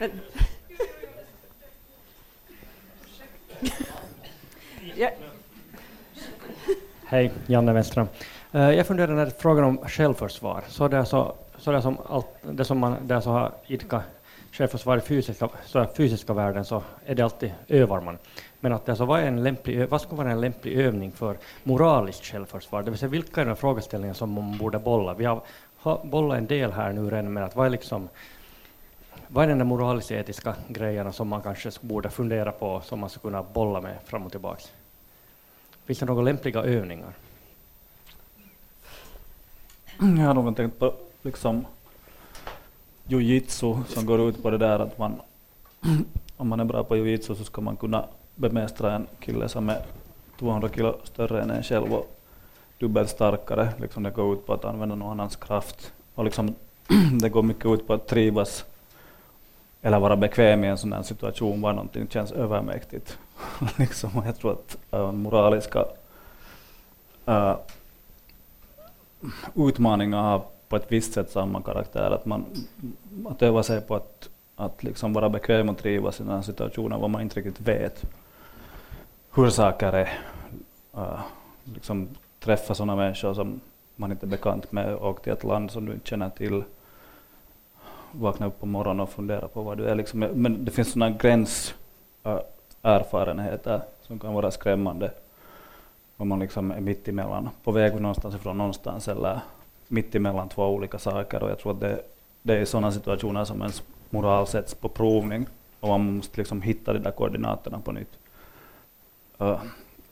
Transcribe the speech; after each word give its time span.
Men. 0.00 0.10
ja. 4.96 5.10
Hej, 7.04 7.32
Janne 7.46 7.72
Wennström. 7.72 8.08
Uh, 8.54 8.60
eh, 8.60 8.70
jag 8.70 8.86
funderar 8.86 9.14
när 9.14 9.30
frågan 9.38 9.64
om 9.64 9.78
självförsvar, 9.78 10.64
så 10.68 10.88
det 10.88 10.96
är 10.96 11.04
så, 11.04 11.34
så 11.58 11.72
det 11.72 11.82
som 11.82 11.98
allt, 12.08 12.26
det 12.42 12.64
som 12.64 12.78
man 12.78 12.96
där 13.06 13.20
så 13.20 13.30
har 13.30 13.52
idkat 13.66 14.02
självförsvar 14.52 14.96
i 14.96 15.00
fysiska, 15.00 15.48
så 15.64 15.86
fysiska 15.96 16.32
världen 16.32 16.64
så 16.64 16.82
är 17.06 17.14
det 17.14 17.22
alltid 17.22 17.52
övar 17.68 18.00
man. 18.00 18.18
Men 18.60 18.72
att 18.72 18.88
alltså, 18.88 19.04
vad, 19.04 19.20
är 19.20 19.26
en 19.26 19.42
lämplig, 19.42 19.88
vad 19.88 20.00
ska 20.00 20.16
vara 20.16 20.30
en 20.30 20.40
lämplig 20.40 20.78
övning 20.78 21.12
för 21.12 21.36
moraliskt 21.62 22.24
självförsvar? 22.24 22.82
Det 22.82 22.90
vill 22.90 22.98
säga 22.98 23.10
vilka 23.10 23.40
är 23.40 23.46
de 23.46 23.56
frågeställningar 23.56 24.14
som 24.14 24.32
man 24.32 24.58
borde 24.58 24.78
bolla? 24.78 25.14
Vi 25.14 25.24
har, 25.24 25.42
har 25.76 26.00
bollat 26.04 26.38
en 26.38 26.46
del 26.46 26.72
här 26.72 26.92
nu 26.92 27.10
redan 27.10 27.32
men 27.32 27.42
att 27.42 27.56
vad 27.56 27.66
är 27.66 27.70
liksom 27.70 28.08
vad 29.28 29.44
är 29.44 29.48
den 29.48 29.58
där 29.58 29.64
moralisk-etiska 29.64 30.54
grejerna 30.68 31.12
som 31.12 31.28
man 31.28 31.42
kanske 31.42 31.70
borde 31.80 32.10
fundera 32.10 32.52
på, 32.52 32.80
som 32.80 33.00
man 33.00 33.10
skulle 33.10 33.22
kunna 33.22 33.42
bolla 33.42 33.80
med 33.80 33.96
fram 34.04 34.26
och 34.26 34.30
tillbaka? 34.30 34.62
Finns 35.84 35.98
det 35.98 36.06
några 36.06 36.22
lämpliga 36.22 36.62
övningar? 36.62 37.12
Jag 39.98 40.26
har 40.26 40.34
nog 40.34 40.56
tänkt 40.56 40.78
på 40.78 40.94
liksom 41.22 41.66
jujitsu 43.06 43.74
som 43.88 44.06
går 44.06 44.20
ut 44.20 44.42
på 44.42 44.50
det 44.50 44.58
där 44.58 44.78
att 44.78 44.98
man, 44.98 45.20
om 46.36 46.48
man 46.48 46.60
är 46.60 46.64
bra 46.64 46.84
på 46.84 46.96
jujitsu 46.96 47.34
så 47.34 47.44
ska 47.44 47.60
man 47.60 47.76
kunna 47.76 48.04
bemästra 48.34 48.94
en 48.94 49.06
kille 49.20 49.48
som 49.48 49.68
är 49.68 49.82
200 50.38 50.68
kilo 50.74 50.98
större 51.04 51.42
än 51.42 51.50
en 51.50 51.62
själv 51.62 51.94
och 51.94 52.16
dubbelt 52.78 53.10
starkare. 53.10 53.68
Liksom 53.78 54.02
det 54.02 54.10
går 54.10 54.32
ut 54.32 54.46
på 54.46 54.52
att 54.52 54.64
använda 54.64 54.94
någon 54.94 55.10
annans 55.10 55.36
kraft. 55.36 55.92
Och 56.14 56.24
liksom 56.24 56.54
det 57.20 57.28
går 57.28 57.42
mycket 57.42 57.66
ut 57.66 57.86
på 57.86 57.94
att 57.94 58.06
trivas 58.06 58.64
eller 59.82 60.00
vara 60.00 60.16
bekväm 60.16 60.64
i 60.64 60.66
en 60.66 60.78
sån 60.78 60.92
här 60.92 61.02
situation 61.02 61.60
var 61.60 61.72
någonting 61.72 62.08
känns 62.08 62.32
övermäktigt. 62.32 63.18
liksom, 63.78 64.10
jag 64.26 64.38
tror 64.38 64.52
att 64.52 64.78
äh, 64.90 65.12
moraliska 65.12 65.84
äh, 67.26 67.56
utmaningar 69.54 70.22
har 70.22 70.42
på 70.68 70.76
ett 70.76 70.92
visst 70.92 71.12
sätt 71.12 71.30
samma 71.30 71.62
karaktär. 71.62 72.10
Att 72.10 72.26
man 72.26 72.44
att 73.26 73.42
öva 73.42 73.62
sig 73.62 73.80
på 73.80 73.96
att, 73.96 74.28
att 74.56 74.82
liksom 74.82 75.12
vara 75.12 75.28
bekväm 75.28 75.68
och 75.68 75.78
trivas 75.78 76.20
i 76.20 76.22
den 76.22 76.32
här 76.32 76.42
situationen 76.42 77.00
var 77.00 77.08
man 77.08 77.22
inte 77.22 77.40
riktigt 77.40 77.68
vet 77.68 78.04
hur 79.34 79.50
saker 79.50 79.92
är. 79.92 80.18
Äh, 80.94 81.20
liksom 81.64 82.08
träffa 82.40 82.74
sådana 82.74 82.96
människor 82.96 83.34
som 83.34 83.60
man 83.96 84.10
inte 84.12 84.26
är 84.26 84.28
bekant 84.28 84.72
med 84.72 84.94
och 84.94 85.22
till 85.22 85.32
ett 85.32 85.44
land 85.44 85.70
som 85.70 85.86
du 85.86 85.92
inte 85.92 86.08
känner 86.08 86.30
till. 86.30 86.62
Vakna 88.12 88.46
upp 88.46 88.60
på 88.60 88.66
morgonen 88.66 89.00
och 89.00 89.10
fundera 89.10 89.48
på 89.48 89.62
vad 89.62 89.78
du 89.78 89.86
är. 89.86 89.94
Liksom. 89.94 90.20
Men 90.20 90.64
det 90.64 90.70
finns 90.70 90.92
sådana 90.92 91.10
gränserfarenheter 91.10 93.74
äh, 93.74 93.80
som 94.02 94.18
kan 94.18 94.34
vara 94.34 94.50
skrämmande. 94.50 95.10
Om 96.16 96.28
man 96.28 96.38
liksom 96.38 96.70
är 96.70 96.80
mitt 96.80 97.08
emellan, 97.08 97.48
på 97.64 97.72
väg 97.72 98.00
någonstans 98.00 98.34
ifrån 98.34 98.58
någonstans 98.58 99.08
eller 99.08 99.40
mitt 99.88 100.14
emellan 100.14 100.48
två 100.48 100.66
olika 100.66 100.98
saker. 100.98 101.42
Och 101.42 101.50
jag 101.50 101.58
tror 101.58 101.72
att 101.72 101.80
det, 101.80 102.02
det 102.42 102.56
är 102.56 102.64
sådana 102.64 102.92
situationer 102.92 103.44
som 103.44 103.60
ens 103.60 103.82
moral 104.10 104.46
sätts 104.46 104.74
på 104.74 104.88
provning 104.88 105.46
och 105.80 105.88
man 105.88 106.16
måste 106.16 106.40
liksom 106.40 106.62
hitta 106.62 106.92
de 106.92 106.98
där 106.98 107.10
koordinaterna 107.10 107.80
på 107.80 107.92
nytt. 107.92 108.18
Uh, 109.40 109.62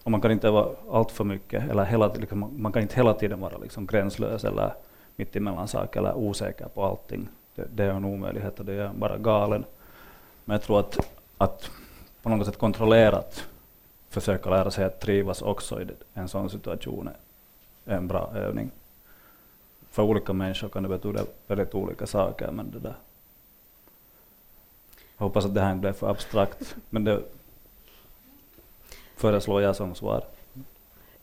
och 0.03 0.11
man 0.11 0.21
kan 0.21 0.33
inte 0.33 0.51
vara 0.51 0.69
allt 0.91 1.11
för 1.11 1.25
mycket, 1.25 1.71
eller 1.71 1.85
hela, 1.85 2.15
liksom, 2.15 2.51
man 2.57 2.73
kan 2.73 2.83
inte 2.83 2.97
hela 2.97 3.15
tiden 3.15 3.41
vara 3.41 3.59
liksom 3.59 3.87
gränslös 3.87 4.45
eller 4.45 4.73
mitt 5.17 5.37
emellan 5.37 5.69
saker 5.69 6.01
eller 6.01 6.17
osäker 6.17 6.69
på 6.69 6.85
allting. 6.85 7.29
Det, 7.59 7.67
det 7.75 7.85
är 7.85 7.91
en 7.91 8.05
omöjlighet 8.05 8.61
och 8.61 8.65
det 8.65 8.73
är 8.73 8.89
bara 8.89 9.19
galen. 9.19 9.65
Men 10.45 10.55
jag 10.55 10.63
tror 10.63 10.81
att, 10.81 10.99
att 11.39 11.71
på 12.23 12.29
något 12.29 12.47
sätt 12.47 12.59
kontrollerat 12.59 13.45
försöka 14.11 14.51
lära 14.51 14.71
sig 14.71 14.85
att 14.85 15.01
trivas 15.01 15.43
också 15.43 15.83
i 15.83 15.87
en 16.15 16.29
sån 16.29 16.51
situation 16.51 17.09
är 17.85 17.97
en 17.97 18.09
bra 18.09 18.31
övning. 18.35 18.71
För 19.91 20.03
olika 20.03 20.33
människor 20.33 20.69
kan 20.69 20.83
det 20.83 20.89
betyda 20.89 21.25
väldigt 21.47 21.75
olika 21.75 22.07
saker, 22.07 22.51
men 22.51 22.71
det 22.71 22.79
där 22.79 22.95
jag 25.17 25.25
hoppas 25.27 25.45
att 25.45 25.55
det 25.55 25.61
här 25.61 25.73
inte 25.73 25.81
blev 25.81 25.93
för 25.93 26.11
abstrakt, 26.11 26.77
men 26.91 27.05
det 27.05 27.23
föreslår 29.17 29.63
jag 29.63 29.77
som 29.77 29.95
svar. 29.95 30.25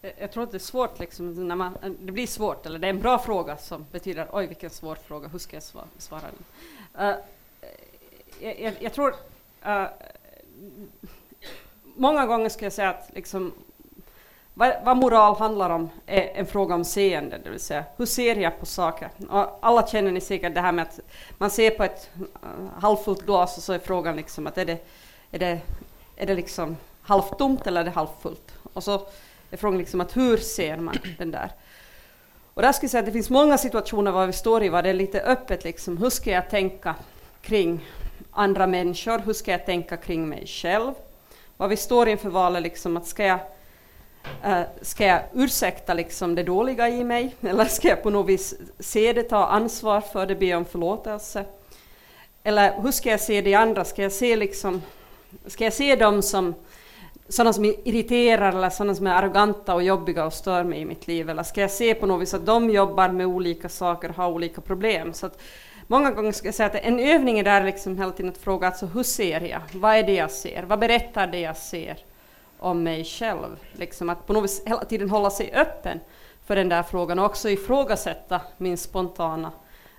Eh, 0.05 0.11
jag 0.17 0.31
tror 0.31 0.43
att 0.43 0.51
det 0.51 0.57
är 0.57 0.59
svårt, 0.59 0.99
liksom, 0.99 1.47
när 1.47 1.55
man, 1.55 1.77
eh, 1.83 1.89
det 1.99 2.11
blir 2.11 2.27
svårt, 2.27 2.65
eller 2.65 2.79
det 2.79 2.87
är 2.87 2.89
en 2.89 2.99
bra 2.99 3.19
fråga 3.19 3.57
som 3.57 3.85
betyder 3.91 4.27
oj 4.31 4.47
vilken 4.47 4.69
svår 4.69 4.95
fråga, 4.95 5.27
hur 5.27 5.39
ska 5.39 5.55
jag 5.55 5.63
svara, 5.63 5.85
svara 5.97 6.21
den? 6.21 7.05
Uh, 7.07 7.15
jag, 8.39 8.73
jag, 8.79 8.93
tror 8.93 9.15
uh, 9.67 9.85
många 11.83 12.25
gånger 12.25 12.49
ska 12.49 12.65
jag 12.65 12.73
säga 12.73 12.89
att 12.89 13.09
liksom, 13.13 13.53
vad, 14.53 14.75
vad, 14.85 14.97
moral 14.97 15.35
handlar 15.35 15.69
om 15.69 15.89
är 16.05 16.21
en 16.21 16.45
fråga 16.45 16.75
om 16.75 16.85
seende, 16.85 17.39
det 17.43 17.49
vill 17.49 17.59
säga 17.59 17.83
hur 17.97 18.05
ser 18.05 18.35
jag 18.35 18.59
på 18.59 18.65
saker? 18.65 19.09
Och 19.29 19.59
alla 19.61 19.87
känner 19.87 20.11
ni 20.11 20.21
säkert 20.21 20.53
det 20.53 20.61
här 20.61 20.71
med 20.71 20.81
att 20.81 20.99
man 21.37 21.49
ser 21.49 21.71
på 21.71 21.83
ett 21.83 22.09
uh, 22.19 22.79
halvfullt 22.79 23.25
glas 23.25 23.57
och 23.57 23.63
så 23.63 23.73
är 23.73 23.79
frågan 23.79 24.15
liksom 24.15 24.47
att 24.47 24.57
är 24.57 24.65
det, 24.65 24.85
är 25.31 25.39
det, 25.39 25.61
är 26.15 26.25
det 26.25 26.35
liksom 26.35 26.77
halvtomt 27.01 27.67
eller 27.67 27.81
är 27.81 27.85
det 27.85 27.91
halvfullt? 27.91 28.53
Och 28.73 28.83
så 28.83 29.07
är 29.55 29.59
frågan 29.59 29.79
liksom 29.79 30.01
att 30.01 30.17
hur 30.17 30.37
ser 30.37 30.77
man 30.77 30.97
den 31.17 31.31
där? 31.31 31.51
Och 32.53 32.61
där 32.61 32.71
skulle 32.71 32.85
jag 32.85 32.91
säga 32.91 32.99
att 32.99 33.05
det 33.05 33.11
finns 33.11 33.29
många 33.29 33.57
situationer 33.57 34.11
var 34.11 34.27
vi 34.27 34.33
står 34.33 34.63
i, 34.63 34.69
var 34.69 34.83
det 34.83 34.89
är 34.89 34.93
lite 34.93 35.21
öppet 35.21 35.63
liksom, 35.63 35.97
hur 35.97 36.09
ska 36.09 36.31
jag 36.31 36.49
tänka 36.49 36.95
kring 37.41 37.85
andra 38.31 38.67
människor? 38.67 39.19
Hur 39.19 39.33
ska 39.33 39.51
jag 39.51 39.65
tänka 39.65 39.97
kring 39.97 40.29
mig 40.29 40.47
själv? 40.47 40.93
Vad 41.57 41.69
vi 41.69 41.77
står 41.77 42.09
inför 42.09 42.29
valet 42.29 42.63
liksom 42.63 42.97
att 42.97 43.07
ska 43.07 43.23
jag 43.23 43.39
eh, 44.43 44.61
ska 44.81 45.05
jag 45.05 45.21
ursäkta 45.33 45.93
liksom 45.93 46.35
det 46.35 46.43
dåliga 46.43 46.89
i 46.89 47.03
mig 47.03 47.35
eller 47.41 47.65
ska 47.65 47.87
jag 47.87 48.03
på 48.03 48.09
något 48.09 48.29
vis 48.29 48.53
se 48.79 49.13
det, 49.13 49.23
ta 49.23 49.45
ansvar 49.45 50.01
för 50.01 50.25
det, 50.25 50.35
be 50.35 50.55
om 50.55 50.65
förlåtelse? 50.65 51.45
Eller 52.43 52.81
hur 52.81 52.91
ska 52.91 53.09
jag 53.09 53.21
se 53.21 53.41
de 53.41 53.55
andra? 53.55 53.85
Ska 53.85 54.03
jag 54.03 54.11
se, 54.11 54.35
liksom, 54.35 54.81
ska 55.47 55.63
jag 55.63 55.73
se 55.73 55.95
dem 55.95 56.21
som 56.21 56.55
sådana 57.29 57.53
som 57.53 57.65
irriterar 57.65 58.51
eller 58.51 58.69
sådana 58.69 58.95
som 58.95 59.07
är 59.07 59.11
arroganta 59.11 59.75
och 59.75 59.83
jobbiga 59.83 60.25
och 60.25 60.33
stör 60.33 60.63
mig 60.63 60.79
i 60.79 60.85
mitt 60.85 61.07
liv? 61.07 61.29
Eller 61.29 61.43
ska 61.43 61.61
jag 61.61 61.71
se 61.71 61.93
på 61.93 62.05
något 62.05 62.21
vis 62.21 62.33
att 62.33 62.45
de 62.45 62.69
jobbar 62.69 63.09
med 63.09 63.27
olika 63.27 63.69
saker 63.69 64.09
och 64.09 64.15
har 64.15 64.29
olika 64.29 64.61
problem? 64.61 65.13
Så 65.13 65.25
att 65.25 65.41
många 65.87 66.11
gånger 66.11 66.31
ska 66.31 66.47
jag 66.47 66.55
säga 66.55 66.67
att 66.67 66.75
en 66.75 66.99
övning 66.99 67.39
är 67.39 67.43
där 67.43 67.63
liksom 67.63 67.97
hela 67.97 68.11
tiden 68.11 68.31
att 68.31 68.37
fråga 68.37 68.67
alltså, 68.67 68.85
hur 68.85 69.03
ser 69.03 69.41
jag? 69.41 69.61
Vad 69.73 69.95
är 69.95 70.03
det 70.03 70.15
jag 70.15 70.31
ser? 70.31 70.63
Vad 70.63 70.79
berättar 70.79 71.27
det 71.27 71.39
jag 71.39 71.57
ser? 71.57 71.97
om 72.59 72.83
mig 72.83 73.03
själv. 73.05 73.59
Liksom 73.71 74.09
att 74.09 74.27
på 74.27 74.33
något 74.33 74.43
vis 74.43 74.63
hela 74.65 74.85
tiden 74.85 75.09
hålla 75.09 75.29
sig 75.29 75.53
öppen 75.53 75.99
för 76.45 76.55
den 76.55 76.69
där 76.69 76.83
frågan 76.83 77.19
och 77.19 77.25
också 77.25 77.49
ifrågasätta 77.49 78.41
min 78.57 78.77
spontana 78.77 79.51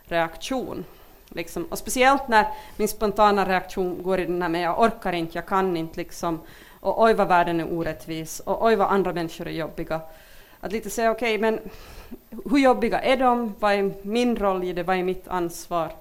reaktion. 0.04 0.84
Liksom. 1.28 1.64
Och 1.64 1.78
speciellt 1.78 2.28
när 2.28 2.46
min 2.76 2.88
spontana 2.88 3.48
reaktion 3.48 4.02
går 4.02 4.20
i 4.20 4.26
den 4.26 4.42
här 4.42 4.48
med 4.48 4.62
jag 4.62 4.80
orkar 4.80 5.12
inte, 5.12 5.38
jag 5.38 5.46
kan 5.46 5.76
inte, 5.76 5.96
liksom 5.96 6.40
och 6.86 7.02
oj 7.02 7.14
vad 7.14 7.28
världen 7.28 7.60
är 7.60 7.72
orättvis, 7.72 8.40
och 8.40 8.64
oj 8.64 8.76
vad 8.76 8.88
andra 8.88 9.12
människor 9.12 9.46
är 9.46 9.52
jobbiga. 9.52 10.00
Att 10.60 10.72
lite 10.72 10.90
säga 10.90 11.10
okej, 11.10 11.34
okay, 11.34 11.40
men 11.40 11.60
hur 12.50 12.58
jobbiga 12.58 13.00
är 13.00 13.16
de? 13.16 13.54
Vad 13.58 13.72
är 13.72 13.92
min 14.02 14.36
roll 14.36 14.64
i 14.64 14.72
det? 14.72 14.82
Vad 14.82 14.96
är 14.96 15.02
mitt 15.02 15.28
ansvar? 15.28 15.92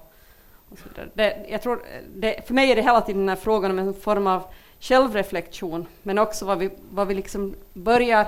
Det, 1.14 1.46
jag 1.48 1.62
tror, 1.62 1.82
det, 2.14 2.46
för 2.46 2.54
mig 2.54 2.70
är 2.70 2.76
det 2.76 2.82
hela 2.82 3.00
tiden 3.00 3.20
den 3.20 3.28
här 3.28 3.36
frågan 3.36 3.70
om 3.70 3.78
en 3.78 3.94
form 3.94 4.26
av 4.26 4.42
självreflektion, 4.80 5.86
men 6.02 6.18
också 6.18 6.44
vad 6.44 6.58
vi, 6.58 6.70
vad 6.90 7.08
vi 7.08 7.14
liksom 7.14 7.54
börjar 7.72 8.26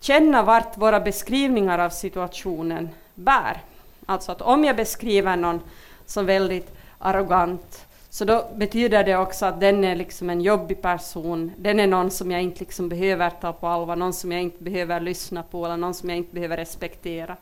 känna 0.00 0.42
vart 0.42 0.76
våra 0.76 1.00
beskrivningar 1.00 1.78
av 1.78 1.90
situationen 1.90 2.88
bär. 3.14 3.62
Alltså 4.06 4.32
att 4.32 4.42
om 4.42 4.64
jag 4.64 4.76
beskriver 4.76 5.36
någon 5.36 5.60
som 6.06 6.26
väldigt 6.26 6.72
arrogant, 6.98 7.87
så 8.10 8.24
då 8.24 8.50
betyder 8.56 9.04
det 9.04 9.16
också 9.16 9.46
att 9.46 9.60
den 9.60 9.84
är 9.84 9.96
liksom 9.96 10.30
en 10.30 10.40
jobbig 10.40 10.82
person, 10.82 11.52
den 11.56 11.80
är 11.80 11.86
någon 11.86 12.10
som 12.10 12.30
jag 12.30 12.42
inte 12.42 12.60
liksom 12.60 12.88
behöver 12.88 13.30
ta 13.30 13.52
på 13.52 13.66
allvar, 13.66 13.96
någon 13.96 14.12
som 14.12 14.32
jag 14.32 14.42
inte 14.42 14.62
behöver 14.62 15.00
lyssna 15.00 15.42
på 15.42 15.64
eller 15.64 15.76
någon 15.76 15.94
som 15.94 16.08
jag 16.08 16.18
inte 16.18 16.34
behöver 16.34 16.56
respektera. 16.56 17.36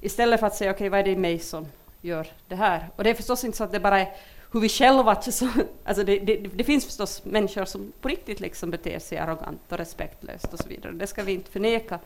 Istället 0.00 0.40
för 0.40 0.46
att 0.46 0.54
säga 0.54 0.70
okej, 0.70 0.76
okay, 0.76 0.88
vad 0.88 1.00
är 1.00 1.04
det 1.04 1.10
i 1.10 1.16
mig 1.16 1.38
som 1.38 1.66
gör 2.00 2.26
det 2.48 2.54
här? 2.54 2.88
Och 2.96 3.04
det 3.04 3.10
är 3.10 3.14
förstås 3.14 3.44
inte 3.44 3.56
så 3.56 3.64
att 3.64 3.72
det 3.72 3.80
bara 3.80 4.00
är 4.00 4.12
hur 4.52 4.60
vi 4.60 4.68
själva... 4.68 5.12
Alltså 5.84 6.04
det, 6.04 6.18
det, 6.18 6.36
det, 6.36 6.64
finns 6.64 6.84
förstås 6.84 7.24
människor 7.24 7.64
som 7.64 7.92
på 8.00 8.08
riktigt 8.08 8.40
liksom 8.40 8.70
beter 8.70 8.98
sig 8.98 9.18
arrogant 9.18 9.60
och 9.68 9.78
respektlöst 9.78 10.52
och 10.52 10.58
så 10.58 10.68
vidare. 10.68 10.92
Det 10.92 11.06
ska 11.06 11.22
vi 11.22 11.32
inte 11.32 11.50
förneka. 11.50 11.98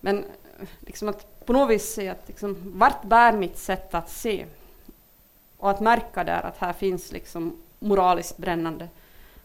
Men 0.00 0.18
eh, 0.18 0.68
liksom 0.80 1.08
att 1.08 1.46
på 1.46 1.52
något 1.52 1.70
vis 1.70 1.94
se 1.94 2.08
att 2.08 2.28
liksom, 2.28 2.56
vart 2.64 3.04
bär 3.04 3.32
mitt 3.32 3.58
sätt 3.58 3.94
att 3.94 4.10
se? 4.10 4.46
Och 5.58 5.70
att 5.70 5.80
märka 5.80 6.24
där 6.24 6.42
att 6.42 6.58
här 6.58 6.72
finns 6.72 7.12
liksom 7.12 7.56
moraliskt 7.78 8.36
brännande 8.36 8.88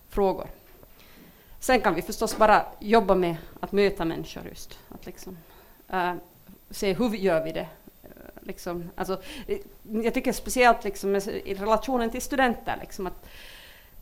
frågor. 0.09 0.47
Sen 1.59 1.81
kan 1.81 1.95
vi 1.95 2.01
förstås 2.01 2.37
bara 2.37 2.65
jobba 2.79 3.15
med 3.15 3.35
att 3.59 3.71
möta 3.71 4.05
människor 4.05 4.43
just. 4.49 4.79
Att 4.89 5.05
liksom, 5.05 5.37
äh, 5.89 6.13
se 6.69 6.93
hur 6.93 7.09
gör 7.09 7.43
vi 7.43 7.51
det? 7.51 7.67
Eh, 8.03 8.09
liksom, 8.41 8.89
alltså, 8.95 9.21
eh, 9.47 9.57
jag 9.83 10.13
tycker 10.13 10.31
speciellt 10.31 10.83
liksom, 10.83 11.15
i 11.15 11.53
relationen 11.53 12.09
till 12.09 12.21
studenter, 12.21 12.77
liksom, 12.81 13.07
att 13.07 13.25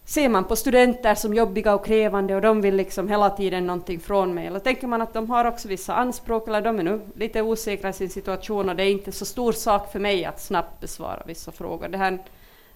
ser 0.06 0.30
man 0.30 0.44
på 0.44 0.56
studenter 0.56 1.16
som 1.16 1.34
jobbiga 1.34 1.76
och 1.76 1.86
krävande 1.86 2.36
och 2.36 2.42
de 2.42 2.62
vill 2.62 2.76
liksom 2.76 3.10
hela 3.10 3.30
tiden 3.30 3.68
någonting 3.68 4.00
från 4.00 4.34
mig, 4.34 4.48
eller 4.48 4.60
tänker 4.60 4.88
man 4.88 5.02
att 5.02 5.14
de 5.14 5.30
har 5.30 5.46
också 5.46 5.68
vissa 5.68 5.96
anspråk 5.96 6.48
eller 6.48 6.62
de 6.62 6.80
är 6.80 6.84
nu 6.84 7.02
lite 7.16 7.42
osäkra 7.42 7.90
i 7.90 7.94
sin 7.94 8.10
situation 8.10 8.70
och 8.70 8.76
det 8.76 8.84
är 8.84 8.92
inte 8.92 9.12
så 9.12 9.26
stor 9.26 9.52
sak 9.52 9.92
för 9.92 10.00
mig 10.00 10.26
att 10.26 10.42
snabbt 10.42 10.80
besvara 10.80 11.24
vissa 11.26 11.52
frågor. 11.52 11.88
Det 11.88 11.98
här 11.98 12.12
är 12.12 12.12
en 12.12 12.24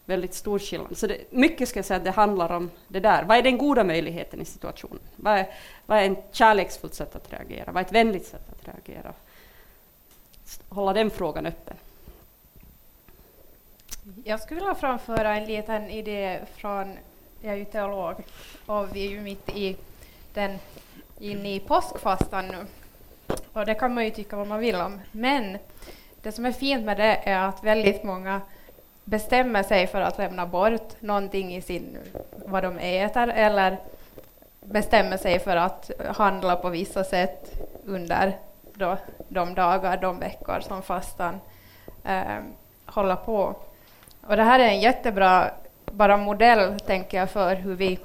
väldigt 0.05 0.33
stor 0.33 0.59
skillnad. 0.59 0.97
Så 0.97 1.07
det, 1.07 1.17
mycket 1.31 1.69
ska 1.69 1.79
jag 1.79 1.85
säga 1.85 1.97
att 1.97 2.03
det 2.03 2.11
handlar 2.11 2.51
om 2.51 2.69
det 2.87 2.99
där. 2.99 3.23
Vad 3.23 3.37
är 3.37 3.41
den 3.41 3.57
goda 3.57 3.83
möjligheten 3.83 4.41
i 4.41 4.45
situationen? 4.45 4.99
Vad 5.15 5.33
är, 5.33 5.47
vad 5.85 5.97
är 5.97 6.11
ett 6.11 6.27
kärleksfullt 6.31 6.93
sätt 6.93 7.15
att 7.15 7.33
reagera? 7.33 7.71
Vad 7.71 7.77
är 7.77 7.85
ett 7.85 7.91
vänligt 7.91 8.25
sätt 8.25 8.49
att 8.51 8.67
reagera? 8.67 9.13
Hålla 10.69 10.93
den 10.93 11.09
frågan 11.09 11.45
öppen. 11.45 11.77
Jag 14.23 14.39
skulle 14.39 14.59
vilja 14.59 14.75
framföra 14.75 15.37
en 15.37 15.45
liten 15.45 15.89
idé 15.89 16.39
från 16.55 16.97
jag 17.41 17.53
är 17.53 17.57
ju 17.57 17.65
teolog 17.65 18.15
och 18.65 18.95
vi 18.95 19.05
är 19.05 19.09
ju 19.09 19.21
mitt 19.21 19.49
i 19.49 19.77
den 20.33 20.59
inne 21.19 21.55
i 21.55 21.59
påskfastan 21.59 22.47
nu. 22.47 22.65
Och 23.53 23.65
det 23.65 23.75
kan 23.75 23.93
man 23.93 24.05
ju 24.05 24.09
tycka 24.09 24.35
vad 24.35 24.47
man 24.47 24.59
vill 24.59 24.75
om. 24.75 25.01
Men 25.11 25.57
det 26.21 26.31
som 26.31 26.45
är 26.45 26.51
fint 26.51 26.85
med 26.85 26.97
det 26.97 27.19
är 27.23 27.39
att 27.39 27.63
väldigt 27.63 28.03
många 28.03 28.41
bestämmer 29.03 29.63
sig 29.63 29.87
för 29.87 30.01
att 30.01 30.17
lämna 30.17 30.45
bort 30.45 31.01
någonting 31.01 31.55
i 31.55 31.61
sin, 31.61 31.97
vad 32.45 32.63
de 32.63 32.77
äter 32.77 33.27
eller 33.27 33.77
bestämmer 34.61 35.17
sig 35.17 35.39
för 35.39 35.55
att 35.55 35.91
handla 36.15 36.55
på 36.55 36.69
vissa 36.69 37.03
sätt 37.03 37.51
under 37.85 38.37
då, 38.73 38.97
de 39.27 39.53
dagar, 39.53 39.97
de 39.97 40.19
veckor 40.19 40.59
som 40.59 40.81
fastan 40.81 41.39
eh, 42.03 42.39
håller 42.85 43.15
på. 43.15 43.55
Och 44.27 44.37
det 44.37 44.43
här 44.43 44.59
är 44.59 44.67
en 44.67 44.79
jättebra 44.79 45.51
bara 45.95 46.17
modell, 46.17 46.79
tänker 46.79 47.17
jag, 47.17 47.29
för 47.29 47.55
hur 47.55 47.75
vi... 47.75 47.99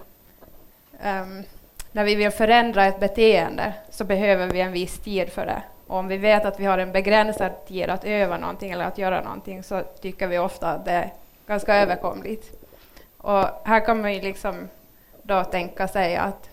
Um, 1.05 1.45
när 1.93 2.05
vi 2.05 2.15
vill 2.15 2.31
förändra 2.31 2.85
ett 2.85 3.01
beteende 3.01 3.73
så 3.91 4.05
behöver 4.05 4.47
vi 4.47 4.61
en 4.61 4.73
viss 4.73 4.99
tid 4.99 5.29
för 5.29 5.47
det. 5.47 5.63
Och 5.87 5.97
om 5.97 6.09
vi 6.09 6.17
vet 6.17 6.45
att 6.45 6.61
vi 6.61 6.65
har 6.65 6.79
en 6.79 6.93
begränsad 6.93 7.67
tid 7.67 7.91
att 7.91 8.05
öva 8.05 8.39
någonting 8.39 8.71
eller 8.71 8.85
att 8.85 8.99
göra 8.99 9.21
någonting 9.21 9.63
så 9.63 9.83
tycker 10.01 10.27
vi 10.27 10.39
ofta 10.39 10.71
att 10.71 10.85
det 10.85 10.93
är 10.93 11.13
ganska 11.47 11.75
överkomligt. 11.75 12.61
Och 13.17 13.45
här 13.65 13.87
kan 13.87 14.01
man 14.01 14.15
ju 14.15 14.21
liksom 14.21 14.69
då 15.23 15.45
tänka 15.45 15.89
sig 15.89 16.17
att 16.17 16.51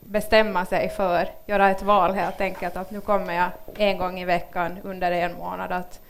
bestämma 0.00 0.66
sig 0.66 0.88
för, 0.88 1.28
göra 1.46 1.70
ett 1.70 1.82
val 1.82 2.14
helt 2.14 2.40
enkelt, 2.40 2.76
att 2.76 2.90
nu 2.90 3.00
kommer 3.00 3.34
jag 3.34 3.48
en 3.76 3.98
gång 3.98 4.20
i 4.20 4.24
veckan 4.24 4.78
under 4.82 5.12
en 5.12 5.34
månad 5.34 5.72
att 5.72 6.00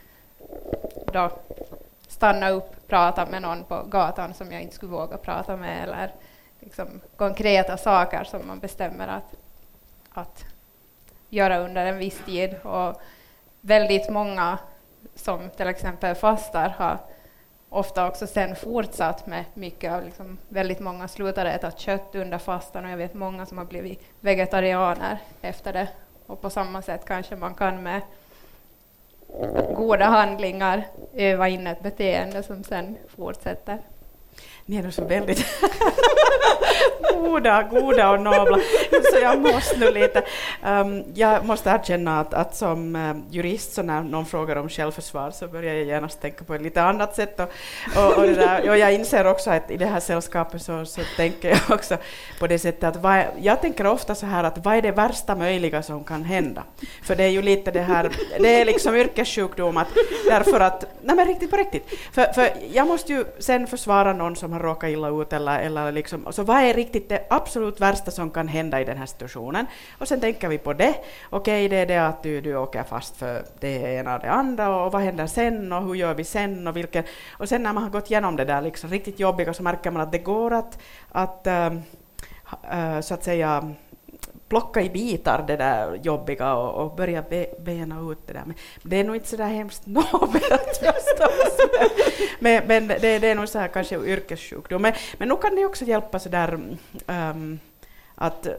då 1.13 1.29
stanna 2.07 2.49
upp, 2.49 2.75
prata 2.89 3.25
med 3.25 3.41
någon 3.41 3.63
på 3.63 3.83
gatan 3.83 4.33
som 4.33 4.51
jag 4.51 4.61
inte 4.61 4.75
skulle 4.75 4.91
våga 4.91 5.17
prata 5.17 5.57
med 5.57 5.83
eller 5.83 6.13
liksom 6.59 7.01
konkreta 7.15 7.77
saker 7.77 8.23
som 8.23 8.47
man 8.47 8.59
bestämmer 8.59 9.07
att, 9.07 9.35
att 10.09 10.45
göra 11.29 11.57
under 11.59 11.85
en 11.85 11.97
viss 11.97 12.21
tid. 12.25 12.55
Och 12.63 13.01
väldigt 13.61 14.09
många 14.09 14.57
som 15.15 15.49
till 15.49 15.67
exempel 15.67 16.15
fastar 16.15 16.69
har 16.69 16.99
ofta 17.69 18.07
också 18.07 18.27
sen 18.27 18.55
fortsatt 18.55 19.27
med 19.27 19.45
mycket 19.53 19.91
av, 19.91 20.05
liksom, 20.05 20.37
väldigt 20.49 20.79
många 20.79 21.07
slutade 21.07 21.51
äta 21.51 21.71
kött 21.71 22.15
under 22.15 22.37
fastan 22.37 22.85
och 22.85 22.91
jag 22.91 22.97
vet 22.97 23.13
många 23.13 23.45
som 23.45 23.57
har 23.57 23.65
blivit 23.65 24.01
vegetarianer 24.19 25.17
efter 25.41 25.73
det. 25.73 25.87
Och 26.25 26.41
på 26.41 26.49
samma 26.49 26.81
sätt 26.81 27.05
kanske 27.05 27.35
man 27.35 27.53
kan 27.53 27.83
med 27.83 28.01
goda 29.75 30.05
handlingar 30.05 30.87
öva 31.13 31.47
in 31.47 31.67
ett 31.67 31.83
beteende 31.83 32.43
som 32.43 32.63
sen 32.63 32.97
fortsätter. 33.15 33.79
Ni 34.65 34.77
är 34.77 34.83
nog 34.83 34.93
så 34.93 35.05
väldigt 35.05 35.39
goda, 37.13 37.63
goda 37.63 38.11
och 38.11 38.21
nobla, 38.21 38.59
så 39.11 39.19
jag 39.21 39.41
måste 39.41 39.77
nu 39.79 39.91
lite... 39.91 40.23
Um, 40.65 41.03
jag 41.13 41.45
måste 41.45 41.69
erkänna 41.69 42.19
att, 42.19 42.33
att 42.33 42.55
som 42.55 42.95
um, 42.95 43.23
jurist, 43.29 43.73
så 43.73 43.81
när 43.81 44.03
någon 44.03 44.25
frågar 44.25 44.55
om 44.55 44.69
självförsvar 44.69 45.31
så 45.31 45.47
börjar 45.47 45.73
jag 45.73 45.85
genast 45.85 46.21
tänka 46.21 46.43
på 46.43 46.55
ett 46.55 46.61
lite 46.61 46.81
annat 46.81 47.15
sätt. 47.15 47.39
Och, 47.39 47.49
och, 47.95 48.17
och, 48.17 48.27
där, 48.27 48.69
och 48.69 48.77
jag 48.77 48.93
inser 48.93 49.27
också 49.27 49.51
att 49.51 49.71
i 49.71 49.77
det 49.77 49.85
här 49.85 49.99
sällskapet 49.99 50.61
så, 50.61 50.85
så 50.85 51.01
tänker 51.17 51.49
jag 51.49 51.59
också 51.69 51.97
på 52.39 52.47
det 52.47 52.59
sättet 52.59 52.83
att 52.83 52.95
vad, 52.95 53.23
jag 53.41 53.61
tänker 53.61 53.87
ofta 53.87 54.15
så 54.15 54.25
här 54.25 54.43
att 54.43 54.65
vad 54.65 54.75
är 54.75 54.81
det 54.81 54.91
värsta 54.91 55.35
möjliga 55.35 55.83
som 55.83 56.03
kan 56.03 56.23
hända? 56.23 56.63
För 57.03 57.15
det 57.15 57.23
är 57.23 57.29
ju 57.29 57.41
lite 57.41 57.71
det 57.71 57.81
här, 57.81 58.09
det 58.39 58.61
är 58.61 58.65
liksom 58.65 58.95
yrkessjukdom 58.95 59.77
att 59.77 59.87
därför 60.29 60.59
att, 60.59 60.85
nej 61.01 61.15
men 61.15 61.27
riktigt 61.27 61.51
på 61.51 61.57
riktigt, 61.57 61.89
för, 62.11 62.33
för 62.33 62.49
jag 62.71 62.87
måste 62.87 63.13
ju 63.13 63.25
sen 63.39 63.67
försvara 63.67 64.13
någon 64.13 64.35
som 64.35 64.53
har 64.53 64.59
råkat 64.59 64.89
illa 64.89 65.09
ut 65.09 65.33
eller, 65.33 65.59
eller 65.59 65.91
liksom, 65.91 66.27
så 66.31 66.43
vad 66.43 66.57
är 66.57 66.73
riktigt 66.93 67.09
det 67.09 67.25
absolut 67.29 67.81
värsta 67.81 68.11
som 68.11 68.29
kan 68.29 68.47
hända 68.47 68.81
i 68.81 68.85
den 68.85 68.97
här 68.97 69.05
situationen? 69.05 69.65
Och 69.97 70.07
sen 70.07 70.19
tänker 70.19 70.49
vi 70.49 70.57
på 70.57 70.73
det. 70.73 70.95
Okej, 71.29 71.65
okay, 71.65 71.67
det 71.67 71.75
är 71.75 71.85
det 71.85 72.07
att 72.07 72.23
du, 72.23 72.41
du 72.41 72.55
åker 72.55 72.83
fast 72.83 73.17
för 73.17 73.45
det 73.59 73.95
ena 73.95 74.15
och 74.15 74.21
det 74.21 74.31
andra 74.31 74.83
och 74.83 74.91
vad 74.91 75.01
händer 75.01 75.27
sen 75.27 75.73
och 75.73 75.83
hur 75.83 75.95
gör 75.95 76.13
vi 76.13 76.23
sen 76.23 76.67
och 76.67 76.77
vilken... 76.77 77.03
Och 77.31 77.49
sen 77.49 77.63
när 77.63 77.73
man 77.73 77.83
har 77.83 77.89
gått 77.89 78.11
igenom 78.11 78.35
det 78.35 78.45
där 78.45 78.61
liksom 78.61 78.89
riktigt 78.89 79.19
jobbiga 79.19 79.53
så 79.53 79.63
märker 79.63 79.91
man 79.91 80.01
att 80.01 80.11
det 80.11 80.17
går 80.17 80.53
att, 80.53 80.79
att 81.11 81.47
äh, 81.47 82.99
så 83.01 83.13
att 83.13 83.23
säga 83.23 83.73
plocka 84.49 84.81
i 84.81 84.89
bitar 84.89 85.43
det 85.47 85.57
där 85.57 85.95
jobbiga 85.95 86.53
och, 86.53 86.85
och 86.85 86.95
börja 86.95 87.21
be, 87.21 87.47
bena 87.59 88.11
ut 88.11 88.27
det 88.27 88.33
där. 88.33 88.43
Men 88.45 88.55
det 88.83 88.99
är 88.99 89.03
nog 89.03 89.15
inte 89.15 89.27
så 89.27 89.37
där 89.37 89.47
hemskt 89.47 89.85
nobelt 89.85 90.77
förstås. 90.81 91.57
men, 92.39 92.67
men 92.67 92.87
det, 92.87 93.19
det, 93.19 93.27
är 93.27 93.35
nog 93.35 93.49
så 93.49 93.59
här 93.59 93.67
kanske 93.67 93.95
yrkessjukdom. 93.95 94.81
Men, 94.81 94.93
men 95.17 95.27
nog 95.27 95.41
kan 95.41 95.55
det 95.55 95.65
också 95.65 95.85
hjälpa 95.85 96.19
så 96.19 96.29
där 96.29 96.53
um, 97.07 97.59
att 98.15 98.45
eh, 98.45 98.53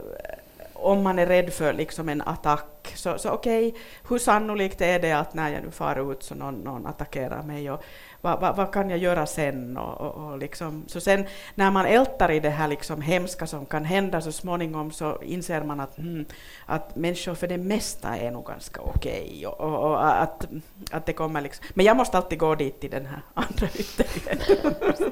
om 0.73 1.03
man 1.03 1.19
är 1.19 1.25
rädd 1.25 1.53
för 1.53 1.73
liksom 1.73 2.09
en 2.09 2.21
attack, 2.21 2.93
så, 2.95 3.17
så 3.17 3.29
okej, 3.29 3.67
okay, 3.67 3.81
hur 4.09 4.17
sannolikt 4.17 4.81
är 4.81 4.99
det 4.99 5.11
att 5.11 5.33
när 5.33 5.49
jag 5.49 5.63
nu 5.63 5.71
far 5.71 6.11
ut 6.11 6.23
så 6.23 6.35
någon, 6.35 6.55
någon 6.55 6.87
attackerar 6.87 7.43
mig? 7.43 7.71
Och, 7.71 7.83
vad, 8.21 8.39
vad, 8.39 8.55
vad, 8.55 8.73
kan 8.73 8.89
jag 8.89 8.99
göra 8.99 9.25
sen? 9.25 9.77
Och, 9.77 10.01
och, 10.01 10.31
och 10.31 10.37
liksom, 10.37 10.83
så 10.87 11.01
sen 11.01 11.25
när 11.55 11.71
man 11.71 11.85
ältar 11.85 12.31
i 12.31 12.39
det 12.39 12.49
här 12.49 12.67
liksom 12.67 13.01
hemska 13.01 13.47
som 13.47 13.65
kan 13.65 13.85
hända 13.85 14.21
så 14.21 14.31
småningom 14.31 14.91
så 14.91 15.21
inser 15.21 15.63
man 15.63 15.79
att, 15.79 15.97
mm, 15.97 16.25
att 16.65 16.95
människor 16.95 17.35
för 17.35 17.47
det 17.47 17.57
mesta 17.57 18.17
är 18.17 18.31
nog 18.31 18.45
ganska 18.45 18.81
okej. 18.81 19.27
Okay, 19.29 19.45
och, 19.45 19.59
och, 19.59 19.91
och, 19.91 20.21
att, 20.21 20.47
att 20.91 21.05
det 21.05 21.13
kommer 21.13 21.41
liksom, 21.41 21.65
men 21.73 21.85
jag 21.85 21.97
måste 21.97 22.17
alltid 22.17 22.39
gå 22.39 22.55
dit 22.55 22.79
till 22.79 22.91
den 22.91 23.05
här 23.05 23.21
andra 23.33 23.67
ytterligheten. 23.67 25.11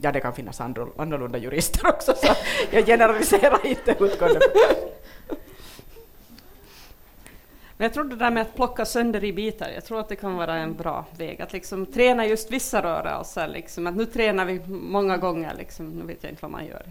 Ja, 0.00 0.12
det 0.12 0.20
kan 0.20 0.32
finnas 0.32 0.60
annorlunda 0.60 1.38
jurister 1.38 1.88
också, 1.88 2.14
så 2.16 2.34
jag 2.70 2.86
generaliserar 2.86 3.66
inte 3.66 3.96
utgående 4.00 4.40
men 7.78 7.84
jag 7.84 7.94
tror 7.94 8.04
det 8.04 8.16
där 8.16 8.30
med 8.30 8.42
att 8.42 8.54
plocka 8.54 8.84
sönder 8.84 9.24
i 9.24 9.32
bitar, 9.32 9.68
jag 9.68 9.84
tror 9.84 10.00
att 10.00 10.08
det 10.08 10.16
kan 10.16 10.36
vara 10.36 10.54
en 10.54 10.74
bra 10.74 11.04
väg. 11.18 11.42
Att 11.42 11.52
liksom 11.52 11.86
träna 11.86 12.26
just 12.26 12.50
vissa 12.50 12.82
rörelser, 12.82 13.48
liksom, 13.48 13.86
att 13.86 13.96
nu 13.96 14.06
tränar 14.06 14.44
vi 14.44 14.60
många 14.68 15.16
gånger, 15.16 15.54
liksom, 15.58 15.90
nu 15.90 16.04
vet 16.04 16.22
jag 16.22 16.32
inte 16.32 16.42
vad 16.42 16.50
man 16.50 16.66
gör. 16.66 16.82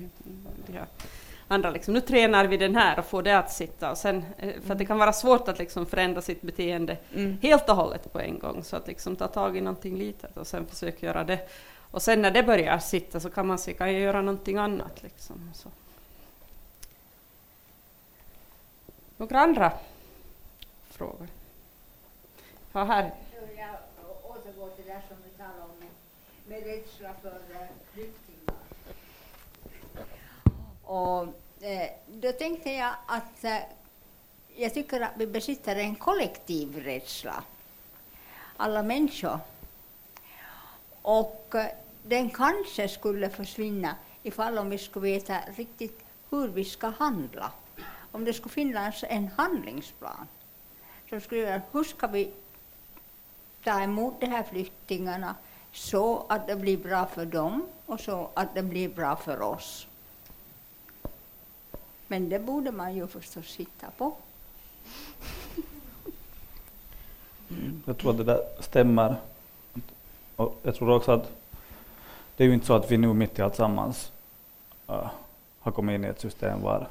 andra 1.48 1.70
liksom, 1.70 1.94
nu 1.94 2.02
tränar 2.02 2.46
vi 2.46 2.58
den 2.58 2.76
här 2.76 3.00
och 3.00 3.06
får 3.06 3.24
det 3.24 3.38
att 3.38 3.52
sitta. 3.52 3.92
Och 3.92 3.98
sen, 3.98 4.26
eh, 4.38 4.54
för 4.66 4.76
det 4.76 4.86
kan 4.86 4.98
vara 4.98 5.14
svårt 5.14 5.48
att 5.48 5.60
liksom 5.60 5.86
förändra 5.86 6.22
sitt 6.22 6.42
beteende 6.42 6.98
mm. 7.16 7.38
helt 7.42 7.70
och 7.70 7.76
hållet 7.76 8.14
på 8.14 8.20
en 8.20 8.40
gång, 8.40 8.64
så 8.64 8.76
att 8.76 8.88
liksom 8.88 9.16
ta 9.16 9.28
tag 9.28 9.58
i 9.58 9.62
någonting 9.62 9.98
litet 9.98 10.38
och 10.38 10.48
sen 10.48 10.66
försöka 10.66 11.06
göra 11.06 11.24
det. 11.24 11.50
Och 11.92 12.02
sen 12.02 12.22
när 12.22 12.32
det 12.32 12.44
börjar 12.44 12.80
sitta 12.80 13.20
så 13.20 13.30
kan 13.30 13.48
man 13.48 13.60
se, 13.60 13.74
kan 13.74 13.94
jag 13.94 14.02
göra 14.02 14.22
någonting 14.22 14.58
annat? 14.58 15.04
Liksom, 15.04 15.52
så. 15.54 15.70
Några 19.18 19.40
andra 19.40 19.72
frågor? 20.98 21.28
Ja, 22.74 22.84
här. 22.84 23.12
Jag 23.58 23.76
återgår 24.24 24.70
till 24.70 24.86
det 24.86 25.02
som 25.08 25.18
vi 25.24 25.30
talade 25.38 25.62
om 25.62 25.88
med, 26.48 26.64
rädsla 26.64 27.14
för 27.22 27.42
eh, 27.52 27.68
flyktingar. 27.94 28.56
Och 30.84 31.24
eh, 31.64 31.90
då 32.08 32.32
tänkte 32.32 32.70
jag 32.70 32.94
att 33.06 33.44
eh, 33.44 33.58
jag 34.56 34.74
tycker 34.74 35.02
att 35.02 35.12
vi 35.18 35.28
besitter 35.28 35.76
en 35.76 35.96
kollektiv 35.96 36.84
rädsla, 36.84 37.44
alla 38.58 38.84
människor. 38.84 39.40
Och 41.02 41.56
eh, 41.56 41.72
den 42.04 42.30
kanske 42.30 42.88
skulle 42.88 43.30
försvinna 43.30 43.96
ifall 44.24 44.58
om 44.58 44.70
vi 44.70 44.78
skulle 44.78 45.04
veta 45.04 45.40
riktigt 45.56 46.06
hur 46.30 46.48
vi 46.48 46.66
ska 46.66 46.88
handla. 46.88 47.52
Om 48.12 48.26
det 48.26 48.34
skulle 48.34 48.54
finnas 48.54 49.04
en 49.08 49.28
handlingsplan 49.28 50.28
så 51.10 51.20
skulle 51.20 51.42
jag 51.42 51.62
hur 51.72 51.84
ska 51.84 52.08
vi 52.08 52.32
ta 53.64 53.82
emot 53.82 54.20
de 54.20 54.26
här 54.26 54.44
flyktingarna 54.44 55.36
så 55.72 56.26
att 56.30 56.48
det 56.48 56.56
blir 56.56 56.78
bra 56.78 57.06
för 57.06 57.26
dem 57.26 57.68
och 57.86 58.00
så 58.00 58.30
att 58.34 58.56
det 58.56 58.64
blir 58.64 58.90
bra 58.90 59.16
för 59.16 59.42
oss. 59.42 59.88
Men 62.08 62.30
det 62.30 62.40
borde 62.40 62.72
man 62.72 62.96
ju 62.96 63.08
förstås 63.08 63.46
sitta 63.48 63.88
på. 63.98 64.16
Mm, 67.50 67.84
jag 67.86 67.98
tror 67.98 68.12
att 68.12 68.18
det 68.18 68.24
där 68.24 68.40
stämmer. 68.60 69.16
Och 70.36 70.60
jag 70.64 70.76
tror 70.76 70.90
också 70.90 71.12
att 71.12 71.32
det 72.36 72.44
är 72.44 72.48
ju 72.48 72.54
inte 72.54 72.66
så 72.66 72.74
att 72.74 72.92
vi 72.92 72.98
nu 72.98 73.14
mitt 73.14 73.40
i 73.40 73.42
alltsammans 73.42 74.12
uh, 74.90 75.10
har 75.60 75.72
kommit 75.72 75.94
in 75.96 76.06
i 76.06 76.08
ett 76.08 76.22
system 76.22 76.62
var 76.62 76.88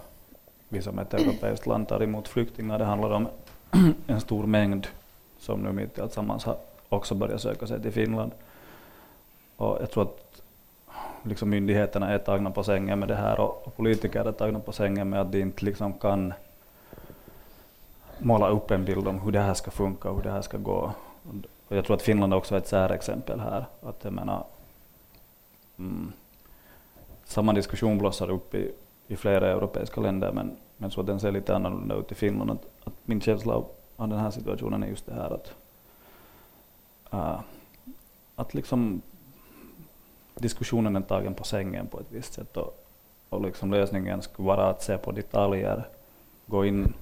vi 0.69 0.83
som 0.83 0.99
ett 0.99 1.15
europeiskt 1.15 1.67
land 1.67 1.89
tar 1.89 2.03
emot 2.03 2.29
flyktingar. 2.29 2.79
Det 2.79 2.85
handlar 2.85 3.11
om 3.11 3.29
en 4.07 4.21
stor 4.21 4.47
mängd 4.47 4.87
som 5.39 5.61
nu 5.61 5.73
mitt 5.73 5.99
i 5.99 6.01
alltsammans 6.01 6.45
har 6.45 6.57
också 6.89 7.15
börjat 7.15 7.41
söka 7.41 7.67
sig 7.67 7.83
till 7.83 7.93
Finland. 7.93 8.33
Och 9.57 9.79
jag 9.81 9.91
tror 9.91 10.03
att 10.03 10.43
liksom 11.23 11.51
myndigheterna 11.51 12.09
är 12.09 12.19
tagna 12.19 12.51
på 12.51 12.65
sängen 12.65 12.99
med 12.99 13.09
det 13.09 13.15
här 13.15 13.41
och, 13.41 13.67
och 13.67 13.77
politiker 13.77 14.25
är 14.25 14.33
tagna 14.33 14.61
på 14.61 14.73
sängen 14.73 15.09
med 15.09 15.21
att 15.21 15.33
de 15.33 15.41
inte 15.41 15.65
liksom 15.65 15.93
kan 15.93 16.33
måla 18.19 18.49
upp 18.49 18.71
en 18.71 18.85
bild 18.85 19.09
om 19.09 19.21
hur 19.21 19.33
det 19.33 19.41
här 19.41 19.55
ska 19.55 19.71
funka 19.71 20.11
och 20.11 20.17
hur 20.17 20.23
det 20.23 20.31
här 20.31 20.43
ska 20.43 20.59
gå. 20.59 20.93
Och 21.69 21.77
jag 21.77 21.85
tror 21.85 21.97
att 21.97 22.03
Finland 22.03 22.35
också 22.35 22.55
är 22.55 22.59
ett 22.59 22.69
särexempel 22.69 23.41
här. 23.41 23.65
Att 23.83 24.05
jag 24.05 24.13
menar, 24.13 24.45
mm, 25.79 26.13
samma 27.25 27.53
diskussion 27.53 27.99
blossar 27.99 28.31
upp 28.31 28.55
i, 28.55 28.73
i 29.07 29.17
flera 29.17 29.49
europeiska 29.51 30.01
länder 30.01 30.33
men, 30.33 30.57
men 30.77 30.91
så 30.91 31.01
att 31.01 31.07
den 31.07 31.21
ser 31.21 31.33
lite 31.33 31.57
annorlunda 31.57 31.95
ut 31.95 32.13
i 32.13 32.15
Finland. 32.15 32.51
Att, 32.51 32.67
att 32.85 32.95
min 33.05 33.21
känsla 33.21 33.55
av, 33.55 33.67
av 33.97 34.09
den 34.09 34.19
här 34.19 34.31
situationen 34.31 34.83
är 34.83 34.87
just 34.87 35.07
det 35.07 35.15
här 35.15 35.31
att, 35.31 35.55
uh, 37.15 37.41
att 38.37 38.55
liksom 38.55 39.03
diskussionen 40.35 40.97
är 40.97 41.01
tagen 41.01 41.35
på 41.35 41.45
sängen 41.45 41.87
på 41.87 42.01
ett 42.01 42.07
visst 42.09 42.33
sätt 42.35 42.57
och, 42.57 42.87
och 43.29 43.43
liksom 43.43 43.71
lösningen 43.71 44.23
skulle 44.23 44.47
vara 44.47 44.71
att 44.71 44.83
se 44.83 44.99
på 44.99 45.13
detaljer, 45.13 45.89
gå 46.47 46.65
in, 46.65 46.93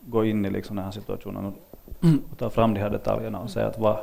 gå 0.00 0.24
in 0.24 0.44
i 0.44 0.50
liksom 0.50 0.76
den 0.76 0.84
här 0.84 0.92
situationen 0.92 1.44
och, 1.44 1.54
och 2.30 2.38
ta 2.38 2.50
fram 2.50 2.74
de 2.74 2.80
här 2.80 2.90
detaljerna 2.90 3.40
och 3.40 3.50
se 3.50 3.60
att 3.60 3.78
vad, 3.78 3.98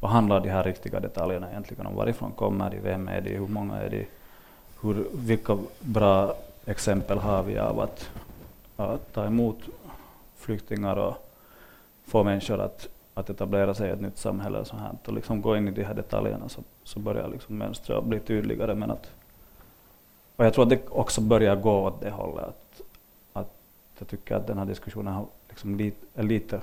vad 0.00 0.10
handlar 0.10 0.40
de 0.40 0.48
här 0.48 0.64
riktiga 0.64 1.00
detaljerna 1.00 1.50
egentligen 1.50 1.86
om? 1.86 1.94
Varifrån 1.94 2.32
kommer 2.32 2.70
de? 2.70 2.80
Vem 2.80 3.08
är 3.08 3.20
de? 3.20 3.30
Hur 3.30 3.46
många 3.46 3.76
är 3.76 3.90
de? 3.90 4.06
Hur, 4.82 5.06
vilka 5.12 5.58
bra 5.80 6.34
exempel 6.66 7.18
har 7.18 7.42
vi 7.42 7.58
av 7.58 7.80
att, 7.80 8.10
att 8.76 9.12
ta 9.12 9.26
emot 9.26 9.58
flyktingar 10.36 10.96
och 10.96 11.14
få 12.04 12.24
människor 12.24 12.60
att, 12.60 12.88
att 13.14 13.30
etablera 13.30 13.74
sig 13.74 13.88
i 13.88 13.92
ett 13.92 14.00
nytt 14.00 14.18
samhälle 14.18 14.58
och 14.58 14.66
sånt 14.66 14.82
här. 14.82 14.96
Och 15.06 15.12
liksom 15.12 15.42
gå 15.42 15.56
in 15.56 15.68
i 15.68 15.70
de 15.70 15.84
här 15.84 15.94
detaljerna 15.94 16.48
så, 16.48 16.62
så 16.82 17.00
börjar 17.00 17.28
liksom 17.28 17.58
mönstret 17.58 18.04
bli 18.04 18.20
tydligare. 18.20 18.74
Men 18.74 18.90
att, 18.90 19.10
och 20.36 20.44
jag 20.44 20.54
tror 20.54 20.64
att 20.64 20.70
det 20.70 20.88
också 20.88 21.20
börjar 21.20 21.56
gå 21.56 21.80
åt 21.80 22.00
det 22.00 22.10
hållet. 22.10 22.46
Att, 22.46 22.82
att 23.32 23.50
jag 23.98 24.08
tycker 24.08 24.34
att 24.34 24.46
den 24.46 24.58
här 24.58 24.64
diskussionen 24.64 25.26
liksom 25.48 25.76
lit, 25.76 25.96
är 26.14 26.22
lite 26.22 26.60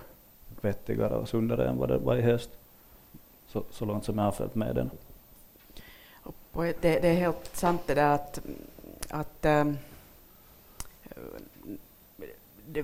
vettigare 0.62 1.15
och 1.15 1.30
sundare 1.30 1.68
än 1.68 1.77
vad 1.77 1.89
det 1.89 1.98
var 1.98 2.15
i 2.15 2.22
höst. 2.22 2.50
Så, 3.48 3.63
så 3.72 3.86
långt 3.86 4.06
som 4.06 4.18
jag 4.18 4.25
har 4.25 4.32
följt 4.32 4.56
med 4.56 4.75
den. 4.75 4.89
Det, 6.53 6.74
det, 6.82 7.08
är 7.08 7.13
helt 7.13 7.56
sant 7.56 7.82
det 7.86 7.94
där 7.94 8.15
att, 8.15 8.41
att 9.10 9.46
ähm, 9.46 9.77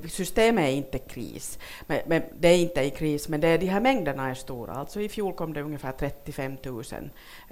systemet 0.09 0.63
är 0.63 0.71
inte 0.71 0.99
kris. 0.99 1.59
Men, 1.87 1.99
men, 2.07 2.21
det 2.39 2.47
är 2.47 2.57
inte 2.57 2.81
i 2.81 2.89
kris, 2.89 3.29
men 3.29 3.41
det 3.41 3.47
är, 3.47 3.57
de 3.57 3.67
här 3.67 3.81
mängderna 3.81 4.29
är 4.29 4.33
stora. 4.33 4.73
Alltså 4.73 5.01
I 5.01 5.09
fjol 5.09 5.33
kom 5.33 5.53
det 5.53 5.61
ungefär 5.61 5.91
35 5.91 6.57
000 6.63 6.83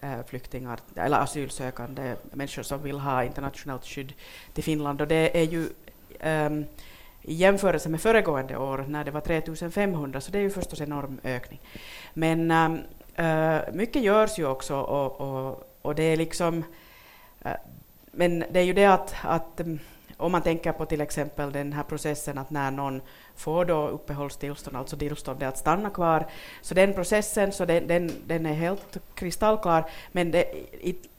eh, 0.02 0.26
flyktingar, 0.28 0.80
eller 0.96 1.18
asylsökande 1.18 2.16
människor 2.32 2.64
som 2.64 2.84
vill 2.84 3.00
ha 3.00 3.24
internationellt 3.24 3.86
skydd 3.86 4.14
till 4.54 4.64
Finland. 4.64 5.02
Och 5.02 5.08
det 5.08 5.38
är 5.38 5.44
ju 5.44 5.70
um, 6.24 6.66
i 7.22 7.34
jämförelse 7.34 7.90
med 7.90 8.02
föregående 8.02 8.58
år 8.58 8.86
när 8.88 9.04
det 9.04 9.12
var 9.12 9.22
3 9.22 9.42
500, 9.72 10.22
så 10.22 10.32
det 10.32 10.38
är 10.38 10.42
ju 10.42 10.50
förstås 10.50 10.82
en 10.82 10.88
enorm 10.88 11.20
ökning. 11.24 11.60
Men 12.14 12.52
äh, 13.16 13.60
mycket 13.74 14.02
görs 14.02 14.40
ju 14.40 14.46
också 14.46 14.76
och, 14.76 15.22
och, 15.22 15.78
och 15.82 15.96
det 15.96 16.04
är 16.04 16.18
liksom... 16.18 16.64
uh, 17.46 17.52
men 18.12 18.44
det 18.52 18.60
är 18.60 18.64
ju 18.64 18.74
det 18.74 18.86
att, 18.86 19.16
att 19.22 19.60
ehm, 19.60 19.80
om 20.18 20.32
man 20.32 20.42
tänker 20.42 20.72
på 20.72 20.86
till 20.86 21.02
exempel 21.02 21.52
den 21.52 21.74
här 21.74 21.84
processen 21.84 22.38
att 22.38 22.50
när 22.50 22.72
någon 22.72 23.02
får 23.36 23.66
då 23.66 23.88
uppehållstillstånd, 23.88 24.78
alltså 24.78 24.98
tillstånd 24.98 25.44
att 25.44 25.58
stanna 25.58 25.90
kvar, 25.90 26.26
så 26.62 26.74
den 26.74 26.94
processen 26.94 27.52
så 27.52 27.66
den, 27.66 27.88
den, 27.88 28.12
den 28.26 28.46
är 28.46 28.54
helt 28.54 28.98
kristallklar, 29.16 29.90
men 30.12 30.32
det, 30.32 30.46
it, 30.82 31.10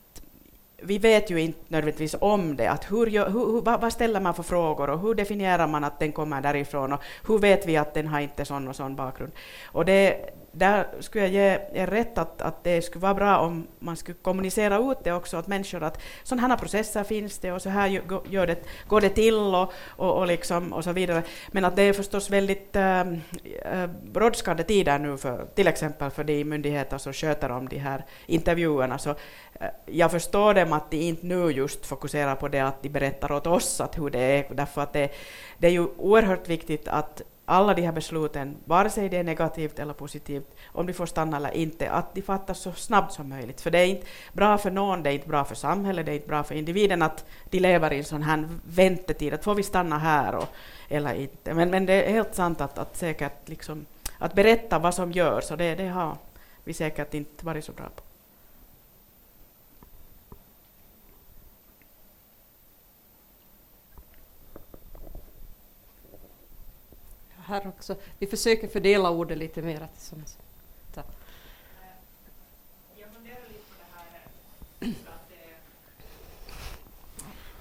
vi 0.82 0.98
vet 0.98 1.30
ju 1.30 1.40
inte 1.40 1.58
nödvändigtvis 1.68 2.16
om 2.20 2.56
det. 2.56 2.70
Att 2.70 2.90
hur, 2.90 3.06
hur, 3.06 3.60
vad, 3.60 3.80
vad, 3.80 3.92
ställer 3.92 4.20
man 4.20 4.34
för 4.34 4.42
frågor 4.42 4.90
och 4.90 5.00
hur 5.00 5.14
definierar 5.14 5.66
man 5.66 5.84
att 5.84 5.98
den 5.98 6.12
kommer 6.12 6.40
därifrån 6.40 6.92
och 6.92 7.00
hur 7.26 7.38
vet 7.38 7.66
vi 7.66 7.76
att 7.76 7.94
den 7.94 8.06
har 8.06 8.20
inte 8.20 8.44
sån 8.44 8.68
och 8.68 8.76
sån 8.76 8.96
bakgrund? 8.96 9.32
Och 9.64 9.84
det, 9.84 10.30
där 10.58 10.86
skulle 11.00 11.24
jag 11.24 11.32
ge 11.32 11.80
er 11.82 11.86
rätt 11.86 12.18
att, 12.18 12.42
att 12.42 12.64
det 12.64 12.82
skulle 12.82 13.02
vara 13.02 13.14
bra 13.14 13.38
om 13.38 13.66
man 13.78 13.96
skulle 13.96 14.18
kommunicera 14.22 14.78
ut 14.92 14.98
det 15.04 15.12
också 15.12 15.38
åt 15.38 15.46
människor 15.46 15.82
att 15.82 16.00
sådana 16.22 16.48
här 16.48 16.56
processer 16.56 17.04
finns 17.04 17.38
det 17.38 17.52
och 17.52 17.62
så 17.62 17.68
här 17.68 17.88
gör 18.28 18.46
det, 18.46 18.64
går 18.88 19.00
det 19.00 19.08
till 19.08 19.34
och, 19.34 19.72
och, 19.86 20.18
och, 20.18 20.26
liksom, 20.26 20.72
och 20.72 20.84
så 20.84 20.92
vidare. 20.92 21.22
Men 21.48 21.64
att 21.64 21.76
det 21.76 21.82
är 21.82 21.92
förstås 21.92 22.30
väldigt 22.30 22.76
ähm, 22.76 23.20
äh, 23.72 23.86
brådskande 23.86 24.62
tider 24.62 24.98
nu 24.98 25.16
för 25.16 25.46
till 25.54 25.66
exempel 25.66 26.10
för 26.10 26.24
de 26.24 26.44
myndigheter 26.44 26.98
som 26.98 27.12
sköter 27.12 27.50
om 27.50 27.68
de 27.68 27.78
här 27.78 28.04
intervjuerna. 28.26 28.98
Så, 28.98 29.10
äh, 29.10 29.66
jag 29.86 30.10
förstår 30.10 30.54
dem 30.54 30.72
att 30.72 30.90
de 30.90 30.96
inte 30.96 31.26
nu 31.26 31.50
just 31.50 31.86
fokuserar 31.86 32.34
på 32.34 32.48
det 32.48 32.60
att 32.60 32.82
de 32.82 32.88
berättar 32.88 33.32
åt 33.32 33.46
oss 33.46 33.80
att 33.80 33.98
hur 33.98 34.10
det 34.10 34.20
är, 34.20 34.54
därför 34.54 34.82
att 34.82 34.92
det, 34.92 35.10
det 35.58 35.66
är 35.66 35.72
ju 35.72 35.86
oerhört 35.96 36.48
viktigt 36.48 36.88
att 36.88 37.22
alla 37.48 37.74
de 37.74 37.82
här 37.82 37.92
besluten, 37.92 38.56
vare 38.64 38.90
sig 38.90 39.08
det 39.08 39.16
är 39.16 39.24
negativt 39.24 39.78
eller 39.78 39.92
positivt, 39.92 40.54
om 40.72 40.86
de 40.86 40.92
får 40.92 41.06
stanna 41.06 41.36
eller 41.36 41.50
inte, 41.50 41.90
att 41.90 42.14
de 42.14 42.22
fattas 42.22 42.58
så 42.58 42.72
snabbt 42.72 43.12
som 43.12 43.28
möjligt. 43.28 43.60
För 43.60 43.70
det 43.70 43.78
är 43.78 43.86
inte 43.86 44.06
bra 44.32 44.58
för 44.58 44.70
någon, 44.70 45.02
det 45.02 45.10
är 45.10 45.14
inte 45.14 45.28
bra 45.28 45.44
för 45.44 45.54
samhället, 45.54 46.06
det 46.06 46.12
är 46.12 46.16
inte 46.16 46.28
bra 46.28 46.42
för 46.42 46.54
individen 46.54 47.02
att 47.02 47.24
de 47.50 47.60
lever 47.60 47.92
i 47.92 47.98
en 47.98 48.04
sån 48.04 48.22
här 48.22 48.48
väntetid, 48.64 49.34
att 49.34 49.44
får 49.44 49.54
vi 49.54 49.62
stanna 49.62 49.98
här 49.98 50.34
och, 50.34 50.48
eller 50.88 51.14
inte. 51.14 51.54
Men, 51.54 51.70
men 51.70 51.86
det 51.86 52.04
är 52.04 52.12
helt 52.12 52.34
sant 52.34 52.60
att, 52.60 52.78
att 52.78 52.96
säkert 52.96 53.48
liksom, 53.48 53.86
att 54.18 54.34
berätta 54.34 54.78
vad 54.78 54.94
som 54.94 55.12
görs, 55.12 55.50
och 55.50 55.58
det, 55.58 55.74
det 55.74 55.88
har 55.88 56.16
vi 56.64 56.72
säkert 56.72 57.14
inte 57.14 57.46
varit 57.46 57.64
så 57.64 57.72
bra 57.72 57.86
på. 57.96 58.05
Här 67.46 67.68
också. 67.68 67.96
Vi 68.18 68.26
försöker 68.26 68.68
fördela 68.68 69.10
ordet 69.10 69.38
lite 69.38 69.62
mer 69.62 69.88
tillsammans. 69.94 70.38
Tack. 70.94 71.06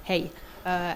Hej. 0.03 0.31
Eh, 0.65 0.91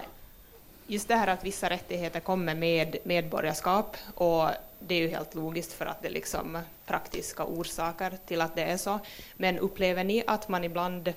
just 0.87 1.07
det 1.07 1.15
här 1.15 1.27
att 1.27 1.43
vissa 1.43 1.69
rättigheter 1.69 2.19
kommer 2.19 2.55
med 2.55 2.97
medborgarskap 3.03 3.97
och 4.15 4.49
det 4.79 4.95
är 4.95 4.99
ju 4.99 5.07
helt 5.07 5.35
logiskt 5.35 5.73
för 5.73 5.85
att 5.85 6.01
det 6.01 6.07
är 6.07 6.11
liksom 6.11 6.57
praktiska 6.85 7.43
orsaker 7.43 8.17
till 8.25 8.41
att 8.41 8.55
det 8.55 8.63
är 8.63 8.77
så. 8.77 8.99
Men 9.35 9.59
upplever 9.59 10.03
ni 10.03 10.23
att 10.27 10.47
man 10.47 10.63
ibland, 10.63 11.13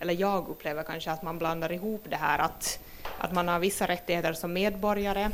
eller 0.00 0.14
jag 0.14 0.48
upplever 0.48 0.82
kanske 0.82 1.10
att 1.10 1.22
man 1.22 1.38
blandar 1.38 1.72
ihop 1.72 2.04
det 2.08 2.16
här 2.16 2.38
att, 2.38 2.78
att 3.18 3.32
man 3.32 3.48
har 3.48 3.58
vissa 3.58 3.88
rättigheter 3.88 4.32
som 4.32 4.52
medborgare 4.52 5.30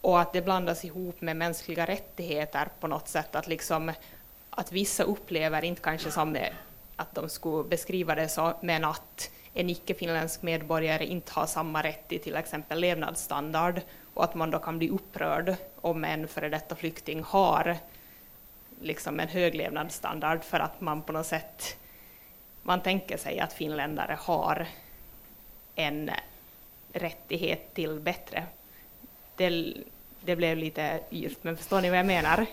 och 0.00 0.20
att 0.20 0.32
det 0.32 0.42
blandas 0.42 0.84
ihop 0.84 1.20
med 1.20 1.36
mänskliga 1.36 1.86
rättigheter 1.86 2.68
på 2.80 2.86
något 2.86 3.08
sätt, 3.08 3.34
att, 3.34 3.46
liksom, 3.46 3.92
att 4.50 4.72
vissa 4.72 5.02
upplever 5.02 5.64
inte 5.64 5.82
kanske 5.82 6.10
som 6.10 6.36
att 6.96 7.14
de 7.14 7.28
skulle 7.28 7.68
beskriva 7.68 8.14
det 8.14 8.28
så, 8.28 8.52
men 8.62 8.84
att 8.84 9.30
en 9.54 9.70
icke-finländsk 9.70 10.42
medborgare 10.42 11.06
inte 11.06 11.32
har 11.32 11.46
samma 11.46 11.82
rätt 11.82 12.08
till 12.08 12.20
till 12.20 12.36
exempel 12.36 12.80
levnadsstandard 12.80 13.80
och 14.14 14.24
att 14.24 14.34
man 14.34 14.50
då 14.50 14.58
kan 14.58 14.78
bli 14.78 14.90
upprörd 14.90 15.54
om 15.80 16.04
en 16.04 16.28
före 16.28 16.48
detta 16.48 16.76
flykting 16.76 17.22
har 17.22 17.76
liksom 18.80 19.20
en 19.20 19.28
hög 19.28 19.54
levnadsstandard 19.54 20.44
för 20.44 20.60
att 20.60 20.80
man 20.80 21.02
på 21.02 21.12
något 21.12 21.26
sätt 21.26 21.76
man 22.62 22.80
tänker 22.80 23.16
sig 23.16 23.40
att 23.40 23.52
finländare 23.52 24.18
har 24.20 24.66
en 25.74 26.10
rättighet 26.92 27.74
till 27.74 28.00
bättre 28.00 28.46
det, 29.40 29.74
det 30.24 30.36
blev 30.36 30.56
lite 30.56 31.00
yrt, 31.10 31.38
men 31.42 31.56
förstår 31.56 31.80
ni 31.80 31.90
vad 31.90 31.98
jag 31.98 32.06
menar? 32.06 32.46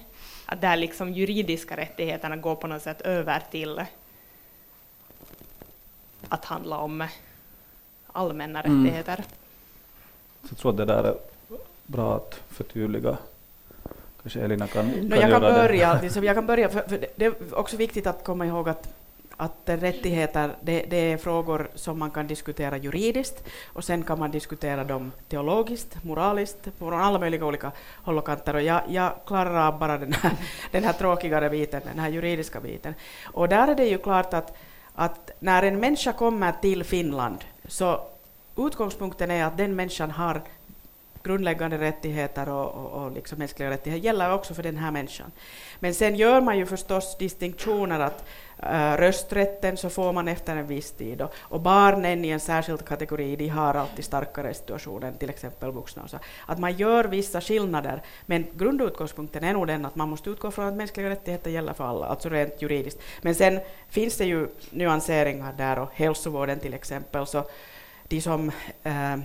Att 0.45 0.61
där 0.61 0.77
liksom 0.77 1.13
juridiska 1.13 1.77
rättigheterna 1.77 2.35
går 2.35 2.55
på 2.55 2.67
något 2.67 2.81
sätt 2.81 3.01
över 3.01 3.43
till 3.51 3.81
att 6.29 6.45
handla 6.45 6.77
om 6.77 7.07
allmänna 8.07 8.61
mm. 8.61 8.85
rättigheter. 8.85 9.23
Så 10.41 10.47
jag 10.49 10.57
tror 10.57 10.71
att 10.71 10.77
det 10.77 10.85
där 10.85 11.03
är 11.03 11.15
bra 11.85 12.15
att 12.15 12.41
förtydliga. 12.49 13.17
Kanske 14.21 14.39
Elina 14.39 14.67
kan, 14.67 14.91
kan 14.91 15.07
no, 15.07 15.15
jag, 15.15 15.29
kan 15.29 15.41
börja, 15.41 16.01
liksom, 16.01 16.23
jag 16.23 16.35
kan 16.35 16.45
börja, 16.45 16.69
för, 16.69 16.81
för 16.81 17.07
det 17.15 17.25
är 17.25 17.59
också 17.59 17.77
viktigt 17.77 18.07
att 18.07 18.23
komma 18.23 18.45
ihåg 18.45 18.69
att 18.69 18.89
att 19.37 19.61
rättigheter 19.65 20.55
det, 20.61 20.85
det, 20.89 20.97
är 20.97 21.17
frågor 21.17 21.69
som 21.75 21.99
man 21.99 22.11
kan 22.11 22.27
diskutera 22.27 22.77
juridiskt 22.77 23.43
och 23.73 23.83
sen 23.83 24.03
kan 24.03 24.19
man 24.19 24.31
diskutera 24.31 24.83
dem 24.83 25.11
teologiskt, 25.29 26.03
moraliskt, 26.03 26.67
från 26.77 26.93
alla 26.93 27.19
möjliga 27.19 27.45
olika 27.45 27.71
håll 28.03 28.17
och 28.17 28.25
kanter. 28.25 28.55
Och 28.55 28.61
jag, 28.61 28.81
jag 28.89 29.11
klarar 29.25 29.67
av 29.67 29.79
bara 29.79 29.97
den 29.97 30.13
här, 30.13 30.31
den 30.71 30.83
här 30.83 30.93
tråkigare 30.93 31.49
biten, 31.49 31.81
den 31.85 31.99
här 31.99 32.09
juridiska 32.09 32.59
biten. 32.59 32.93
Och 33.25 33.49
där 33.49 33.67
är 33.67 33.75
det 33.75 33.85
ju 33.85 33.97
klart 33.97 34.33
att, 34.33 34.57
att 34.95 35.31
när 35.39 35.63
en 35.63 35.79
människa 35.79 36.13
kommer 36.13 36.51
till 36.51 36.83
Finland 36.83 37.45
så 37.67 38.01
utgångspunkten 38.57 39.31
är 39.31 39.45
att 39.45 39.57
den 39.57 39.75
människan 39.75 40.11
har 40.11 40.41
grundläggande 41.23 41.77
rättigheter 41.77 42.49
och, 42.49 42.69
och, 42.73 43.03
och 43.03 43.11
liksom 43.11 43.39
mänskliga 43.39 43.69
rättigheter 43.69 44.05
gäller 44.05 44.33
också 44.33 44.53
för 44.53 44.63
den 44.63 44.77
här 44.77 44.91
människan. 44.91 45.31
Men 45.79 45.93
sen 45.93 46.15
gör 46.15 46.41
man 46.41 46.57
ju 46.57 46.65
förstås 46.65 47.17
distinktioner 47.17 47.99
att 47.99 48.25
Äh, 48.63 48.97
rösträtten 48.97 49.77
så 49.77 49.89
får 49.89 50.13
man 50.13 50.27
efter 50.27 50.55
en 50.55 50.67
viss 50.67 50.91
tid 50.91 51.21
och, 51.21 51.33
och 51.37 51.61
barnen 51.61 52.25
i 52.25 52.29
en 52.29 52.39
särskild 52.39 52.85
kategori 52.85 53.35
de 53.35 53.47
har 53.47 53.73
alltid 53.73 54.05
starkare 54.05 54.53
situation 54.53 55.03
än 55.03 55.17
till 55.17 55.29
exempel 55.29 55.71
vuxna. 55.71 56.03
Och 56.03 56.09
så. 56.09 56.19
Att 56.45 56.59
man 56.59 56.73
gör 56.73 57.03
vissa 57.03 57.41
skillnader 57.41 58.01
men 58.25 58.45
grundutgångspunkten 58.53 59.43
är 59.43 59.53
nog 59.53 59.67
den 59.67 59.85
att 59.85 59.95
man 59.95 60.09
måste 60.09 60.29
utgå 60.29 60.51
från 60.51 60.67
att 60.67 60.73
mänskliga 60.73 61.09
rättigheter 61.09 61.51
gäller 61.51 61.73
för 61.73 61.83
alla, 61.83 62.05
alltså 62.05 62.29
rent 62.29 62.61
juridiskt. 62.61 62.99
Men 63.21 63.35
sen 63.35 63.59
finns 63.89 64.17
det 64.17 64.25
ju 64.25 64.47
nyanseringar 64.69 65.53
där 65.57 65.79
och 65.79 65.89
hälsovården 65.93 66.59
till 66.59 66.73
exempel 66.73 67.27
så 67.27 67.43
de 68.07 68.21
som 68.21 68.51
äh, 68.83 69.17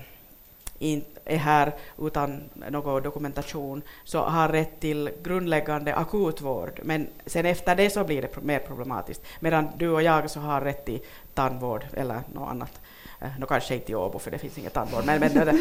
är 1.25 1.37
här 1.37 1.73
utan 1.99 2.41
någon 2.71 3.03
dokumentation 3.03 3.83
så 4.05 4.19
har 4.19 4.49
rätt 4.49 4.81
till 4.81 5.11
grundläggande 5.23 5.95
akutvård. 5.95 6.81
Men 6.83 7.07
sen 7.27 7.47
efter 7.47 7.77
det 7.77 7.91
så 7.91 8.05
blir 8.05 8.23
det 8.23 8.43
mer 8.43 8.59
problematiskt. 8.59 9.23
Medan 9.41 9.69
du 9.77 9.89
och 9.89 10.03
jag 10.03 10.31
så 10.31 10.41
har 10.41 10.61
rätt 10.61 10.85
till 10.85 11.01
tandvård 11.35 11.85
eller 11.93 12.21
något 12.33 12.51
annat. 12.51 12.81
Eh, 13.21 13.29
nu 13.39 13.47
kanske 13.47 13.75
inte 13.75 13.93
i 13.93 13.95
Åbo 13.95 14.19
för 14.19 14.31
det 14.31 14.39
finns 14.39 14.59
inget 14.59 14.73
tandvård, 14.73 15.05
men, 15.05 15.21
men, 15.21 15.33
men, 15.35 15.55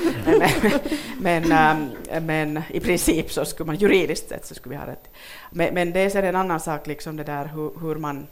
men, 1.20 1.52
ehm, 1.52 2.26
men, 2.26 2.64
i 2.70 2.80
princip 2.80 3.32
så 3.32 3.46
skulle 3.46 3.68
man 3.68 3.76
juridiskt 3.76 4.30
sett 4.30 4.46
så 4.46 4.56
skulle 4.56 4.76
vi 4.76 4.80
ha 4.80 4.88
rätt. 4.88 5.10
Men, 5.52 5.74
men 5.74 5.92
det 5.92 6.00
är 6.00 6.10
sen 6.10 6.26
en 6.26 6.36
annan 6.36 6.60
sak, 6.60 6.88
liksom 6.88 7.18
det 7.18 7.24
där 7.24 7.46
hur, 7.46 7.80
hur 7.82 7.96
man 7.96 8.28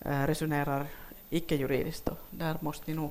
eh, 0.00 0.26
resonerar 0.26 0.86
icke-juridiskt. 1.30 2.08
Där 2.30 2.56
måste 2.60 2.90
ni 2.90 2.96
nog 2.96 3.10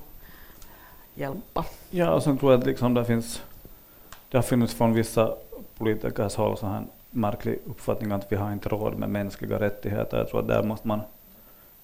hjälpa. 1.18 1.64
Ja, 1.90 2.14
och 2.14 2.22
sen 2.22 2.38
tror 2.38 2.52
jag 2.52 2.60
att 2.60 2.66
liksom 2.66 2.94
det 2.94 3.04
finns, 3.04 3.42
det 4.28 4.36
har 4.36 4.42
funnits 4.42 4.74
från 4.74 4.92
vissa 4.92 5.34
politikers 5.78 6.36
håll 6.36 6.56
så 6.56 6.66
här 6.66 6.82
märklig 7.10 7.58
uppfattning 7.66 8.12
att 8.12 8.32
vi 8.32 8.36
har 8.36 8.52
inte 8.52 8.68
råd 8.68 8.98
med 8.98 9.10
mänskliga 9.10 9.60
rättigheter. 9.60 10.18
Jag 10.18 10.28
tror 10.28 10.40
att 10.40 10.48
där 10.48 10.62
måste 10.62 10.88
man 10.88 11.00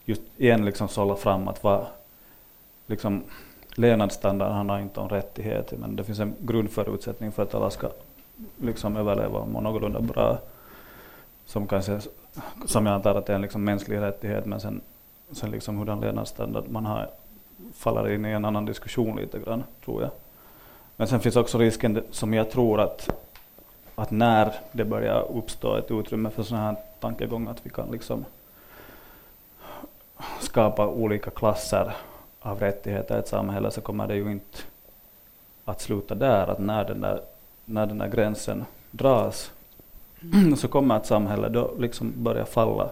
just 0.05 0.23
igen 0.37 0.65
liksom 0.65 0.89
sålla 0.89 1.17
fram 1.17 1.49
att 1.49 1.65
vad, 1.65 1.87
liksom, 2.87 3.23
levnadsstandard 3.75 4.53
handlar 4.53 4.81
inte 4.81 5.01
om 5.01 5.09
rättigheter, 5.09 5.77
men 5.77 5.97
det 5.97 6.05
finns 6.05 6.19
en 6.19 6.35
grundförutsättning 6.39 7.33
för 7.33 7.43
att 7.43 7.55
alla 7.55 7.71
ska 7.71 7.91
liksom 8.61 8.97
överleva 8.97 9.39
och 9.39 9.49
må 9.49 9.61
någorlunda 9.61 10.01
bra. 10.01 10.39
Som, 11.47 11.67
kanske, 11.67 12.01
som 12.67 12.87
jag 12.87 12.95
antar 12.95 13.15
att 13.15 13.27
det 13.27 13.33
är 13.33 13.35
en 13.35 13.43
liksom 13.43 13.65
mänsklig 13.65 13.99
rättighet, 13.99 14.47
men 14.47 14.61
sen, 14.61 14.81
sen 15.31 15.51
liksom 15.51 15.79
hurdan 15.79 16.01
levnadsstandard 16.01 16.65
man 16.69 16.87
har 16.87 17.11
faller 17.75 18.11
in 18.11 18.25
i 18.25 18.31
en 18.31 18.45
annan 18.45 18.65
diskussion 18.65 19.17
lite 19.17 19.39
grann, 19.39 19.65
tror 19.85 20.03
jag. 20.03 20.11
Men 20.97 21.09
sen 21.09 21.21
finns 21.21 21.37
också 21.37 21.59
risken 21.59 22.03
som 22.11 22.35
jag 22.35 22.51
tror 22.51 22.81
att, 22.81 23.11
att 23.95 24.11
när 24.11 24.55
det 24.73 24.85
börjar 24.85 25.27
uppstå 25.37 25.77
ett 25.77 25.91
utrymme 25.91 26.31
för 26.31 26.43
sådana 26.43 26.65
här 26.65 26.77
tankegångar, 27.01 27.51
att 27.51 27.67
vi 27.67 27.71
kan 27.71 27.91
liksom 27.91 28.25
skapa 30.41 30.89
olika 30.89 31.31
klasser 31.31 31.97
av 32.41 32.61
rättigheter 32.61 33.17
i 33.17 33.19
ett 33.19 33.29
samhälle, 33.29 33.71
så 33.71 33.81
kommer 33.81 34.07
det 34.07 34.17
ju 34.17 34.31
inte 34.31 34.59
att 35.65 35.81
sluta 35.81 36.15
där, 36.15 36.47
att 36.47 36.59
när 36.59 36.85
den 36.85 37.01
där, 37.01 37.21
när 37.65 37.87
den 37.87 37.99
där 37.99 38.09
gränsen 38.09 38.65
dras, 38.91 39.53
så 40.57 40.69
kommer 40.69 40.97
ett 40.97 41.07
samhälle 41.07 41.49
då 41.49 41.75
liksom 41.79 42.13
börja 42.17 42.45
falla 42.45 42.91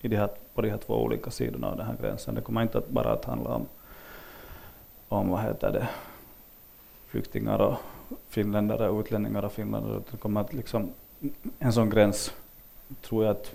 i 0.00 0.08
de 0.08 0.16
här, 0.16 0.28
på 0.54 0.62
de 0.62 0.70
här 0.70 0.78
två 0.78 1.02
olika 1.02 1.30
sidorna 1.30 1.70
av 1.70 1.76
den 1.76 1.86
här 1.86 1.96
gränsen. 2.00 2.34
Det 2.34 2.40
kommer 2.40 2.62
inte 2.62 2.78
att 2.78 2.88
bara 2.88 3.12
att 3.12 3.24
handla 3.24 3.50
om 3.50 3.66
om 5.08 5.30
vad 5.30 5.42
heter 5.42 5.72
det, 5.72 5.88
flyktingar 7.08 7.58
och 7.58 7.78
finländare, 8.28 9.00
utlänningar 9.00 9.44
och 9.44 9.52
finländare. 9.52 10.00
Det 10.10 10.16
kommer 10.16 10.40
att 10.40 10.52
liksom, 10.52 10.90
en 11.58 11.72
sån 11.72 11.90
gräns 11.90 12.32
tror 13.02 13.24
jag 13.24 13.30
att 13.30 13.54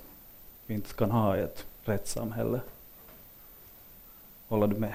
vi 0.66 0.74
inte 0.74 0.94
kan 0.94 1.12
ha 1.12 1.38
i 1.38 1.42
ett 1.42 1.66
rättssamhälle. 1.84 2.62
Håller 4.48 4.68
du 4.68 4.76
med? 4.76 4.94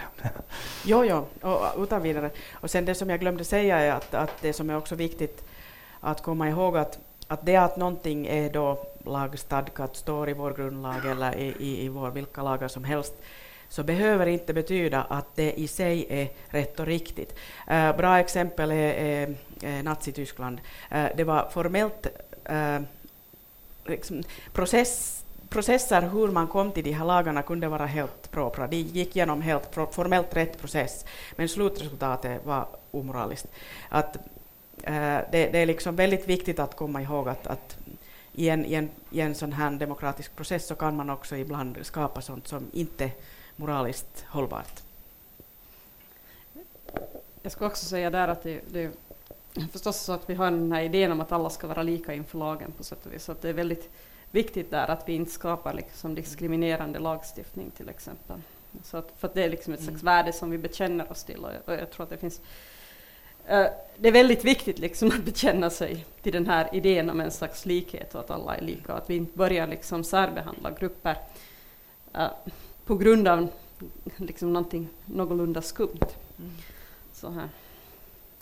jo, 0.84 1.04
jo, 1.04 1.26
och 1.40 1.82
utan 1.82 2.02
vidare. 2.02 2.30
Och 2.52 2.70
sen 2.70 2.84
det 2.84 2.94
som 2.94 3.10
jag 3.10 3.20
glömde 3.20 3.44
säga 3.44 3.78
är 3.78 3.92
att, 3.92 4.14
att 4.14 4.32
det 4.40 4.52
som 4.52 4.70
är 4.70 4.76
också 4.76 4.94
viktigt 4.94 5.44
att 6.00 6.22
komma 6.22 6.48
ihåg 6.48 6.76
att, 6.76 6.98
att 7.26 7.46
det 7.46 7.56
att 7.56 7.76
någonting 7.76 8.26
är 8.26 8.52
då 8.52 8.86
lagstadgat, 9.04 9.96
står 9.96 10.28
i 10.28 10.32
vår 10.32 10.50
grundlag 10.50 11.06
eller 11.06 11.36
i, 11.36 11.54
i, 11.58 11.84
i 11.84 11.88
vår, 11.88 12.10
vilka 12.10 12.42
lagar 12.42 12.68
som 12.68 12.84
helst, 12.84 13.14
så 13.68 13.82
behöver 13.82 14.26
inte 14.26 14.54
betyda 14.54 15.02
att 15.02 15.36
det 15.36 15.52
i 15.52 15.68
sig 15.68 16.06
är 16.08 16.28
rätt 16.48 16.80
och 16.80 16.86
riktigt. 16.86 17.34
Uh, 17.70 17.96
bra 17.96 18.18
exempel 18.18 18.70
är, 18.70 18.74
är, 18.74 19.34
är 19.62 19.82
Nazityskland. 19.82 20.60
Uh, 20.92 21.06
det 21.16 21.24
var 21.24 21.48
formellt 21.50 22.06
uh, 22.50 22.80
liksom, 23.86 24.22
process 24.52 25.24
processer 25.48 26.02
hur 26.02 26.28
man 26.28 26.46
kom 26.46 26.72
till 26.72 26.84
de 26.84 26.92
här 26.92 27.04
lagarna 27.04 27.42
kunde 27.42 27.68
vara 27.68 27.86
helt 27.86 28.30
propra. 28.30 28.66
De 28.66 28.76
gick 28.76 29.16
igenom 29.16 29.42
helt 29.42 29.74
formellt 29.74 30.36
rätt 30.36 30.60
process, 30.60 31.04
men 31.36 31.48
slutresultatet 31.48 32.46
var 32.46 32.66
omoraliskt. 32.90 33.46
Att, 33.88 34.16
äh, 34.82 35.18
det, 35.32 35.52
det, 35.52 35.58
är 35.58 35.66
liksom 35.66 35.96
väldigt 35.96 36.28
viktigt 36.28 36.58
att 36.58 36.76
komma 36.76 37.02
ihåg 37.02 37.28
att, 37.28 37.46
att 37.46 37.76
i, 38.32 38.48
en, 38.48 38.64
i, 38.64 38.74
en, 38.74 38.90
i 39.10 39.20
en 39.20 39.34
sån 39.34 39.52
här 39.52 39.70
demokratisk 39.70 40.36
process 40.36 40.66
så 40.66 40.74
kan 40.74 40.96
man 40.96 41.10
också 41.10 41.36
ibland 41.36 41.78
skapa 41.82 42.20
sånt 42.20 42.48
som 42.48 42.66
inte 42.72 43.10
moraliskt 43.58 44.24
hållbart. 44.28 44.82
Jag 47.42 47.52
skulle 47.52 47.70
också 47.70 47.86
säga 47.86 48.10
där 48.10 48.28
att 48.28 48.42
det, 48.42 48.60
det 48.70 48.82
är 48.82 48.90
förstås 49.72 50.00
så 50.00 50.12
att 50.12 50.30
vi 50.30 50.34
har 50.34 50.50
den 50.50 50.72
här 50.72 50.82
idén 50.82 51.12
om 51.12 51.20
att 51.20 51.32
alla 51.32 51.50
ska 51.50 51.66
vara 51.66 51.82
lika 51.82 52.14
inför 52.14 52.38
lagen 52.38 52.72
på 52.72 52.84
sätt 52.84 53.06
och 53.06 53.12
vis. 53.12 53.24
Så 53.24 53.32
att 53.32 53.42
det 53.42 53.48
är 53.48 53.52
väldigt 53.52 53.90
viktigt 54.30 54.70
där 54.70 54.90
att 54.90 55.08
vi 55.08 55.12
inte 55.12 55.30
skapar 55.30 55.74
liksom 55.74 56.14
diskriminerande 56.14 56.98
lagstiftning 56.98 57.70
till 57.70 57.88
exempel. 57.88 58.40
Så 58.82 58.96
att, 58.96 59.12
för 59.18 59.28
att 59.28 59.34
det 59.34 59.44
är 59.44 59.50
liksom 59.50 59.72
ett 59.72 59.82
slags 59.82 60.02
mm. 60.02 60.14
värde 60.14 60.32
som 60.32 60.50
vi 60.50 60.58
bekänner 60.58 61.12
oss 61.12 61.24
till 61.24 61.44
och 61.44 61.50
jag, 61.52 61.60
och 61.64 61.82
jag 61.82 61.90
tror 61.90 62.04
att 62.04 62.10
det 62.10 62.18
finns 62.18 62.40
uh, 63.50 63.66
det 63.96 64.08
är 64.08 64.12
väldigt 64.12 64.44
viktigt 64.44 64.78
liksom 64.78 65.08
att 65.08 65.24
bekänna 65.24 65.70
sig 65.70 66.04
till 66.22 66.32
den 66.32 66.46
här 66.46 66.68
idén 66.72 67.10
om 67.10 67.20
en 67.20 67.30
slags 67.30 67.66
likhet 67.66 68.14
och 68.14 68.20
att 68.20 68.30
alla 68.30 68.56
är 68.56 68.62
lika 68.62 68.92
och 68.92 68.98
att 68.98 69.10
vi 69.10 69.16
inte 69.16 69.38
börjar 69.38 69.66
liksom 69.66 70.04
särbehandla 70.04 70.70
grupper. 70.70 71.16
Uh, 72.16 72.28
på 72.88 72.94
grund 72.94 73.28
av 73.28 73.48
liksom 74.16 74.52
någonting 74.52 74.88
någorlunda 75.04 75.62
skumt. 75.62 76.08
Mm. 76.38 76.52
Så 77.12 77.30
här. 77.30 77.48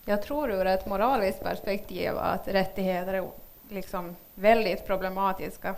Jag 0.04 0.22
tror 0.22 0.50
ur 0.50 0.66
ett 0.66 0.86
moraliskt 0.86 1.42
perspektiv 1.42 2.16
att 2.16 2.48
rättigheter 2.48 3.14
är 3.14 3.28
liksom 3.68 4.16
väldigt 4.34 4.86
problematiska. 4.86 5.74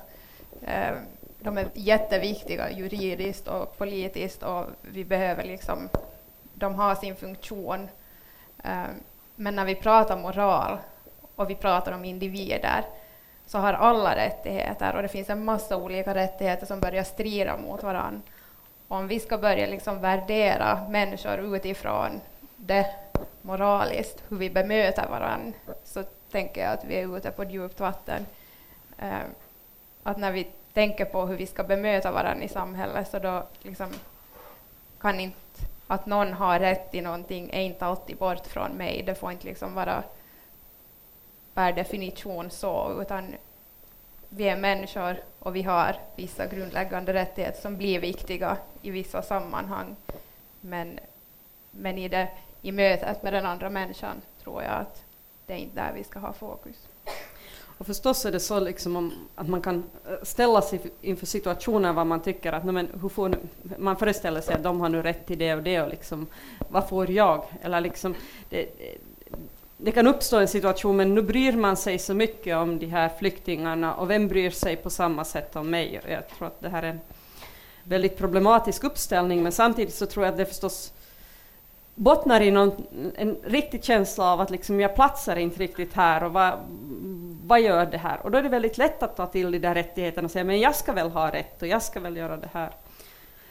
Eh, 0.63 0.97
de 1.41 1.59
är 1.59 1.69
jätteviktiga 1.75 2.71
juridiskt 2.71 3.49
och 3.49 3.79
politiskt 3.79 4.43
och 4.43 4.65
vi 4.83 5.05
behöver 5.05 5.45
liksom, 5.45 5.89
de 6.55 6.75
har 6.75 6.95
sin 6.95 7.17
funktion. 7.17 7.89
Eh, 8.65 8.85
men 9.37 9.57
när 9.57 9.65
vi 9.65 9.75
pratar 9.75 10.19
moral 10.19 10.79
och 11.35 11.51
vi 11.51 11.55
pratar 11.55 11.93
om 11.93 12.05
individer 12.05 12.85
så 13.47 13.59
har 13.59 13.73
alla 13.73 14.17
rättigheter 14.17 14.97
och 14.97 15.03
det 15.03 15.09
finns 15.09 15.31
en 15.31 15.45
massa 15.45 15.77
olika 15.77 16.15
rättigheter 16.15 16.67
som 16.67 16.81
börjar 16.81 17.05
strida 17.05 17.57
mot 17.57 17.83
varandra 17.83 18.21
om 18.89 19.09
vi 19.09 19.21
ska 19.21 19.39
börja 19.39 19.67
liksom 19.67 20.01
värdera 20.01 20.87
människor 20.89 21.57
utifrån 21.57 22.21
det 22.57 22.95
moraliskt, 23.43 24.23
hur 24.29 24.37
vi 24.37 24.51
bemöter 24.51 25.09
varandra, 25.09 25.53
så 25.85 26.03
tänker 26.31 26.61
jag 26.61 26.73
att 26.73 26.85
vi 26.85 26.95
är 26.95 27.17
ute 27.17 27.31
på 27.31 27.45
djupt 27.45 27.81
vatten. 27.81 28.27
Eh, 28.99 29.19
att 30.03 30.19
när 30.19 30.33
vi 30.33 30.47
tänker 30.73 31.05
på 31.05 31.27
hur 31.27 31.37
vi 31.37 31.47
ska 31.47 31.65
bemöta 31.65 32.13
varandra 32.13 32.45
i 32.45 32.49
samhället, 32.49 33.09
så 33.11 33.19
då 33.19 33.47
liksom 33.63 33.89
kan 35.01 35.21
inte 35.21 35.39
att 35.87 36.07
någon 36.07 36.33
har 36.33 36.59
rätt 36.59 36.95
i 36.95 37.01
någonting 37.01 37.51
är 37.53 37.61
inte 37.61 37.87
alltid 37.87 38.17
bort 38.17 38.47
från 38.47 38.71
mig. 38.71 39.03
Det 39.07 39.15
får 39.15 39.33
inte 39.33 39.47
liksom 39.47 39.75
vara 39.75 40.03
per 41.55 41.73
definition 41.73 42.51
så, 42.51 43.03
utan 43.03 43.35
vi 44.29 44.49
är 44.49 44.57
människor 44.57 45.17
och 45.39 45.57
vi 45.57 45.63
har 45.63 45.97
vissa 46.17 46.47
grundläggande 46.47 47.15
rättigheter 47.15 47.61
som 47.61 47.77
blir 47.77 48.01
viktiga 48.01 48.57
i 48.83 48.91
vissa 48.91 49.23
sammanhang. 49.23 49.97
Men, 50.61 50.99
men 51.71 51.99
i, 51.99 52.09
det, 52.09 52.29
i 52.63 52.73
mötet 52.73 53.23
med 53.23 53.33
den 53.33 53.47
andra 53.47 53.71
människan 53.71 54.23
tror 54.43 54.63
jag 54.63 54.73
att 54.73 55.05
det 55.47 55.53
är 55.53 55.57
inte 55.57 55.77
där 55.77 55.93
vi 55.95 56.05
ska 56.05 56.19
ha 56.19 56.33
fokus. 56.33 56.77
Och 57.79 57.87
förstås 57.87 58.25
är 58.25 58.33
det 58.33 58.41
så 58.41 58.61
liksom 58.61 58.97
om, 58.97 59.13
att 59.35 59.49
man 59.49 59.63
kan 59.63 59.85
eh, 60.07 60.13
ställa 60.23 60.63
sig 60.63 60.81
inför 61.01 61.27
situationer 61.27 61.93
vad 61.93 62.07
man 62.07 62.23
tycker 62.23 62.53
att 62.53 62.65
men, 62.65 62.89
hur 63.03 63.09
får, 63.09 63.35
man 63.79 63.97
föreställer 63.97 64.41
sig 64.41 64.55
att 64.55 64.63
de 64.63 64.81
har 64.81 64.89
nu 64.89 65.03
rätt 65.03 65.27
till 65.27 65.39
det 65.39 65.55
och 65.55 65.63
det 65.63 65.83
och 65.83 65.89
liksom, 65.89 66.27
vad 66.69 66.89
får 66.89 67.11
jag? 67.11 67.45
Eller 67.63 67.81
liksom, 67.81 68.15
det, 68.49 68.69
det 69.81 69.93
kan 69.93 70.07
uppstå 70.07 70.37
en 70.39 70.49
situation, 70.49 70.97
men 70.97 71.15
nu 71.15 71.23
bryr 71.23 71.53
man 71.53 71.77
sig 71.77 71.99
så 71.99 72.15
mycket 72.15 72.57
om 72.57 72.79
de 72.79 72.87
här 72.87 73.11
flyktingarna 73.19 73.95
och 73.95 74.11
vem 74.11 74.29
bryr 74.29 74.51
sig 74.51 74.77
på 74.77 74.91
samma 74.91 75.25
sätt 75.25 75.57
om 75.57 75.71
mig? 75.71 76.01
Jag 76.09 76.29
tror 76.29 76.49
att 76.49 76.61
det 76.61 76.69
här 76.69 76.83
är 76.83 76.89
en 76.89 77.01
väldigt 77.85 78.19
problematisk 78.19 78.85
uppställning, 78.85 79.43
men 79.43 79.53
samtidigt 79.53 79.95
så 79.95 80.07
tror 80.07 80.25
jag 80.25 80.33
att 80.33 80.39
det 80.39 80.47
förstås 80.47 80.93
bottnar 81.95 82.41
i 82.41 82.51
någon, 82.51 82.73
en 83.17 83.37
riktig 83.45 83.85
känsla 83.85 84.25
av 84.25 84.41
att 84.41 84.51
liksom 84.51 84.81
jag 84.81 84.95
platsar 84.95 85.37
inte 85.37 85.61
riktigt 85.61 85.95
här 85.95 86.25
och 86.25 86.33
vad, 86.33 86.59
vad 87.47 87.61
gör 87.61 87.87
det 87.87 87.99
här? 87.99 88.21
Och 88.23 88.31
då 88.31 88.39
är 88.39 88.43
det 88.43 88.49
väldigt 88.49 88.79
lätt 88.79 89.03
att 89.03 89.17
ta 89.17 89.27
till 89.27 89.51
de 89.51 89.59
där 89.59 89.75
rättigheterna 89.75 90.27
och 90.27 90.31
säga 90.31 90.45
men 90.45 90.61
jag 90.61 90.75
ska 90.75 90.93
väl 90.93 91.11
ha 91.11 91.31
rätt 91.31 91.63
och 91.63 91.69
jag 91.69 91.83
ska 91.83 92.01
väl 92.01 92.17
göra 92.17 92.37
det 92.37 92.51
här. 92.53 92.71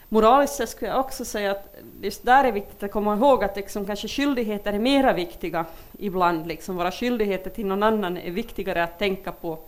Moraliskt 0.08 0.54
sett 0.54 0.68
skulle 0.68 0.90
jag 0.90 1.00
också 1.00 1.24
säga 1.24 1.50
att 1.50 1.74
just 2.02 2.24
där 2.24 2.44
är 2.44 2.52
viktigt 2.52 2.82
att 2.82 2.92
komma 2.92 3.16
ihåg 3.16 3.44
att 3.44 3.56
liksom 3.56 3.86
kanske 3.86 4.08
skyldigheter 4.08 4.72
är 4.72 4.78
mera 4.78 5.12
viktiga 5.12 5.64
ibland. 5.98 6.46
Liksom 6.46 6.76
våra 6.76 6.90
skyldigheter 6.90 7.50
till 7.50 7.66
någon 7.66 7.82
annan 7.82 8.16
är 8.16 8.30
viktigare 8.30 8.84
att 8.84 8.98
tänka 8.98 9.32
på 9.32 9.58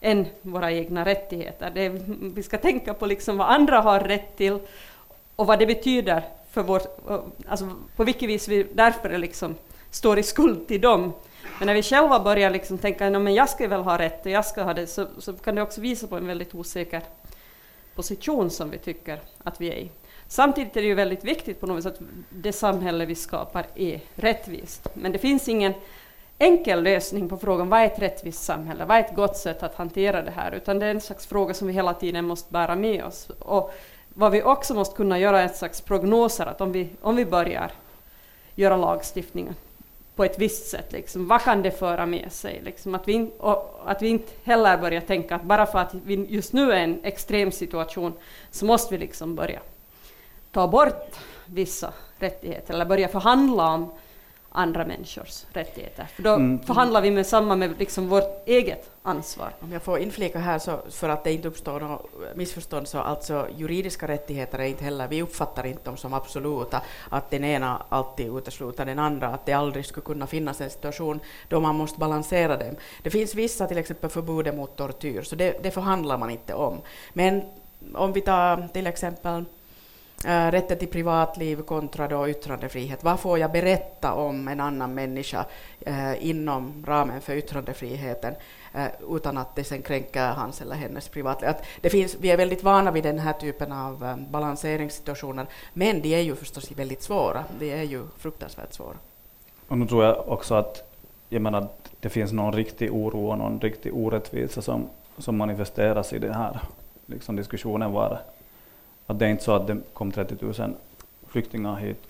än 0.00 0.26
våra 0.42 0.72
egna 0.72 1.04
rättigheter. 1.04 1.70
Det 1.74 1.80
är, 1.80 2.00
vi 2.34 2.42
ska 2.42 2.58
tänka 2.58 2.94
på 2.94 3.06
liksom 3.06 3.38
vad 3.38 3.50
andra 3.50 3.80
har 3.80 4.00
rätt 4.00 4.36
till 4.36 4.58
och 5.36 5.46
vad 5.46 5.58
det 5.58 5.66
betyder 5.66 6.22
för 6.50 6.62
vår, 6.62 6.82
alltså 7.48 7.70
på 7.96 8.04
vilket 8.04 8.28
vis 8.28 8.48
vi 8.48 8.66
därför 8.74 9.18
liksom 9.18 9.54
står 9.90 10.18
i 10.18 10.22
skuld 10.22 10.68
till 10.68 10.80
dem. 10.80 11.12
Men 11.58 11.66
när 11.66 11.74
vi 11.74 11.82
själva 11.82 12.20
börjar 12.20 12.50
liksom 12.50 12.78
tänka 12.78 13.06
att 13.06 13.34
jag 13.34 13.48
ska 13.48 13.68
väl 13.68 13.80
ha 13.80 13.98
rätt 13.98 14.26
och 14.26 14.32
jag 14.32 14.44
ska 14.44 14.62
ha 14.62 14.74
det, 14.74 14.86
så, 14.86 15.06
så 15.18 15.32
kan 15.32 15.54
det 15.54 15.62
också 15.62 15.80
visa 15.80 16.06
på 16.06 16.16
en 16.16 16.26
väldigt 16.26 16.54
osäker 16.54 17.02
position 17.96 18.50
som 18.50 18.70
vi 18.70 18.78
tycker 18.78 19.20
att 19.42 19.60
vi 19.60 19.68
är 19.68 19.76
i. 19.76 19.90
Samtidigt 20.28 20.76
är 20.76 20.80
det 20.80 20.86
ju 20.86 20.94
väldigt 20.94 21.24
viktigt 21.24 21.60
på 21.60 21.66
något 21.66 21.82
sätt 21.82 21.94
att 21.94 22.08
det 22.30 22.52
samhälle 22.52 23.06
vi 23.06 23.14
skapar 23.14 23.66
är 23.74 24.00
rättvist. 24.14 24.88
Men 24.94 25.12
det 25.12 25.18
finns 25.18 25.48
ingen 25.48 25.72
enkel 26.38 26.82
lösning 26.82 27.28
på 27.28 27.36
frågan 27.36 27.68
vad 27.68 27.80
är 27.80 27.84
ett 27.84 27.98
rättvist 27.98 28.42
samhälle, 28.44 28.84
vad 28.84 28.96
är 28.96 29.00
ett 29.00 29.16
gott 29.16 29.36
sätt 29.36 29.62
att 29.62 29.74
hantera 29.74 30.22
det 30.22 30.30
här, 30.30 30.52
utan 30.52 30.78
det 30.78 30.86
är 30.86 30.90
en 30.90 31.00
slags 31.00 31.26
fråga 31.26 31.54
som 31.54 31.68
vi 31.68 31.74
hela 31.74 31.94
tiden 31.94 32.24
måste 32.24 32.52
bära 32.52 32.76
med 32.76 33.04
oss. 33.04 33.30
Och 33.38 33.74
vad 34.08 34.32
vi 34.32 34.42
också 34.42 34.74
måste 34.74 34.96
kunna 34.96 35.18
göra 35.18 35.40
är 35.40 35.46
ett 35.46 35.56
slags 35.56 35.80
prognoser, 35.80 36.46
att 36.46 36.60
om 36.60 36.72
vi, 36.72 36.88
om 37.00 37.16
vi 37.16 37.26
börjar 37.26 37.72
göra 38.54 38.76
lagstiftningen 38.76 39.54
på 40.16 40.24
ett 40.24 40.38
visst 40.38 40.66
sätt, 40.66 40.92
liksom, 40.92 41.28
vad 41.28 41.42
kan 41.42 41.62
det 41.62 41.70
föra 41.70 42.06
med 42.06 42.32
sig? 42.32 42.60
Liksom, 42.64 42.94
att, 42.94 43.08
vi, 43.08 43.30
och 43.38 43.80
att 43.84 44.02
vi 44.02 44.08
inte 44.08 44.32
heller 44.44 44.78
börjar 44.78 45.00
tänka 45.00 45.36
att 45.36 45.42
bara 45.42 45.66
för 45.66 45.78
att 45.78 45.94
vi 45.94 46.14
just 46.14 46.52
nu 46.52 46.72
är 46.72 46.76
i 46.76 46.82
en 46.82 47.04
extrem 47.04 47.52
situation 47.52 48.12
så 48.50 48.64
måste 48.66 48.94
vi 48.94 48.98
liksom 48.98 49.34
börja 49.34 49.60
ta 50.52 50.68
bort 50.68 51.16
vissa 51.46 51.92
rättigheter 52.18 52.74
eller 52.74 52.84
börja 52.84 53.08
förhandla 53.08 53.70
om 53.70 53.92
andra 54.56 54.84
människors 54.84 55.44
rättigheter. 55.52 56.06
För 56.14 56.22
då 56.22 56.34
mm. 56.34 56.62
förhandlar 56.62 57.00
vi 57.00 57.10
med 57.10 57.26
samma 57.26 57.56
med 57.56 57.78
liksom 57.78 58.08
vårt 58.08 58.48
eget 58.48 58.90
ansvar. 59.02 59.52
Om 59.60 59.72
jag 59.72 59.82
får 59.82 59.98
inflika 59.98 60.38
här 60.38 60.58
så 60.58 60.78
för 60.90 61.08
att 61.08 61.24
det 61.24 61.32
inte 61.32 61.48
uppstår 61.48 61.80
något 61.80 62.10
missförstånd 62.34 62.88
så 62.88 62.98
alltså 62.98 63.48
juridiska 63.56 64.08
rättigheter 64.08 64.58
är 64.58 64.64
inte 64.64 64.84
heller, 64.84 65.08
vi 65.08 65.22
uppfattar 65.22 65.66
inte 65.66 65.84
dem 65.84 65.96
som 65.96 66.14
absoluta, 66.14 66.82
att 67.08 67.30
den 67.30 67.44
ena 67.44 67.82
alltid 67.88 68.36
utesluter 68.36 68.84
den 68.84 68.98
andra, 68.98 69.28
att 69.28 69.46
det 69.46 69.52
aldrig 69.52 69.86
skulle 69.86 70.04
kunna 70.04 70.26
finnas 70.26 70.60
en 70.60 70.70
situation 70.70 71.20
då 71.48 71.60
man 71.60 71.74
måste 71.74 71.98
balansera 71.98 72.56
dem. 72.56 72.76
Det 73.02 73.10
finns 73.10 73.34
vissa, 73.34 73.66
till 73.66 73.78
exempel 73.78 74.10
förbudet 74.10 74.54
mot 74.54 74.76
tortyr, 74.76 75.22
så 75.22 75.36
det, 75.36 75.62
det 75.62 75.70
förhandlar 75.70 76.18
man 76.18 76.30
inte 76.30 76.54
om. 76.54 76.80
Men 77.12 77.42
om 77.94 78.12
vi 78.12 78.20
tar 78.20 78.68
till 78.68 78.86
exempel 78.86 79.44
äh, 80.24 80.50
rätten 80.50 80.78
till 80.78 80.88
privatliv 80.88 81.62
kontra 81.62 82.08
då 82.08 82.28
yttrandefrihet. 82.28 83.04
Vad 83.04 83.20
får 83.20 83.38
jag 83.38 83.52
berätta 83.52 84.14
om 84.14 84.48
en 84.48 84.60
annan 84.60 84.94
människa 84.94 85.44
äh, 85.80 86.28
inom 86.28 86.84
ramen 86.86 87.20
för 87.20 87.36
yttrandefriheten 87.36 88.34
äh, 88.74 88.86
utan 89.10 89.38
att 89.38 89.56
det 89.56 89.64
sen 89.64 89.82
kränker 89.82 90.26
hans 90.28 90.60
eller 90.60 90.76
hennes 90.76 91.08
privatliv? 91.08 91.50
Att 91.50 91.64
det 91.80 91.90
finns, 91.90 92.16
vi 92.20 92.30
är 92.30 92.36
väldigt 92.36 92.62
vana 92.62 92.90
vid 92.90 93.04
den 93.04 93.18
här 93.18 93.32
typen 93.32 93.72
av 93.72 94.04
äh, 94.04 94.16
balanseringssituationer, 94.16 95.46
men 95.72 96.02
de 96.02 96.14
är 96.14 96.20
ju 96.20 96.36
förstås 96.36 96.70
väldigt 96.70 97.02
svåra. 97.02 97.44
De 97.58 97.72
är 97.72 97.82
ju 97.82 98.06
fruktansvärt 98.18 98.72
svåra. 98.72 98.96
Och 99.68 99.78
nu 99.78 99.86
tror 99.86 100.04
jag 100.04 100.28
också 100.28 100.54
att 100.54 100.92
jag 101.28 101.42
menar, 101.42 101.68
det 102.00 102.08
finns 102.08 102.32
någon 102.32 102.52
riktig 102.52 102.94
oro 102.94 103.30
och 103.30 103.38
någon 103.38 103.60
riktig 103.60 103.96
orättvisa 103.96 104.62
som, 104.62 104.88
som 105.18 105.36
manifesteras 105.36 106.12
i 106.12 106.18
den 106.18 106.34
här 106.34 106.60
liksom 107.06 107.36
diskussionen 107.36 107.92
var 107.92 108.20
att 109.06 109.18
det 109.18 109.26
är 109.26 109.30
inte 109.30 109.44
så 109.44 109.52
att 109.52 109.66
det 109.66 109.78
kom 109.92 110.12
30 110.12 110.36
000 110.40 110.74
flyktingar 111.28 111.76
hit 111.76 112.02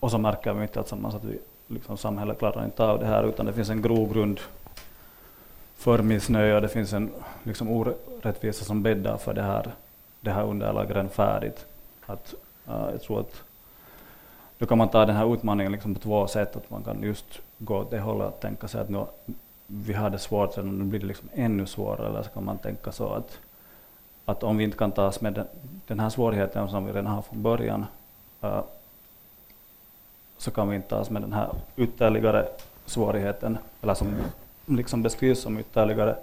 och 0.00 0.10
så 0.10 0.18
märker 0.18 0.52
vi 0.52 0.62
inte 0.62 0.80
att, 0.80 0.92
att 0.92 1.24
vi, 1.24 1.38
liksom, 1.66 1.96
samhället 1.96 2.38
klarar 2.38 2.64
inte 2.64 2.84
av 2.84 2.98
det 2.98 3.06
här 3.06 3.24
utan 3.24 3.46
det 3.46 3.52
finns 3.52 3.70
en 3.70 3.82
grogrund 3.82 4.40
för 5.76 6.02
missnöje 6.02 6.54
och 6.54 6.62
det 6.62 6.68
finns 6.68 6.92
en 6.92 7.10
liksom, 7.42 7.70
orättvisa 7.70 8.64
som 8.64 8.82
bäddar 8.82 9.16
för 9.16 9.34
det 9.34 9.42
här, 9.42 9.72
det 10.20 10.30
här 10.30 10.44
underlaget 10.44 11.12
färdigt. 11.12 11.66
Att, 12.06 12.34
uh, 12.68 12.88
jag 12.92 13.02
tror 13.02 13.20
att 13.20 13.42
då 14.58 14.66
kan 14.66 14.78
man 14.78 14.88
ta 14.88 15.06
den 15.06 15.16
här 15.16 15.34
utmaningen 15.34 15.72
liksom 15.72 15.94
på 15.94 16.00
två 16.00 16.26
sätt, 16.26 16.56
att 16.56 16.70
man 16.70 16.82
kan 16.82 17.02
just 17.02 17.38
gå 17.58 17.76
åt 17.76 17.90
det 17.90 18.00
hållet 18.00 18.34
och 18.34 18.40
tänka 18.40 18.68
sig 18.68 18.80
att 18.80 18.88
nu, 18.88 19.04
vi 19.66 19.92
har 19.92 20.10
det 20.10 20.18
svårt, 20.18 20.56
nu 20.56 20.84
blir 20.84 21.00
det 21.00 21.06
liksom 21.06 21.28
ännu 21.34 21.66
svårare, 21.66 22.08
eller 22.08 22.22
så 22.22 22.30
kan 22.30 22.44
man 22.44 22.58
tänka 22.58 22.92
så 22.92 23.08
att 23.08 23.38
att 24.28 24.42
om 24.42 24.56
vi 24.56 24.64
inte 24.64 24.76
kan 24.76 24.92
tas 24.92 25.20
med 25.20 25.32
den, 25.32 25.46
den 25.86 26.00
här 26.00 26.10
svårigheten 26.10 26.68
som 26.68 26.86
vi 26.86 26.92
redan 26.92 27.06
har 27.06 27.22
från 27.22 27.42
början, 27.42 27.86
uh, 28.44 28.60
så 30.38 30.50
kan 30.50 30.68
vi 30.68 30.76
inte 30.76 30.88
tas 30.88 31.10
med 31.10 31.22
den 31.22 31.32
här 31.32 31.50
ytterligare 31.76 32.48
svårigheten, 32.86 33.58
eller 33.82 33.94
som 33.94 34.16
liksom 34.66 35.02
beskrivs 35.02 35.40
som 35.40 35.58
ytterligare, 35.58 36.16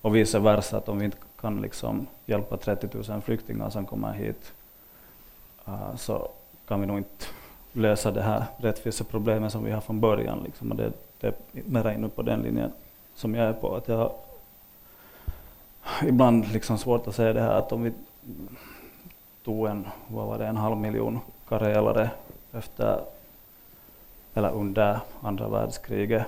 och 0.00 0.16
vice 0.16 0.38
versa, 0.38 0.76
att 0.76 0.88
om 0.88 0.98
vi 0.98 1.04
inte 1.04 1.16
kan 1.40 1.60
liksom 1.60 2.06
hjälpa 2.26 2.56
30 2.56 2.88
000 3.10 3.20
flyktingar 3.20 3.70
som 3.70 3.86
kommer 3.86 4.12
hit, 4.12 4.52
uh, 5.68 5.96
så 5.96 6.28
kan 6.68 6.80
vi 6.80 6.86
nog 6.86 6.98
inte 6.98 7.24
lösa 7.72 8.10
det 8.10 8.22
här 8.22 8.44
rättviseproblemet 8.56 9.52
som 9.52 9.64
vi 9.64 9.70
har 9.70 9.80
från 9.80 10.00
början. 10.00 10.42
Liksom. 10.44 10.70
Och 10.70 10.76
det, 10.76 10.92
det 11.20 11.26
är 11.26 11.34
mera 11.52 11.94
inne 11.94 12.08
på 12.08 12.22
den 12.22 12.40
linjen 12.40 12.72
som 13.14 13.34
jag 13.34 13.46
är 13.46 13.52
på. 13.52 13.76
Att 13.76 13.88
jag 13.88 14.12
ibland 16.02 16.52
liksom 16.52 16.78
svårt 16.78 17.06
att 17.06 17.14
säga 17.14 17.32
det 17.32 17.40
här 17.40 17.58
att 17.58 17.72
om 17.72 17.82
vi 17.82 17.92
tog 19.44 19.66
en, 19.66 19.86
vad 20.08 20.26
var 20.26 20.38
det, 20.38 20.46
en 20.46 20.56
halv 20.56 20.76
miljon 20.76 21.20
karelare 21.48 22.10
efter, 22.52 23.00
eller 24.34 24.50
under 24.50 25.00
andra 25.22 25.48
världskriget 25.48 26.26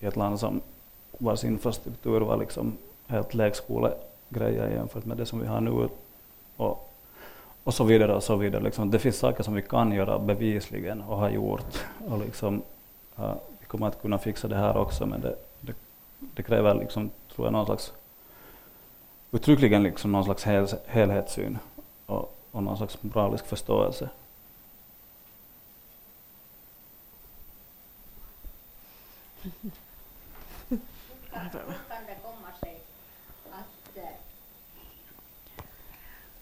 i 0.00 0.06
ett 0.06 0.16
land 0.16 0.40
som 0.40 0.60
vars 1.18 1.44
infrastruktur 1.44 2.20
var 2.20 2.36
liksom 2.36 2.76
helt 3.06 3.34
lekskolegrejer 3.34 4.70
jämfört 4.70 5.04
med 5.04 5.16
det 5.16 5.26
som 5.26 5.40
vi 5.40 5.46
har 5.46 5.60
nu. 5.60 5.88
Och, 6.56 6.90
och 7.64 7.74
så 7.74 7.84
vidare 7.84 8.14
och 8.14 8.22
så 8.22 8.36
vidare. 8.36 8.62
Liksom, 8.62 8.90
det 8.90 8.98
finns 8.98 9.18
saker 9.18 9.42
som 9.42 9.54
vi 9.54 9.62
kan 9.62 9.92
göra 9.92 10.18
bevisligen 10.18 11.02
och 11.02 11.16
har 11.16 11.30
gjort. 11.30 11.84
Och 12.08 12.18
liksom, 12.18 12.62
uh, 13.18 13.34
vi 13.60 13.66
kommer 13.66 13.86
att 13.86 14.02
kunna 14.02 14.18
fixa 14.18 14.48
det 14.48 14.56
här 14.56 14.76
också 14.76 15.06
men 15.06 15.20
det, 15.20 15.34
det, 15.60 15.74
det 16.18 16.42
kräver 16.42 16.74
liksom, 16.74 17.10
tror 17.34 17.46
jag, 17.46 17.52
någon 17.52 17.66
slags 17.66 17.92
uttryckligen 19.32 19.82
liksom 19.82 20.12
någon 20.12 20.24
slags 20.24 20.44
hel, 20.44 20.68
helhetssyn 20.86 21.58
och, 22.06 22.36
och 22.50 22.62
någon 22.62 22.76
slags 22.76 23.02
moralisk 23.02 23.46
förståelse. 23.46 24.08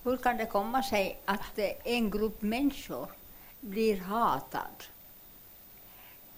Hur 0.02 0.16
kan 0.16 0.36
det 0.36 0.46
komma 0.46 0.82
sig 0.82 1.18
att 1.24 1.58
eh, 1.58 1.70
en 1.84 2.10
grupp 2.10 2.42
människor 2.42 3.06
blir 3.60 4.00
hatad 4.00 4.84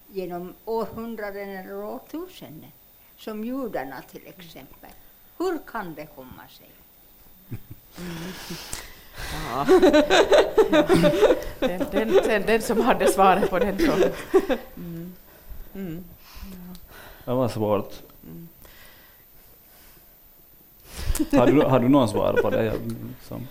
genom 0.06 0.54
århundraden 0.64 1.48
eller 1.48 1.84
årtusenden, 1.84 2.72
som 3.16 3.44
judarna 3.44 4.02
till 4.02 4.26
exempel? 4.26 4.90
Hur 5.38 5.58
kan 5.66 5.94
det 5.94 6.06
komma 6.06 6.42
sig? 6.48 6.70
Mm. 7.98 8.32
Ja. 9.50 9.66
Den, 11.60 11.86
den, 11.90 12.12
den, 12.12 12.42
den, 12.46 12.62
som 12.62 12.80
hade 12.80 13.12
svaret 13.12 13.50
på 13.50 13.58
den 13.58 13.78
frågan. 13.78 14.10
Mm. 14.76 15.12
Mm. 15.74 16.04
Ja. 16.52 16.74
Det 17.24 17.34
var 17.34 17.48
svårt. 17.48 18.02
Mm. 18.22 18.48
Har, 21.32 21.46
du, 21.46 21.62
har 21.62 21.80
du 21.80 21.88
någon 21.88 22.08
svar 22.08 22.38
på 22.42 22.50
det? 22.50 22.74
Som? 23.22 23.46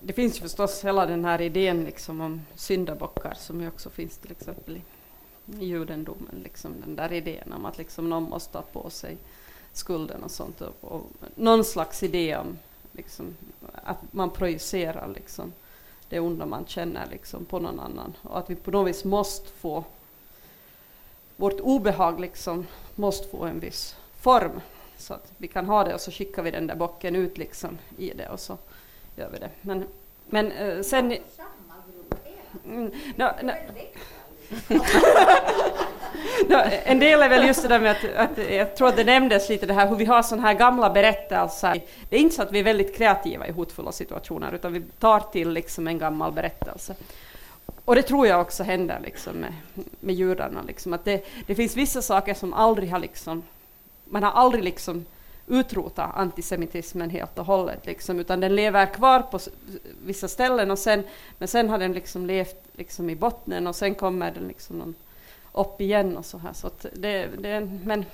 Det 0.00 0.12
finns 0.12 0.36
ju 0.36 0.40
förstås 0.40 0.84
hela 0.84 1.06
den 1.06 1.24
här 1.24 1.40
idén 1.40 1.84
liksom 1.84 2.20
om 2.20 2.42
syndabockar 2.54 3.34
som 3.34 3.60
ju 3.60 3.68
också 3.68 3.90
finns 3.90 4.18
till 4.18 4.30
exempel 4.30 4.76
i 4.76 4.82
judendomen, 5.58 6.40
liksom 6.42 6.74
den 6.80 6.96
där 6.96 7.12
idén 7.12 7.52
om 7.52 7.66
att 7.66 7.78
liksom 7.78 8.10
någon 8.10 8.22
måste 8.22 8.52
ta 8.52 8.62
på 8.62 8.90
sig 8.90 9.16
skulden 9.72 10.22
och 10.22 10.30
sånt. 10.30 10.60
Och, 10.60 10.74
och 10.80 11.02
någon 11.34 11.64
slags 11.64 12.02
idé 12.02 12.36
om 12.36 12.58
liksom, 12.92 13.36
att 13.72 14.12
man 14.12 14.30
projicerar 14.30 15.08
liksom, 15.14 15.52
det 16.08 16.20
onda 16.20 16.46
man 16.46 16.66
känner 16.66 17.06
liksom, 17.10 17.44
på 17.44 17.58
någon 17.58 17.80
annan. 17.80 18.16
Och 18.22 18.38
att 18.38 18.50
vi 18.50 18.54
på 18.54 18.70
något 18.70 18.88
vis 18.88 19.04
måste 19.04 19.48
få 19.48 19.84
vårt 21.36 21.60
obehag 21.60 22.20
liksom, 22.20 22.66
måste 22.94 23.28
få 23.28 23.44
en 23.44 23.60
viss 23.60 23.96
form. 24.16 24.60
Så 24.96 25.14
att 25.14 25.32
vi 25.36 25.48
kan 25.48 25.66
ha 25.66 25.84
det 25.84 25.94
och 25.94 26.00
så 26.00 26.10
skickar 26.10 26.42
vi 26.42 26.50
den 26.50 26.66
där 26.66 26.76
bocken 26.76 27.16
ut 27.16 27.38
liksom, 27.38 27.78
i 27.98 28.10
det 28.10 28.28
och 28.28 28.40
så 28.40 28.58
gör 29.16 29.30
vi 29.30 29.38
det. 29.38 29.50
Men, 29.60 29.84
men 30.26 30.52
uh, 30.52 30.82
sen... 30.82 31.16
Mm, 32.64 32.92
no, 33.16 33.24
no. 33.42 33.52
no, 36.48 36.56
en 36.84 36.98
del 36.98 37.22
är 37.22 37.28
väl 37.28 37.46
just 37.46 37.62
det 37.62 37.68
där 37.68 37.80
med 37.80 37.90
att, 37.90 38.04
att, 38.16 38.50
jag 38.50 38.76
tror 38.76 38.88
att 38.88 38.96
det 38.96 39.04
nämndes 39.04 39.48
lite 39.48 39.66
det 39.66 39.74
här 39.74 39.88
hur 39.88 39.96
vi 39.96 40.04
har 40.04 40.22
sådana 40.22 40.48
här 40.48 40.54
gamla 40.54 40.90
berättelser. 40.90 41.80
Det 42.08 42.16
är 42.16 42.20
inte 42.20 42.34
så 42.34 42.42
att 42.42 42.52
vi 42.52 42.58
är 42.58 42.64
väldigt 42.64 42.96
kreativa 42.96 43.46
i 43.46 43.52
hotfulla 43.52 43.92
situationer 43.92 44.52
utan 44.54 44.72
vi 44.72 44.82
tar 44.98 45.20
till 45.20 45.50
liksom 45.50 45.88
en 45.88 45.98
gammal 45.98 46.32
berättelse. 46.32 46.94
Och 47.84 47.94
det 47.94 48.02
tror 48.02 48.26
jag 48.26 48.40
också 48.40 48.62
händer 48.62 49.00
liksom 49.04 49.32
med, 49.36 49.52
med 50.00 50.14
judarna. 50.14 50.62
Liksom, 50.62 50.92
att 50.92 51.04
det, 51.04 51.26
det 51.46 51.54
finns 51.54 51.76
vissa 51.76 52.02
saker 52.02 52.34
som 52.34 52.54
aldrig 52.54 52.90
har 52.90 52.98
liksom, 52.98 53.42
man 54.04 54.22
har 54.22 54.30
aldrig 54.30 54.64
liksom 54.64 55.06
utrota 55.50 56.04
antisemitismen 56.04 57.10
helt 57.10 57.38
och 57.38 57.46
hållet, 57.46 57.86
liksom, 57.86 58.20
utan 58.20 58.40
den 58.40 58.54
lever 58.54 58.86
kvar 58.86 59.20
på 59.20 59.38
vissa 60.04 60.28
ställen, 60.28 60.70
och 60.70 60.78
sen, 60.78 61.02
men 61.38 61.48
sen 61.48 61.68
har 61.68 61.78
den 61.78 61.92
liksom 61.92 62.26
levt 62.26 62.56
liksom 62.72 63.10
i 63.10 63.16
botten 63.16 63.66
och 63.66 63.76
sen 63.76 63.94
kommer 63.94 64.30
den 64.30 64.48
liksom 64.48 64.94
upp 65.52 65.80
igen 65.80 66.16
och 66.16 66.24
så 66.24 66.38
här. 66.38 66.52
Så 66.52 66.70
det, 66.92 67.26
det, 67.26 67.68
men, 67.84 68.04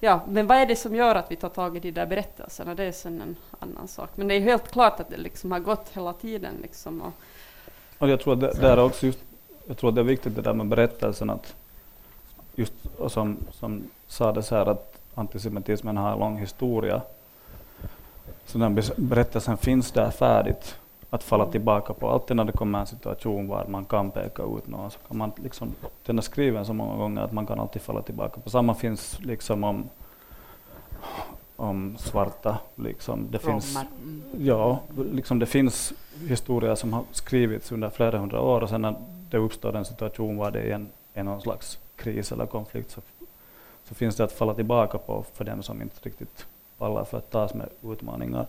ja, 0.00 0.20
men 0.28 0.46
vad 0.46 0.58
är 0.58 0.66
det 0.66 0.76
som 0.76 0.94
gör 0.94 1.14
att 1.14 1.30
vi 1.30 1.36
tar 1.36 1.48
tag 1.48 1.76
i 1.76 1.80
de 1.80 1.90
där 1.90 2.06
berättelserna? 2.06 2.74
Det 2.74 2.84
är 2.84 2.92
sen 2.92 3.20
en 3.20 3.36
annan 3.58 3.88
sak. 3.88 4.10
Men 4.14 4.28
det 4.28 4.34
är 4.34 4.40
helt 4.40 4.70
klart 4.70 5.00
att 5.00 5.10
det 5.10 5.16
liksom 5.16 5.52
har 5.52 5.60
gått 5.60 5.88
hela 5.92 6.12
tiden. 6.12 6.54
Liksom, 6.62 7.02
och, 7.02 7.12
och 7.98 8.08
jag 8.08 8.20
tror 8.20 8.32
att 8.32 8.40
det, 8.40 8.60
det 8.60 8.68
är 8.68 8.78
också 8.78 9.06
just, 9.06 9.18
jag 9.66 9.78
tror 9.78 9.88
att 9.88 9.94
det 9.94 10.00
är 10.00 10.04
viktigt 10.04 10.36
det 10.36 10.42
där 10.42 10.52
med 10.52 10.66
berättelsen 10.66 11.30
att 11.30 11.54
just 12.54 12.72
och 12.98 13.12
som, 13.12 13.36
som 13.52 13.90
sades 14.06 14.50
här 14.50 14.66
att 14.66 14.95
antisemitismen 15.16 15.96
har 15.96 16.12
en 16.12 16.18
lång 16.18 16.38
historia. 16.38 17.02
Så 18.46 18.58
den 18.58 18.80
berättelsen 18.96 19.56
finns 19.56 19.92
där 19.92 20.10
färdigt 20.10 20.78
att 21.10 21.22
falla 21.22 21.46
tillbaka 21.46 21.92
på. 21.92 22.10
Alltid 22.10 22.36
när 22.36 22.44
det 22.44 22.52
kommer 22.52 22.80
en 22.80 22.86
situation 22.86 23.48
var 23.48 23.66
man 23.66 23.84
kan 23.84 24.10
peka 24.10 24.42
ut 24.42 24.66
någon 24.66 24.90
så 24.90 24.98
kan 25.08 25.18
man 25.18 25.32
liksom, 25.36 25.74
den 26.06 26.18
är 26.18 26.22
skriven 26.22 26.64
så 26.64 26.72
många 26.72 26.96
gånger 26.96 27.22
att 27.22 27.32
man 27.32 27.46
kan 27.46 27.60
alltid 27.60 27.82
falla 27.82 28.02
tillbaka 28.02 28.40
på. 28.40 28.50
Samma 28.50 28.74
finns 28.74 29.20
liksom 29.22 29.64
om, 29.64 29.88
om 31.56 31.96
svarta. 31.98 32.58
Liksom. 32.74 33.28
Det, 33.30 33.38
finns, 33.38 33.76
mm. 33.76 34.22
ja, 34.38 34.80
liksom 35.12 35.38
det 35.38 35.46
finns 35.46 35.92
historier 36.28 36.74
som 36.74 36.92
har 36.92 37.02
skrivits 37.12 37.72
under 37.72 37.90
flera 37.90 38.18
hundra 38.18 38.40
år 38.40 38.60
och 38.60 38.68
sen 38.68 38.82
när 38.82 38.94
det 39.30 39.38
uppstår 39.38 39.76
en 39.76 39.84
situation 39.84 40.36
var 40.36 40.50
det 40.50 40.60
är 40.60 40.74
en, 40.74 40.88
en 41.14 41.26
någon 41.26 41.40
slags 41.40 41.78
kris 41.96 42.32
eller 42.32 42.46
konflikt 42.46 42.90
så 42.90 43.00
så 43.88 43.94
finns 43.94 44.16
det 44.16 44.24
att 44.24 44.32
falla 44.32 44.54
tillbaka 44.54 44.98
på 44.98 45.24
för 45.32 45.44
dem 45.44 45.62
som 45.62 45.82
inte 45.82 46.00
riktigt 46.02 46.46
pallar 46.78 47.04
för 47.04 47.18
att 47.18 47.30
tas 47.30 47.54
med 47.54 47.68
utmaningar. 47.82 48.46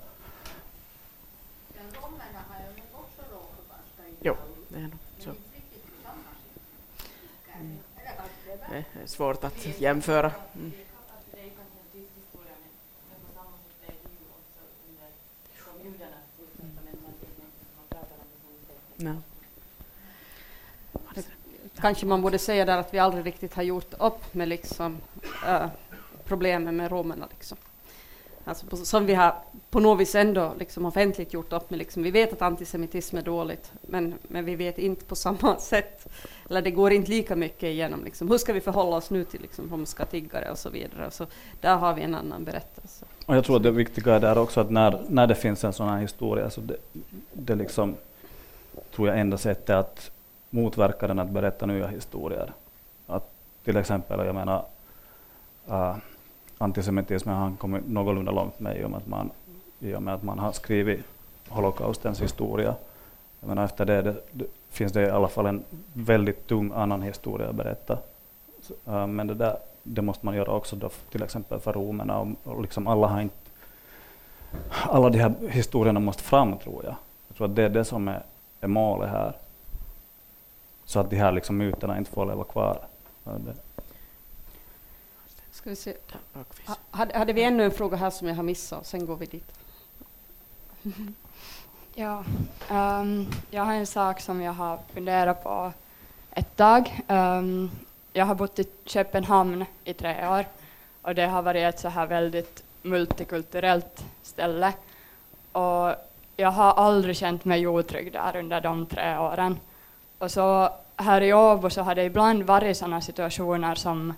Jo, 4.21 4.36
det 4.69 4.76
är 4.76 4.82
nog 4.82 4.91
så. 5.19 5.30
Mm. 7.60 7.78
Det 8.69 9.02
är 9.04 9.08
svårt 9.08 9.43
att 9.43 9.80
jämföra. 9.80 10.32
Mm. 10.56 10.71
No 19.00 19.21
kanske 21.82 22.06
man 22.06 22.22
borde 22.22 22.40
säga 22.40 22.66
där 22.66 22.78
att 22.78 22.94
vi 22.94 23.00
aldrig 23.00 23.26
riktigt 23.26 23.54
har 23.54 23.63
gjort 23.63 23.94
upp 24.00 24.34
med 24.34 24.48
liksom, 24.48 24.98
äh, 25.48 25.68
problemen 26.26 26.76
med 26.76 26.92
romerna. 26.92 27.28
Liksom. 27.30 27.58
Alltså 28.48 28.66
på, 28.66 28.78
som 28.78 29.06
vi 29.06 29.13
har 29.13 29.36
på 29.70 29.80
något 29.80 30.00
vis 30.00 30.16
ändå 30.16 30.54
liksom 30.60 30.86
offentligt 30.86 31.34
gjort 31.34 31.54
upp 31.54 31.70
med. 31.70 31.80
Liksom. 31.80 32.04
Vi 32.04 32.12
vet 32.12 32.34
att 32.34 32.42
antisemitism 32.42 33.18
är 33.18 33.22
dåligt, 33.22 33.72
men, 33.82 34.13
men 34.22 34.46
vi 34.46 34.56
vet 34.56 34.78
inte 34.78 35.06
på 35.06 35.16
samma 35.16 35.56
sätt, 35.60 36.08
eller 36.50 36.62
det 36.62 36.72
går 36.72 36.92
inte 36.92 37.12
lika 37.12 37.36
mycket 37.36 37.63
igenom. 37.63 38.04
Liksom. 38.04 38.30
Hur 38.30 38.38
ska 38.38 38.54
vi 38.54 38.62
förhålla 38.62 38.98
oss 38.98 39.10
nu 39.10 39.24
till 39.24 39.42
liksom, 39.42 39.70
romska 39.72 40.06
tiggare 40.06 40.52
och 40.52 40.58
så 40.58 40.70
vidare? 40.70 41.12
Så 41.12 41.26
där 41.62 41.76
har 41.76 41.94
vi 41.94 42.02
en 42.02 42.16
annan 42.16 42.44
berättelse. 42.44 43.06
Och 43.26 43.36
jag 43.36 43.46
tror 43.46 43.56
att 43.56 43.63
det 43.63 43.72
viktiga 43.72 44.16
är 44.16 44.20
där 44.20 44.38
också 44.38 44.62
att 44.62 44.72
när, 44.72 45.02
när 45.10 45.28
det 45.28 45.36
finns 45.36 45.63
en 45.63 45.74
sån 45.74 45.90
här 45.90 46.00
historia, 46.00 46.50
så 46.50 46.62
det, 46.62 46.78
det 47.34 47.56
liksom, 47.56 47.96
tror 48.96 49.08
jag 49.08 49.20
enda 49.20 49.38
sättet 49.38 49.76
att 49.76 50.12
motverka 50.58 51.08
den 51.08 51.20
att 51.20 51.30
berätta 51.30 51.65
nya 51.65 51.88
historier. 51.88 52.54
Att 53.08 53.30
till 53.63 53.78
exempel, 53.78 54.26
jag 54.26 54.36
menar, 54.36 54.65
äh, 55.67 55.96
antisemitismen 56.58 57.36
har 57.36 57.56
kommit 57.56 57.88
någorlunda 57.88 58.32
långt 58.32 58.60
med 58.60 58.78
i 58.78 58.84
och 58.84 58.91
med 58.91 58.98
att 58.98 59.08
man, 59.08 59.30
i 59.80 59.96
och 59.96 60.04
med 60.04 60.13
att 60.13 60.24
man 60.24 60.39
har 60.39 60.52
skrivit 60.52 61.06
holocaustens 61.50 62.22
historia. 62.22 62.76
Jag 63.39 63.48
menar, 63.48 63.65
efter 63.65 63.86
det, 63.86 64.02
det, 64.02 64.15
det 64.32 64.46
finns 64.70 64.91
det 64.91 65.02
i 65.02 65.10
alla 65.10 65.28
fall 65.28 65.46
en 65.46 65.63
väldigt 65.93 66.48
tung 66.48 66.72
annan 66.76 67.02
historia 67.02 67.50
att 67.50 67.56
berätta. 67.56 67.98
Så, 68.62 68.74
äh, 68.86 69.08
men 69.08 69.28
det, 69.28 69.34
där, 69.34 69.58
det 69.84 70.02
måste 70.02 70.26
man 70.26 70.36
göra 70.36 70.52
också 70.52 70.76
då, 70.76 70.89
till 71.12 71.24
exempel 71.24 71.60
för 71.60 71.74
romerna. 71.74 72.20
Och, 72.20 72.28
och 72.43 72.62
liksom 72.62 72.88
alla, 72.88 73.08
har 73.08 73.22
inte, 73.22 73.36
alla 74.70 75.10
de 75.10 75.20
här 75.20 75.34
historierna 75.50 76.00
måste 76.00 76.24
fram, 76.24 76.58
tror 76.58 76.84
jag. 76.84 76.96
Jag 77.28 77.38
tror 77.38 77.48
att 77.48 77.56
det 77.56 77.63
är 77.63 77.70
det 77.70 77.86
som 77.86 78.08
är, 78.08 78.24
är 78.62 78.67
målet 78.67 79.10
här 79.10 79.34
så 80.88 81.00
att 81.00 81.10
de 81.10 81.15
här 81.15 81.32
liksom 81.32 81.58
myterna 81.58 81.97
inte 81.97 82.12
får 82.12 82.26
leva 82.26 82.43
kvar. 82.43 82.88
Ska 85.52 85.69
vi 85.69 85.76
se. 85.76 85.93
Hade, 86.91 87.17
hade 87.17 87.34
vi 87.34 87.43
ännu 87.43 87.63
en 87.63 87.71
fråga 87.71 87.97
här 87.97 88.10
som 88.10 88.28
jag 88.28 88.36
har 88.36 88.43
missat? 88.43 88.86
Sen 88.86 89.06
går 89.06 89.15
vi 89.15 89.26
dit. 89.26 89.52
Ja, 92.00 92.23
um, 92.71 93.28
jag 93.52 93.63
har 93.63 93.73
en 93.73 93.88
sak 93.88 94.19
som 94.19 94.41
jag 94.41 94.54
har 94.54 94.80
funderat 94.93 95.43
på 95.43 95.71
ett 96.32 96.56
tag. 96.56 97.04
Um, 97.08 97.71
jag 98.13 98.26
har 98.26 98.36
bott 98.36 98.60
i 98.60 98.65
Köpenhamn 98.86 99.65
i 99.84 99.93
tre 99.93 100.28
år 100.28 100.45
och 101.02 101.15
det 101.15 101.26
har 101.26 101.41
varit 101.41 101.63
ett 101.63 101.80
så 101.80 101.89
här 101.89 102.08
väldigt 102.08 102.63
multikulturellt 102.82 104.06
ställe. 104.21 104.73
Och 105.52 105.95
jag 106.36 106.52
har 106.52 106.73
aldrig 106.73 107.15
känt 107.15 107.45
mig 107.45 107.67
otrygg 107.67 108.13
där 108.13 108.36
under 108.36 108.62
de 108.62 108.86
tre 108.86 109.17
åren. 109.17 109.60
Och 110.19 110.32
så 110.32 110.69
här 110.95 111.21
i 111.21 111.34
Åbo 111.34 111.69
så 111.69 111.82
har 111.82 111.95
det 111.95 112.03
ibland 112.03 112.43
varit 112.43 112.77
sådana 112.77 113.01
situationer 113.01 113.75
som 113.75 114.13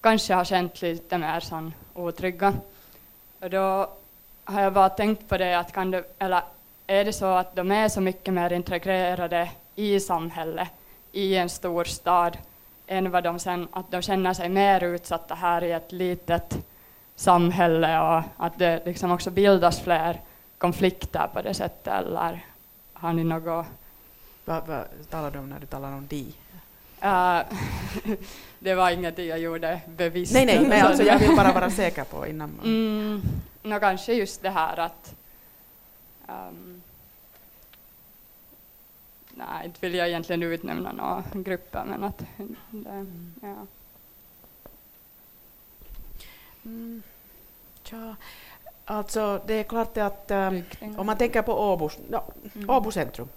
kanske 0.00 0.34
har 0.34 0.44
känt 0.44 0.82
lite 0.82 1.18
mer 1.18 1.40
sån 1.40 1.74
otrygga. 1.94 2.54
Och 3.40 3.50
då 3.50 3.88
har 4.44 4.62
jag 4.62 4.72
bara 4.72 4.88
tänkt 4.88 5.28
på 5.28 5.38
det 5.38 5.58
att 5.58 5.72
kan 5.72 5.90
det, 5.90 6.04
eller 6.18 6.42
är 6.86 7.04
det 7.04 7.12
så 7.12 7.26
att 7.26 7.56
de 7.56 7.72
är 7.72 7.88
så 7.88 8.00
mycket 8.00 8.34
mer 8.34 8.52
integrerade 8.52 9.50
i 9.74 10.00
samhället, 10.00 10.68
i 11.12 11.36
en 11.36 11.48
stor 11.48 11.84
stad, 11.84 12.38
än 12.86 13.10
vad 13.10 13.24
de 13.24 13.38
sen, 13.38 13.68
att 13.72 13.90
de 13.90 14.02
känner 14.02 14.34
sig 14.34 14.48
mer 14.48 14.84
utsatta 14.84 15.34
här 15.34 15.64
i 15.64 15.72
ett 15.72 15.92
litet 15.92 16.58
samhälle 17.16 18.00
och 18.00 18.22
att 18.36 18.58
det 18.58 18.82
liksom 18.86 19.12
också 19.12 19.30
bildas 19.30 19.80
fler 19.80 20.20
konflikter 20.58 21.28
på 21.34 21.42
det 21.42 21.54
sättet, 21.54 21.86
eller 21.86 22.44
har 22.92 23.12
ni 23.12 23.24
något 23.24 23.66
vad, 24.48 24.66
vad 24.66 25.10
talar 25.10 25.30
du 25.30 25.38
om 25.38 25.48
när 25.48 25.60
du 25.60 25.66
talar 25.66 25.92
om 25.92 26.06
de? 26.06 26.22
Uh, 27.04 27.42
det 28.58 28.74
var 28.74 28.90
inget 28.90 29.18
jag 29.18 29.38
gjorde 29.38 29.80
bevisst. 29.86 30.32
Nej, 30.34 30.46
nej, 30.46 30.68
nej 30.68 30.80
alltså 30.80 31.02
jag 31.02 31.18
vill 31.18 31.36
bara 31.36 31.52
vara 31.52 31.70
säker 31.70 32.04
på 32.04 32.26
innan 32.26 32.56
man... 32.56 32.66
Mm, 32.66 33.22
no, 33.62 33.80
kanske 33.80 34.12
just 34.12 34.42
det 34.42 34.50
här 34.50 34.76
att... 34.76 35.14
Um, 36.28 36.82
nej, 39.30 39.66
inte 39.66 39.80
vill 39.80 39.94
jag 39.94 40.08
egentligen 40.08 40.42
utnämna 40.42 40.92
några 40.92 41.24
grupper, 41.32 41.84
men 41.84 42.04
att... 42.04 42.18
Det, 42.70 43.06
ja. 43.42 43.66
Mm. 46.64 47.02
Ja, 47.90 48.16
Alltså 48.90 49.40
det 49.46 49.54
är 49.54 49.62
klart 49.62 49.96
att 49.96 50.30
um, 50.30 50.62
om 50.96 51.06
man 51.06 51.16
tänker 51.16 51.42
på 51.42 51.52
Åbo, 51.52 51.90
ja, 52.10 52.24
mm. 52.54 52.70
Åbo 52.70 52.90
centrum, 52.90 53.28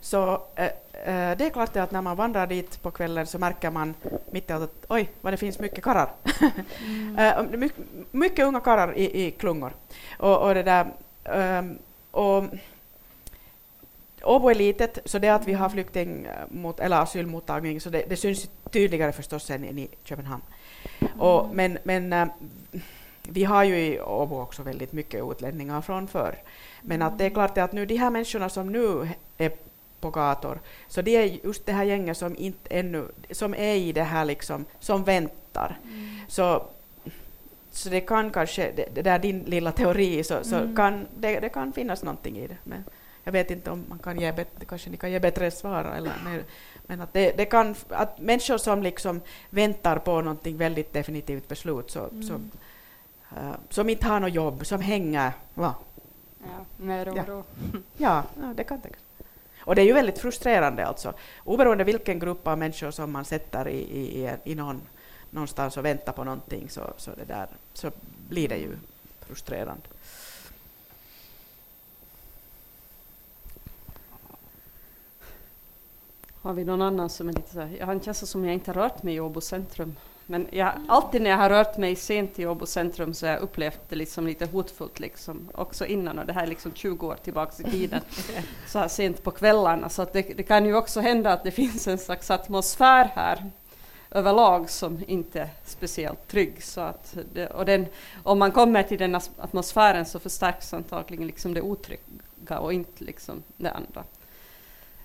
så 0.00 0.32
uh, 0.32 0.64
uh, 0.64 1.36
det 1.36 1.46
är 1.46 1.50
klart 1.50 1.76
att 1.76 1.90
när 1.90 2.02
man 2.02 2.16
vandrar 2.16 2.46
dit 2.46 2.82
på 2.82 2.90
kvällen 2.90 3.26
så 3.26 3.38
märker 3.38 3.70
man 3.70 3.94
mitt 4.30 4.50
i 4.50 4.52
allt 4.52 4.64
att 4.64 4.84
oj, 4.88 5.10
vad 5.20 5.32
det 5.32 5.36
finns 5.36 5.58
mycket 5.58 5.84
karrar. 5.84 6.10
mm. 6.86 7.18
uh, 7.18 7.58
mycket, 7.58 7.78
mycket 8.10 8.46
unga 8.46 8.60
karrar 8.60 8.98
i, 8.98 9.26
i 9.26 9.30
klungor. 9.30 9.72
Och, 10.18 10.42
och, 10.42 10.54
det 10.54 10.62
där, 10.62 10.86
um, 11.58 11.78
och, 12.10 12.44
Åbo 14.22 14.48
är 14.48 14.54
litet, 14.54 14.98
så 15.04 15.18
det 15.18 15.28
att 15.28 15.48
vi 15.48 15.52
har 15.52 15.68
flykting 15.68 16.28
mot, 16.48 16.80
eller 16.80 16.96
asylmottagning, 16.96 17.80
så 17.80 17.90
det, 17.90 18.04
det 18.08 18.16
syns 18.16 18.50
tydligare 18.70 19.12
förstås 19.12 19.50
än 19.50 19.78
i 19.78 19.88
Köpenhamn. 20.04 20.42
Och, 21.18 21.54
men 21.54 21.78
men 21.84 22.12
äh, 22.12 22.26
vi 23.30 23.44
har 23.44 23.64
ju 23.64 23.76
i 23.78 24.00
Åbo 24.00 24.40
också 24.40 24.62
väldigt 24.62 24.92
mycket 24.92 25.24
utlänningar 25.30 25.80
från 25.80 26.08
förr. 26.08 26.38
Men 26.82 27.02
att 27.02 27.18
det 27.18 27.24
är 27.24 27.30
klart 27.30 27.58
att 27.58 27.72
nu 27.72 27.86
de 27.86 27.96
här 27.96 28.10
människorna 28.10 28.48
som 28.48 28.72
nu 28.72 29.08
är 29.38 29.52
på 30.00 30.10
gator, 30.10 30.60
så 30.88 31.02
det 31.02 31.16
är 31.16 31.46
just 31.46 31.66
det 31.66 31.72
här 31.72 31.84
gänget 31.84 32.16
som 32.16 32.36
inte 32.36 32.74
ännu, 32.74 33.08
som 33.30 33.54
är 33.54 33.74
i 33.74 33.92
det 33.92 34.02
här 34.02 34.24
liksom, 34.24 34.64
som 34.80 35.04
väntar. 35.04 35.78
Mm. 35.84 36.16
Så, 36.28 36.62
så 37.70 37.88
det 37.88 38.00
kan 38.00 38.30
kanske, 38.30 38.72
det, 38.76 38.88
det 38.94 39.02
där 39.02 39.18
din 39.18 39.40
lilla 39.40 39.72
teori, 39.72 40.24
så, 40.24 40.44
så 40.44 40.56
mm. 40.56 40.76
kan 40.76 41.06
det, 41.16 41.40
det, 41.40 41.48
kan 41.48 41.72
finnas 41.72 42.02
någonting 42.02 42.38
i 42.38 42.46
det. 42.46 42.56
Men 42.64 42.84
jag 43.24 43.32
vet 43.32 43.50
inte 43.50 43.70
om 43.70 43.84
man 43.88 43.98
kan 43.98 44.20
ge 44.20 44.32
bättre, 44.32 44.64
kanske 44.66 44.90
ni 44.90 44.96
kan 44.96 45.10
ge 45.10 45.20
bättre 45.20 45.50
svar, 45.50 45.84
eller, 45.96 46.12
men, 46.24 46.42
men 46.86 47.00
att 47.00 47.12
det, 47.12 47.36
det, 47.36 47.44
kan, 47.44 47.74
att 47.88 48.20
människor 48.20 48.58
som 48.58 48.82
liksom 48.82 49.20
väntar 49.50 49.98
på 49.98 50.20
någonting 50.20 50.56
väldigt 50.56 50.92
definitivt 50.92 51.48
beslut, 51.48 51.90
så, 51.90 52.04
mm. 52.04 52.22
så, 52.22 52.40
som 53.70 53.88
inte 53.88 54.06
har 54.06 54.20
något 54.20 54.34
jobb, 54.34 54.66
som 54.66 54.80
hänger, 54.80 55.32
va? 55.54 55.74
Ja, 56.38 56.64
mer 56.76 57.10
oro. 57.10 57.44
Ja, 57.96 58.22
ja, 58.40 58.54
det 58.56 58.64
kan 58.64 58.80
tänkas. 58.80 59.00
Och 59.60 59.74
det 59.74 59.82
är 59.82 59.86
ju 59.86 59.92
väldigt 59.92 60.18
frustrerande 60.18 60.86
alltså. 60.86 61.12
Oberoende 61.44 61.84
vilken 61.84 62.18
grupp 62.18 62.46
av 62.46 62.58
människor 62.58 62.90
som 62.90 63.12
man 63.12 63.24
sätter 63.24 63.68
i, 63.68 63.78
i, 63.78 64.30
i 64.44 64.54
någon, 64.54 64.82
någonstans 65.30 65.76
och 65.76 65.84
väntar 65.84 66.12
på 66.12 66.24
någonting 66.24 66.68
så, 66.68 66.92
så, 66.96 67.10
det 67.16 67.24
där, 67.24 67.48
så 67.72 67.90
blir 68.28 68.48
det 68.48 68.56
ju 68.56 68.76
frustrerande. 69.20 69.82
Har 76.42 76.52
vi 76.52 76.64
någon 76.64 76.82
annan 76.82 77.10
som 77.10 77.28
är 77.28 77.32
lite 77.32 77.52
så 77.52 77.60
här, 77.60 77.76
jag 77.78 77.86
har 77.86 77.92
en 77.92 78.00
känsla 78.00 78.26
som 78.26 78.44
jag 78.44 78.54
inte 78.54 78.70
har 78.70 78.82
rört 78.82 79.02
mig 79.02 79.14
i 79.14 79.20
Åbo 79.20 79.40
centrum. 79.40 79.96
Men 80.28 80.48
jag, 80.50 80.72
alltid 80.88 81.22
när 81.22 81.30
jag 81.30 81.36
har 81.36 81.50
rört 81.50 81.76
mig 81.76 81.96
sent 81.96 82.38
i 82.38 82.46
Åbo 82.46 82.66
centrum 82.66 83.14
så 83.14 83.26
har 83.26 83.32
jag 83.32 83.42
upplevt 83.42 83.80
det 83.88 83.96
liksom 83.96 84.26
lite 84.26 84.46
hotfullt, 84.46 85.00
liksom. 85.00 85.50
också 85.54 85.86
innan, 85.86 86.18
och 86.18 86.26
det 86.26 86.32
här 86.32 86.42
är 86.42 86.46
liksom 86.46 86.72
20 86.74 87.06
år 87.06 87.16
tillbaka 87.24 87.62
i 87.62 87.70
tiden, 87.70 88.00
så 88.66 88.78
här 88.78 88.88
sent 88.88 89.22
på 89.22 89.30
kvällarna. 89.30 89.88
Så 89.88 90.02
att 90.02 90.12
det, 90.12 90.22
det, 90.22 90.42
kan 90.42 90.66
ju 90.66 90.76
också 90.76 91.00
hända 91.00 91.32
att 91.32 91.44
det 91.44 91.50
finns 91.50 91.88
en 91.88 91.98
slags 91.98 92.30
atmosfär 92.30 93.10
här 93.14 93.50
överlag 94.10 94.70
som 94.70 95.04
inte 95.06 95.40
är 95.40 95.48
speciellt 95.64 96.28
trygg. 96.28 96.62
Så 96.62 96.80
att 96.80 97.16
det, 97.32 97.46
och 97.46 97.64
den, 97.64 97.86
om 98.22 98.38
man 98.38 98.52
kommer 98.52 98.82
till 98.82 98.98
den 98.98 99.14
atmosfären 99.14 100.06
så 100.06 100.18
förstärks 100.18 100.74
antagligen 100.74 101.26
liksom 101.26 101.54
det 101.54 101.60
otrygga 101.60 102.58
och 102.58 102.72
inte 102.72 103.04
liksom 103.04 103.42
det 103.56 103.70
andra. 103.70 104.04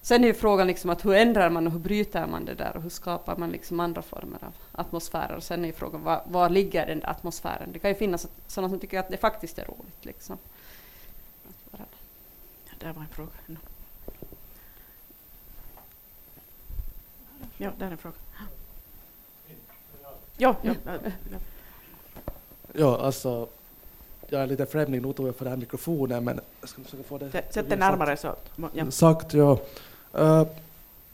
Sen 0.01 0.23
är 0.23 0.27
ju 0.27 0.33
frågan 0.33 0.67
liksom 0.67 0.89
att 0.89 1.05
hur 1.05 1.13
ändrar 1.13 1.49
man 1.49 1.67
och 1.67 1.73
hur 1.73 1.79
bryter 1.79 2.27
man 2.27 2.45
det 2.45 2.53
där 2.53 2.75
och 2.75 2.81
hur 2.81 2.89
skapar 2.89 3.35
man 3.35 3.51
liksom 3.51 3.79
andra 3.79 4.01
former 4.01 4.43
av 4.43 4.53
atmosfärer. 4.71 5.35
Och 5.35 5.43
sen 5.43 5.63
är 5.63 5.67
ju 5.67 5.73
frågan 5.73 6.03
var, 6.03 6.23
var 6.27 6.49
ligger 6.49 6.87
den 6.87 6.99
där 6.99 7.09
atmosfären? 7.09 7.71
Det 7.71 7.79
kan 7.79 7.91
ju 7.91 7.95
finnas 7.95 8.27
sådana 8.47 8.69
som 8.69 8.79
tycker 8.79 8.99
att 8.99 9.09
det 9.09 9.17
faktiskt 9.17 9.59
är 9.59 9.65
roligt. 9.65 10.05
Liksom. 10.05 10.37
Ja, 11.71 11.85
där 12.79 12.93
var 12.93 13.01
en 13.01 13.07
fråga. 13.07 13.31
Ja, 17.57 17.71
där 17.77 17.87
är 17.87 17.91
en 17.91 17.97
fråga. 17.97 18.15
Ja, 20.37 20.55
ja, 20.61 20.73
ja. 22.73 22.97
alltså 22.97 23.47
jag 24.27 24.41
är 24.41 24.47
lite 24.47 24.65
främling, 24.65 25.01
nog 25.01 25.15
för 25.15 25.45
den 25.45 25.47
här 25.47 25.57
mikrofonen, 25.57 26.23
men 26.23 26.39
jag 26.59 26.69
ska 26.69 26.83
försöka 26.83 27.03
få 27.03 27.17
det... 27.17 27.31
Sätt 27.31 27.69
dig 27.69 27.77
närmare 27.77 28.17
så... 28.17 28.35
Ja. 28.73 28.91
Sagt, 28.91 29.33
ja. 29.33 29.59
Uh, 30.19 30.43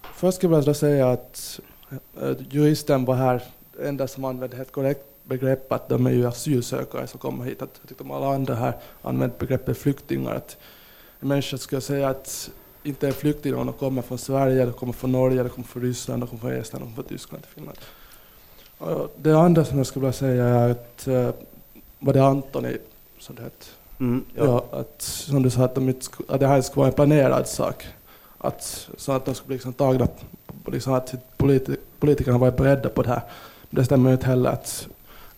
först 0.02 0.38
skulle 0.38 0.54
jag 0.54 0.60
vilja 0.60 0.74
säga 0.74 1.10
att 1.10 1.60
uh, 2.22 2.32
juristen 2.50 3.06
var 3.06 3.16
här, 3.16 3.44
enda 3.82 4.08
som 4.08 4.26
använde 4.26 4.58
ett 4.58 4.72
korrekt 4.72 5.06
begrepp, 5.24 5.72
att 5.72 5.90
de 5.90 6.08
är 6.08 6.12
ju 6.12 6.28
asylsökare 6.28 7.08
som 7.08 7.20
kommer 7.20 7.46
hit. 7.46 7.62
Att, 7.62 7.70
jag 7.82 7.90
tyckte 7.90 8.04
att 8.04 8.12
alla 8.12 8.36
andra 8.36 8.56
här 8.56 8.74
använt 9.02 9.38
begreppet 9.38 9.78
flyktingar. 9.78 10.36
Att 10.36 10.58
en 11.20 11.28
människa 11.28 11.58
skulle 11.58 11.82
säga 11.82 12.10
att 12.10 12.50
inte 12.84 13.08
är 13.08 13.12
flyktingar 13.12 13.58
om 13.58 13.66
de 13.66 13.74
kommer 13.74 14.02
från 14.02 14.18
Sverige, 14.18 14.66
de 14.66 14.74
kommer 14.74 14.94
från 14.94 15.12
Norge, 15.12 15.44
de 15.44 15.50
kommer 15.50 15.68
från 15.68 15.84
Ryssland, 15.84 16.22
de 16.22 16.28
kommer 16.28 16.42
från 16.42 16.52
Estland, 16.52 16.84
de 16.84 16.86
kommer 16.86 16.96
från 16.96 17.18
Tyskland, 17.18 17.44
Finland. 17.46 17.78
Och 18.78 19.14
det 19.18 19.34
andra 19.34 19.66
som 19.66 19.78
jag 19.78 19.88
skulle 19.88 20.02
vilja 20.02 20.14
säga 20.14 20.46
är 20.46 20.70
att 20.70 21.08
uh, 21.08 21.30
var 22.00 22.14
det 22.14 22.24
Antoni 22.24 22.78
som 23.20 23.36
det 23.36 23.42
hette? 23.42 23.66
Mm, 24.00 24.26
ja. 24.36 24.66
ja. 24.72 24.80
att, 24.80 25.02
som 25.02 25.44
du 25.44 25.50
sa, 25.50 25.64
att, 25.64 25.76
de 25.76 25.90
inte, 25.90 26.08
att 26.28 26.40
det 26.40 26.48
här 26.48 26.62
skulle 26.62 26.80
vara 26.80 26.88
en 26.88 26.94
planerad 26.94 27.48
sak 27.48 27.88
att, 28.38 28.90
så 28.98 29.12
att 29.12 29.26
de 29.26 29.36
skulle 29.36 29.48
bli 29.48 29.56
liksom 29.56 29.74
tagna, 29.74 30.08
liksom 30.66 30.94
att 30.94 31.14
politi 31.38 31.76
politikerna 32.00 32.38
var 32.38 32.52
beredda 32.52 32.90
på 32.90 33.02
det 33.02 33.10
här. 33.10 33.22
Men 33.70 33.80
Det 33.82 33.86
stämmer 33.86 34.12
inte 34.12 34.26
heller 34.26 34.50
att 34.50 34.88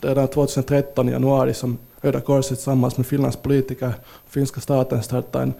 redan 0.01 0.27
2013 0.27 1.09
i 1.09 1.11
januari 1.11 1.53
som 1.53 1.77
Röda 2.01 2.21
Korset 2.21 2.57
tillsammans 2.57 2.97
med 2.97 3.05
Finlands 3.05 3.37
politiker 3.37 3.93
och 4.07 4.31
finska 4.31 4.61
staten 4.61 5.03
startade 5.03 5.43
en, 5.43 5.53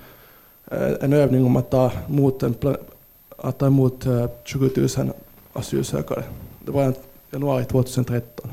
eh, 0.71 0.93
en 1.01 1.13
övning 1.13 1.45
om 1.45 1.55
att 1.55 1.69
ta 1.69 1.91
emot, 2.09 2.43
en, 2.43 2.55
att 3.37 3.57
ta 3.57 3.65
emot 3.67 4.05
eh, 4.05 4.25
20 4.43 4.69
000 4.97 5.11
asylsökare. 5.53 6.23
Det 6.65 6.71
var 6.71 6.89
i 6.89 6.93
januari 7.31 7.65
2013. 7.65 8.51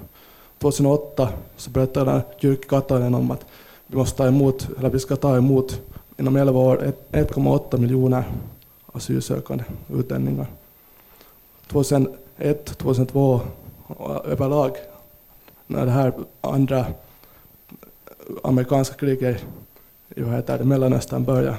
2008 0.58 1.28
så 1.56 1.70
berättade 1.70 2.22
Jyrki 2.40 2.68
Katainen 2.68 3.14
om 3.14 3.30
att 3.30 3.46
vi 3.86 3.96
måste 3.96 4.16
ta 4.16 4.26
emot, 4.26 4.68
eller 4.78 4.90
vi 4.90 4.98
ska 4.98 5.16
ta 5.16 5.36
emot 5.36 5.80
inom 6.16 6.36
11 6.36 6.60
år 6.60 6.92
1,8 7.12 7.78
miljoner 7.78 8.24
asylsökande 8.96 9.64
utlänningar. 9.94 10.46
2001, 11.66 12.78
2002 12.78 13.40
överlag, 14.24 14.76
när 15.66 15.86
det 15.86 15.90
här 15.90 16.12
andra 16.40 16.86
amerikanska 18.42 18.94
kriget 18.94 19.44
i 20.16 20.20
Mellanöstern 20.64 21.24
började, 21.24 21.56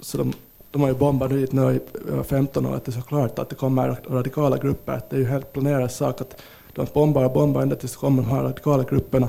så 0.00 0.18
de, 0.18 0.32
de 0.70 0.82
har 0.82 0.88
ju 0.88 0.94
bombat 0.94 1.30
dit 1.30 1.52
nu 1.52 1.62
i 1.62 1.80
över 2.10 2.22
15 2.22 2.66
år, 2.66 2.74
att 2.74 2.84
det 2.84 2.90
är 2.90 3.00
så 3.00 3.02
klart 3.02 3.38
att 3.38 3.48
det 3.48 3.54
kommer 3.54 3.96
radikala 4.08 4.56
grupper. 4.56 5.00
Det 5.10 5.16
är 5.16 5.20
ju 5.20 5.26
helt 5.26 5.52
planerad 5.52 5.90
sak 5.90 6.20
att 6.20 6.42
de 6.74 6.86
bombar 6.92 7.24
och 7.24 7.32
bombar 7.32 7.62
ända 7.62 7.76
tills 7.76 7.92
det 7.92 7.98
kommer 7.98 8.22
de 8.22 8.28
här 8.28 8.42
radikala 8.42 8.82
grupperna. 8.82 9.28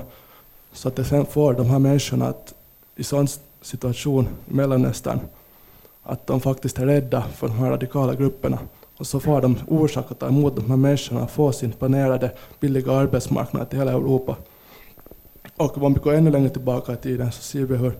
Så 0.72 0.88
att 0.88 0.96
det 0.96 1.04
sen 1.04 1.26
får 1.26 1.54
de 1.54 1.65
här 1.65 1.80
människorna 1.80 2.28
att 2.28 2.54
i 2.96 3.04
sån 3.04 3.28
situation 3.62 4.28
i 4.50 4.54
Mellanöstern 4.54 5.20
att 6.12 6.28
de 6.28 6.41
faktiskt 6.41 6.80
är 6.80 6.86
rädda 6.86 7.21
för 7.21 7.47
de 7.47 7.58
här 7.58 7.69
radikala 7.69 8.15
grupperna. 8.15 8.60
Och 8.97 9.08
så 9.08 9.19
får 9.19 9.41
de 9.41 9.58
orsak 9.67 10.12
att 10.12 10.19
ta 10.19 10.28
emot 10.28 10.56
de 10.56 10.69
här 10.69 10.78
människorna 10.78 11.24
och 11.24 11.32
få 11.32 11.52
sin 11.52 11.71
planerade 11.71 12.32
billiga 12.60 12.91
arbetsmarknad 12.91 13.69
till 13.69 13.80
hela 13.80 13.91
Europa. 13.91 14.36
Och 15.58 15.78
om 15.78 15.93
vi 15.93 16.00
går 16.00 16.13
ännu 16.13 16.32
längre 16.32 16.50
tillbaka 16.50 16.93
i 16.93 16.95
tiden 16.95 17.32
så 17.32 17.41
ser 17.41 17.63
vi 17.63 17.76
hur 17.76 17.93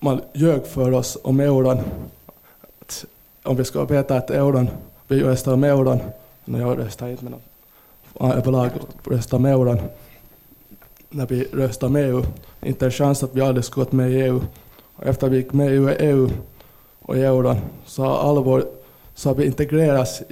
man 0.00 0.20
ljög 0.32 0.66
för 0.66 0.92
oss 0.92 1.18
om 1.22 1.40
euron. 1.40 1.78
Om 3.42 3.56
vi 3.56 3.64
ska 3.64 3.84
veta 3.84 4.16
att 4.16 4.30
euron, 4.30 4.68
vi 5.08 5.22
röstar 5.22 5.52
om 5.52 5.64
euron, 5.64 6.00
nej, 6.44 6.60
jag 6.60 6.78
röstar 6.78 7.08
inte 7.08 7.24
men 7.24 7.34
överlag 8.32 8.70
röstar 9.04 9.36
om 9.36 9.46
euron, 9.46 9.80
när 11.08 11.26
vi 11.26 11.44
röstar 11.44 11.88
med 11.88 12.10
EU, 12.10 12.22
inte 12.60 12.84
en 12.84 12.90
chans 12.90 13.22
att 13.22 13.34
vi 13.34 13.40
aldrig 13.40 13.64
skulle 13.64 13.84
gått 13.84 13.92
med 13.92 14.10
i 14.10 14.14
EU. 14.14 14.40
Och 14.96 15.06
efter 15.06 15.28
vi 15.28 15.36
gick 15.36 15.52
med 15.52 15.74
i 15.74 15.76
EU 15.76 16.30
och 17.12 17.18
euron 17.18 17.56
så 17.84 18.02
har 18.02 18.28
allvar, 18.28 18.64
så 19.14 19.28
har 19.28 19.34
vi 19.34 19.46
integrerats, 19.46 20.22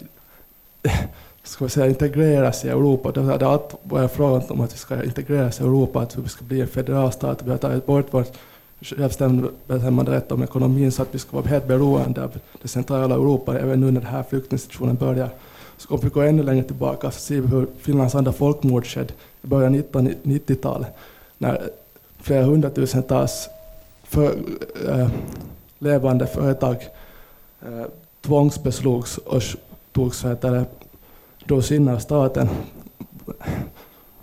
ska 1.43 1.64
vi 1.64 1.71
säga 1.71 1.87
integreras 1.87 2.64
i 2.64 2.69
Europa. 2.69 3.12
Det 3.12 3.21
har 3.21 3.43
alltid 3.43 3.79
varit 3.83 4.11
frågan 4.11 4.43
om 4.49 4.61
att 4.61 4.75
vi 4.75 4.79
ska 4.79 5.05
integreras 5.05 5.61
i 5.61 5.62
Europa, 5.62 6.01
att 6.01 6.16
vi 6.16 6.29
ska 6.29 6.45
bli 6.45 6.61
en 6.61 6.69
federalstat. 6.69 7.43
Vi 7.43 7.51
har 7.51 7.59
tagit 7.59 7.87
bort 7.87 8.07
vår 8.11 8.25
självbestämmande 8.81 10.12
rätt 10.12 10.33
om 10.33 10.43
ekonomin 10.43 10.93
så 10.93 11.03
att 11.03 11.14
vi 11.14 11.19
ska 11.19 11.37
vara 11.37 11.47
helt 11.47 11.66
beroende 11.66 12.25
av 12.25 12.38
det 12.62 12.69
centrala 12.69 13.14
Europa 13.14 13.59
även 13.59 13.81
nu 13.81 13.87
när 13.90 14.01
den 14.01 14.11
här 14.11 14.23
flyktingsituationen 14.23 14.97
börjar. 14.97 15.29
Så 15.77 15.95
om 15.95 16.01
vi 16.03 16.09
går 16.09 16.25
ännu 16.25 16.43
längre 16.43 16.64
tillbaka 16.64 17.11
så 17.11 17.21
ser 17.21 17.40
vi 17.40 17.49
hur 17.49 17.66
Finlands 17.81 18.14
andra 18.14 18.33
folkmord 18.33 18.87
skedde 18.87 19.12
i 19.43 19.47
början 19.47 19.75
av 19.75 19.81
1990-talet 19.81 20.88
när 21.38 21.71
flera 22.21 22.45
hundratusentals 22.45 23.49
för, 24.03 24.35
äh, 24.88 25.09
levande 25.81 26.27
företag 26.27 26.77
eh, 27.62 27.85
tvångsbeslogs 28.21 29.19
och 29.19 29.42
togs 29.92 30.25
drogs 31.46 31.73
in 31.73 31.88
av 31.88 31.98
staten 31.98 32.48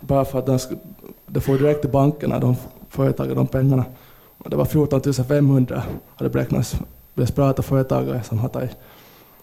bara 0.00 0.24
för 0.24 0.38
att 0.38 0.46
de, 0.46 0.58
de 1.26 1.40
får 1.40 1.58
direkt 1.58 1.80
till 1.80 1.90
bankerna, 1.90 2.38
de 2.38 2.56
företagen, 2.88 3.34
de 3.34 3.46
pengarna. 3.46 3.84
Och 4.38 4.50
det 4.50 4.56
var 4.56 4.64
14 4.64 5.14
500 5.14 5.82
hade 6.16 6.30
beräknats 6.30 6.76
desperata 7.14 7.62
företagare 7.62 8.22
som 8.22 8.38
har 8.38 8.48
tagit, 8.48 8.76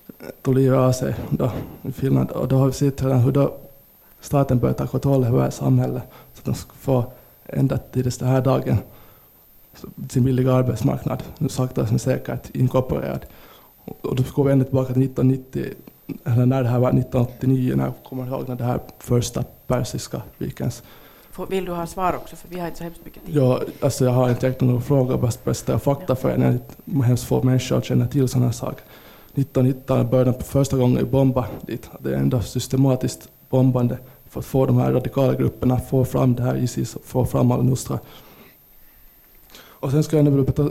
eh, 0.08 0.26
tog 0.42 0.56
livet 0.56 0.78
av 0.78 0.92
sig 0.92 1.16
då, 1.30 1.52
i 1.82 1.92
Finland. 1.92 2.32
Och 2.32 2.48
då 2.48 2.58
har 2.58 2.68
vi 2.68 2.74
sett 2.74 3.04
hur 3.04 3.32
då 3.32 3.54
staten 4.20 4.60
börjar 4.60 4.74
ta 4.74 4.88
kontroll 4.88 5.24
över 5.24 5.50
samhället 5.50 6.04
så 6.34 6.40
att 6.40 6.46
de 6.46 6.56
ska 6.56 6.74
få 6.74 7.04
ända 7.46 7.78
till 7.78 8.10
den 8.10 8.30
här 8.30 8.42
dagen 8.42 8.78
sin 10.10 10.24
billiga 10.24 10.54
arbetsmarknad, 10.54 11.24
nu 11.38 11.50
sakta 11.50 11.88
men 11.90 12.00
säkert 12.00 12.56
inkorporerad. 12.56 13.26
Och 14.02 14.16
då 14.16 14.24
går 14.36 14.44
vi 14.44 14.52
ända 14.52 14.66
tillbaka 14.66 14.94
till 14.94 15.04
1990, 15.04 15.66
eller 16.24 16.46
när 16.46 16.64
det 16.64 16.70
här 16.70 16.80
var 16.80 16.90
1989, 16.90 17.74
när 17.76 17.84
jag 17.86 17.94
kommer 18.10 18.28
ihåg 18.28 18.48
när 18.48 18.56
det 18.56 18.64
här 18.64 18.80
första 19.00 19.44
persiska. 19.68 20.22
Får- 21.32 21.48
Vill 21.48 21.66
du 21.66 21.72
ha 21.72 21.88
svar 21.88 22.14
också, 22.16 22.36
för 22.36 22.48
vi 22.50 22.60
har 22.60 22.66
inte 22.68 22.78
så 22.78 22.84
hemskt 22.84 23.06
mycket 23.06 23.26
tid. 23.26 23.36
Ja, 23.36 23.62
alltså 23.82 24.06
jag 24.06 24.12
har 24.12 24.30
inte 24.30 24.42
direkt 24.48 24.62
någon 24.62 24.82
fråga, 24.82 25.18
bara 25.18 25.32
presentera 25.44 25.80
fakta 25.80 26.16
för 26.16 26.30
en. 26.30 26.60
Hemskt 27.04 27.24
få 27.24 27.44
människor 27.44 27.82
känner 27.82 28.08
till 28.08 28.28
sådana 28.28 28.46
här 28.46 28.54
saker. 28.54 28.84
1919 29.34 30.10
började 30.10 30.32
de 30.32 30.44
första 30.44 30.78
gången 30.78 31.08
bomba 31.12 31.46
dit. 31.62 31.90
Det 32.00 32.10
är 32.10 32.18
ändå 32.18 32.42
systematiskt 32.42 33.30
bombande 33.50 33.98
för 34.30 34.40
att 34.40 34.46
få 34.46 34.66
de 34.66 34.78
här 34.78 34.92
radikala 34.94 35.34
grupperna, 35.34 35.78
få 35.80 36.06
fram 36.06 36.36
det 36.36 36.44
här 36.44 36.56
Isis, 36.56 36.98
få 37.06 37.26
fram 37.26 37.52
al-Nusra. 37.52 38.00
Och 39.86 39.92
sen 39.92 40.04
ska 40.04 40.16
jag 40.16 40.26
nu 40.26 40.32
berätta 40.32 40.70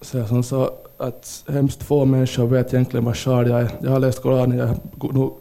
säga 0.00 0.26
som 0.26 0.42
sa, 0.42 0.70
att 0.96 1.44
hemskt 1.48 1.82
få 1.82 2.04
människor 2.04 2.46
vet 2.46 2.74
egentligen 2.74 3.04
vad 3.04 3.16
sharia 3.16 3.58
är. 3.58 3.70
Jag 3.82 3.90
har 3.90 4.00
läst 4.00 4.22
Koranen, 4.22 4.58
jag 4.58 4.68
är 4.68 4.74
no- 4.98 5.32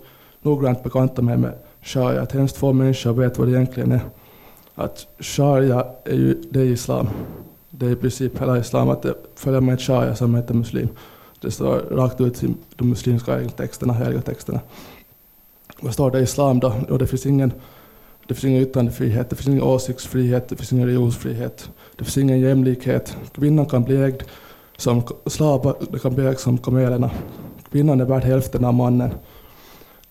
noggrant 0.42 0.84
bekantat 0.84 1.26
med, 1.26 1.40
med 1.40 1.54
sharia. 1.82 2.22
Att 2.22 2.32
hemskt 2.32 2.58
få 2.58 2.74
människor 2.74 3.14
vet 3.14 3.38
vad 3.38 3.48
det 3.48 3.52
egentligen 3.52 3.92
är. 3.92 4.02
Att 4.76 5.08
sharia 5.20 5.86
är 6.04 6.16
ju 6.16 6.42
det 6.50 6.60
är 6.60 6.66
islam. 6.66 7.10
Det 7.70 7.86
är 7.86 7.90
i 7.90 7.96
princip 7.96 8.42
hela 8.42 8.58
islam. 8.58 8.90
Att 8.90 9.02
det 9.02 9.14
följer 9.36 9.62
med 9.62 9.82
sharia 9.82 10.16
som 10.16 10.36
heter 10.36 10.54
muslim. 10.54 10.90
Det 11.42 11.52
står 11.52 11.80
rakt 11.92 12.22
ut 12.22 12.44
i 12.44 12.54
de 12.76 12.90
muslimska 12.90 13.50
texterna, 13.50 13.94
heliga 13.94 14.22
texterna. 14.22 14.60
Vad 15.82 15.94
står 15.94 16.12
det 16.12 16.20
i 16.20 16.24
islam 16.24 16.60
då? 16.60 16.74
Jo, 16.90 16.98
det 16.98 17.08
finns 17.08 17.26
ingen 17.26 17.52
det 18.30 18.36
finns 18.36 18.44
ingen 18.46 18.62
yttrandefrihet, 18.64 19.30
det 19.30 19.36
finns 19.36 19.48
ingen 19.48 19.64
åsiktsfrihet, 19.64 20.50
det 20.50 20.56
finns 20.56 20.74
ingen 20.74 20.88
religionsfrihet, 20.88 21.70
det 21.96 22.04
finns 22.04 22.18
ingen 22.18 22.40
jämlikhet. 22.40 23.18
Kvinnan 23.34 23.66
kan 23.66 23.84
bli 23.84 23.96
ägd 24.04 24.24
som 24.78 25.04
slavar, 25.26 25.76
det 25.92 26.00
kan 26.00 26.16
bli 26.16 26.26
ägd 26.26 26.40
som 26.40 26.58
kamelerna. 26.58 27.12
Kvinnan 27.72 28.02
är 28.02 28.06
värd 28.06 28.24
hälften 28.24 28.66
av 28.66 28.74
mannen. 28.74 29.12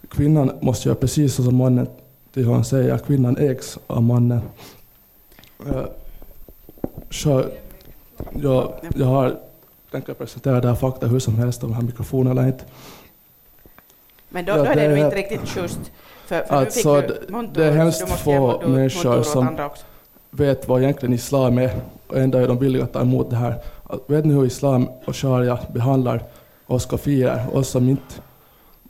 Kvinnan 0.08 0.50
måste 0.60 0.88
göra 0.88 0.96
precis 0.98 1.34
så 1.34 1.42
som 1.42 1.56
mannen 1.56 1.86
till 2.34 2.46
han 2.46 2.64
säger. 2.64 2.98
Kvinnan 2.98 3.36
ägs 3.36 3.78
av 3.86 4.02
mannen. 4.02 4.40
Eh, 5.66 5.84
Så 7.10 7.44
jag, 8.42 8.72
jag 8.96 9.06
har 9.06 9.38
tänker 9.90 10.14
presentera 10.14 10.60
det 10.60 10.68
här 10.68 10.74
fakta 10.74 11.06
hur 11.06 11.18
som 11.18 11.34
helst 11.38 11.64
om 11.64 11.70
jag 11.70 11.76
har 11.76 11.82
mikrofon 11.82 12.26
eller 12.26 12.46
inte. 12.46 12.64
Men 14.28 14.44
då, 14.44 14.52
Ja, 14.52 14.56
då 14.56 14.64
är 14.64 14.76
det 14.76 14.82
det 14.82 14.88
nog 14.88 14.98
inte 14.98 15.16
riktigt 15.16 15.56
just. 15.56 15.80
För, 16.28 16.42
för 16.42 16.54
Alltså, 16.56 17.00
du 17.00 17.32
Montur, 17.32 17.62
det 17.62 17.68
är 17.68 17.72
hemskt 17.72 18.08
få 18.10 18.62
människor 18.66 19.22
som- 19.22 19.58
vet 20.30 20.68
vad 20.68 20.82
egentligen 20.82 21.14
islam 21.14 21.58
är 21.58 21.70
och 22.08 22.16
ändå 22.16 22.38
är 22.38 22.48
de 22.48 22.58
villiga 22.58 22.84
att 22.84 22.92
ta 22.92 23.00
emot 23.00 23.30
det 23.30 23.36
här. 23.36 23.54
Vet 24.06 24.24
ni 24.24 24.34
hur 24.34 24.44
islam 24.46 24.88
och 25.06 25.16
sharia 25.16 25.58
behandlar 25.72 26.22
oss 26.66 26.86
kafirer, 26.86 27.46
oss 27.52 27.68
som 27.68 27.88
inte, 27.88 28.14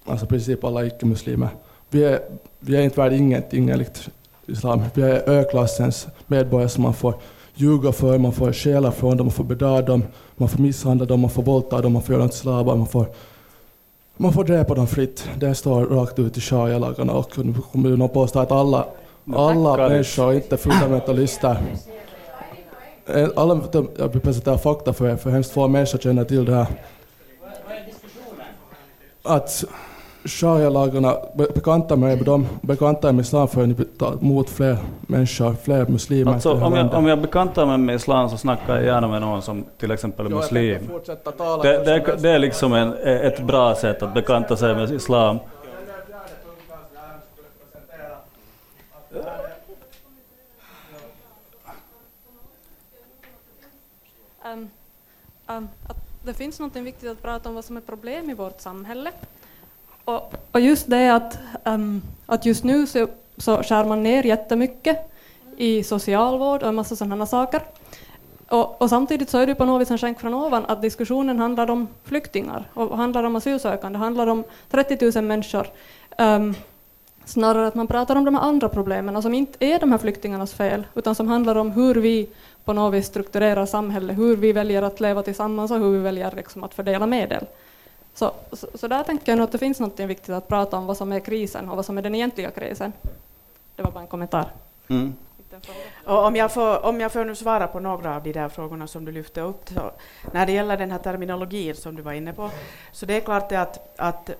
alltså 0.06 0.26
i 0.26 0.28
princip 0.28 0.64
alla 0.64 0.84
icke-muslimer. 0.86 1.48
Vi 1.90 2.04
är, 2.04 2.20
vi 2.60 2.76
är 2.76 2.80
inte 2.82 3.00
värda 3.00 3.16
ingenting 3.16 3.68
enligt 3.70 4.08
islam. 4.46 4.82
Vi 4.94 5.02
är 5.02 5.28
ö-klassens 5.30 6.06
medborgare 6.26 6.68
som 6.68 6.82
man 6.82 6.94
får 6.94 7.14
ljuga 7.54 7.92
för, 7.92 8.18
man 8.18 8.32
får 8.32 8.52
stjäla 8.52 8.92
från 8.92 9.16
dem, 9.16 9.26
man 9.26 9.32
får 9.32 9.44
bedra 9.44 9.82
dem, 9.82 10.02
man 10.36 10.48
får 10.48 10.58
misshandla 10.62 11.06
dem, 11.06 11.20
man 11.20 11.30
får 11.30 11.42
våldta 11.42 11.80
dem, 11.80 11.92
man 11.92 12.02
får 12.02 12.12
göra 12.12 12.22
dem 12.22 12.30
till 12.30 12.38
slavar, 12.38 12.76
man 12.76 12.86
får 12.86 13.06
man 14.20 14.32
får 14.32 14.44
dräpa 14.44 14.74
dem 14.74 14.86
fritt. 14.86 15.28
Det 15.36 15.54
står 15.54 15.86
rakt 15.86 16.18
ut 16.18 16.36
i 16.36 16.40
sharia-lagarna 16.40 17.12
och 17.12 17.38
nu 17.38 17.54
kommer 17.72 17.90
någon 17.90 18.08
påstå 18.08 18.38
att 18.38 18.52
alla, 18.52 18.86
alla 19.34 19.88
människor 19.88 20.34
inte 20.34 20.54
är 20.54 20.56
fundamentalister. 20.56 21.62
Eh, 23.06 23.28
Alla, 23.36 23.60
jag 23.98 24.08
vill 24.08 24.20
presentera 24.20 24.58
fakta 24.58 24.92
för 24.92 25.08
er, 25.08 25.16
för 25.16 25.30
hemskt 25.30 25.50
få 25.52 25.68
människor 25.68 25.98
känner 25.98 26.24
till 26.24 26.44
det 26.44 26.54
här. 26.54 26.66
Att 29.22 29.64
sharia-lagarna, 30.28 31.16
be- 31.34 31.46
bekanta 31.54 31.96
med 31.96 32.24
dem, 32.24 32.46
bekanta 32.60 33.12
med 33.12 33.22
islam 33.22 33.48
för 33.48 33.62
att 33.62 33.68
ni 33.68 33.74
tar 33.74 34.12
emot 34.12 34.50
fler 34.50 34.76
människor, 35.00 35.54
fler 35.62 35.86
muslimer 35.86 36.32
Alltså, 36.32 36.52
om, 36.52 36.74
jag, 36.74 36.94
om 36.94 37.06
jag 37.06 37.20
bekantar 37.20 37.66
mig 37.66 37.78
med 37.78 37.94
islam 37.96 38.30
så 38.30 38.36
snackar 38.36 38.74
jag 38.76 38.84
gärna 38.84 39.08
med 39.08 39.20
någon 39.20 39.42
som 39.42 39.64
till 39.78 39.90
exempel 39.90 40.26
är 40.26 40.30
muslim. 40.30 40.90
Det, 41.62 41.84
det, 41.84 42.16
det 42.18 42.30
är 42.30 42.38
liksom 42.38 42.72
en, 42.72 42.92
ett 43.04 43.40
bra 43.40 43.74
sätt 43.74 44.02
att 44.02 44.14
bekanta 44.14 44.56
sig 44.56 44.74
med 44.74 44.90
islam. 44.90 45.38
Ehm, 54.44 54.70
ehm, 55.46 55.68
att 55.88 55.96
det 56.24 56.34
finns 56.34 56.60
något 56.60 56.76
viktigt 56.76 57.10
att 57.10 57.22
prata 57.22 57.48
om 57.48 57.54
vad 57.54 57.64
som 57.64 57.76
är 57.76 57.80
problem 57.80 58.30
i 58.30 58.34
vårt 58.34 58.60
samhälle. 58.60 59.12
Och, 60.08 60.34
och 60.52 60.60
just 60.60 60.90
det 60.90 61.14
att, 61.14 61.38
um, 61.64 62.02
att 62.26 62.46
just 62.46 62.64
nu 62.64 62.86
så, 62.86 63.08
så 63.36 63.62
skär 63.62 63.84
man 63.84 64.02
ner 64.02 64.22
jättemycket 64.22 65.10
i 65.56 65.82
socialvård 65.82 66.62
och 66.62 66.68
en 66.68 66.74
massa 66.74 66.96
sådana 66.96 67.26
saker. 67.26 67.62
Och, 68.48 68.82
och 68.82 68.90
samtidigt 68.90 69.30
så 69.30 69.38
är 69.38 69.46
det 69.46 69.54
på 69.54 69.64
något 69.64 69.80
vis 69.80 69.90
en 69.90 69.98
skänk 69.98 70.20
från 70.20 70.34
ovan 70.34 70.64
att 70.68 70.82
diskussionen 70.82 71.38
handlar 71.38 71.70
om 71.70 71.88
flyktingar 72.04 72.64
och 72.74 72.96
handlar 72.96 73.24
om 73.24 73.36
asylsökande, 73.36 73.98
handlar 73.98 74.26
om 74.26 74.44
30 74.70 75.12
000 75.14 75.24
människor. 75.24 75.66
Um, 76.18 76.54
snarare 77.24 77.66
att 77.66 77.74
man 77.74 77.86
pratar 77.86 78.16
om 78.16 78.24
de 78.24 78.34
här 78.34 78.42
andra 78.42 78.68
problemen 78.68 79.22
som 79.22 79.34
inte 79.34 79.66
är 79.66 79.78
de 79.78 79.90
här 79.90 79.98
flyktingarnas 79.98 80.52
fel, 80.54 80.86
utan 80.94 81.14
som 81.14 81.28
handlar 81.28 81.56
om 81.56 81.70
hur 81.70 81.94
vi 81.94 82.28
på 82.64 82.72
något 82.72 82.94
vis 82.94 83.06
strukturerar 83.06 83.66
samhället, 83.66 84.18
hur 84.18 84.36
vi 84.36 84.52
väljer 84.52 84.82
att 84.82 85.00
leva 85.00 85.22
tillsammans 85.22 85.70
och 85.70 85.78
hur 85.78 85.90
vi 85.90 85.98
väljer 85.98 86.32
liksom 86.36 86.64
att 86.64 86.74
fördela 86.74 87.06
medel. 87.06 87.46
Så, 88.18 88.32
så, 88.52 88.66
så 88.74 88.88
där 88.88 89.02
tänker 89.02 89.32
jag 89.32 89.36
nog 89.36 89.44
att 89.44 89.52
det 89.52 89.58
finns 89.58 89.80
något 89.80 90.00
viktigt 90.00 90.30
att 90.30 90.48
prata 90.48 90.76
om 90.76 90.86
vad 90.86 90.96
som 90.96 91.12
är 91.12 91.20
krisen 91.20 91.68
och 91.68 91.76
vad 91.76 91.84
som 91.84 91.98
är 91.98 92.02
den 92.02 92.14
egentliga 92.14 92.50
krisen. 92.50 92.92
Det 93.76 93.82
var 93.82 93.90
bara 93.90 94.00
en 94.00 94.06
kommentar. 94.06 94.50
Mm. 94.88 95.14
Och 96.04 96.24
om, 96.26 96.36
jag 96.36 96.52
får, 96.52 96.84
om 96.84 97.00
jag 97.00 97.12
får 97.12 97.24
nu 97.24 97.34
svara 97.34 97.66
på 97.66 97.80
några 97.80 98.16
av 98.16 98.22
de 98.22 98.32
där 98.32 98.48
frågorna 98.48 98.86
som 98.86 99.04
du 99.04 99.12
lyfte 99.12 99.40
upp, 99.40 99.68
så 99.68 99.90
när 100.32 100.46
det 100.46 100.52
gäller 100.52 100.76
den 100.76 100.90
här 100.90 100.98
terminologin 100.98 101.74
som 101.74 101.96
du 101.96 102.02
var 102.02 102.12
inne 102.12 102.32
på, 102.32 102.50
så 102.92 103.06
det 103.06 103.14
är 103.14 103.20
klart 103.20 103.48
det 103.48 103.56
att, 103.56 103.94
att 103.96 104.30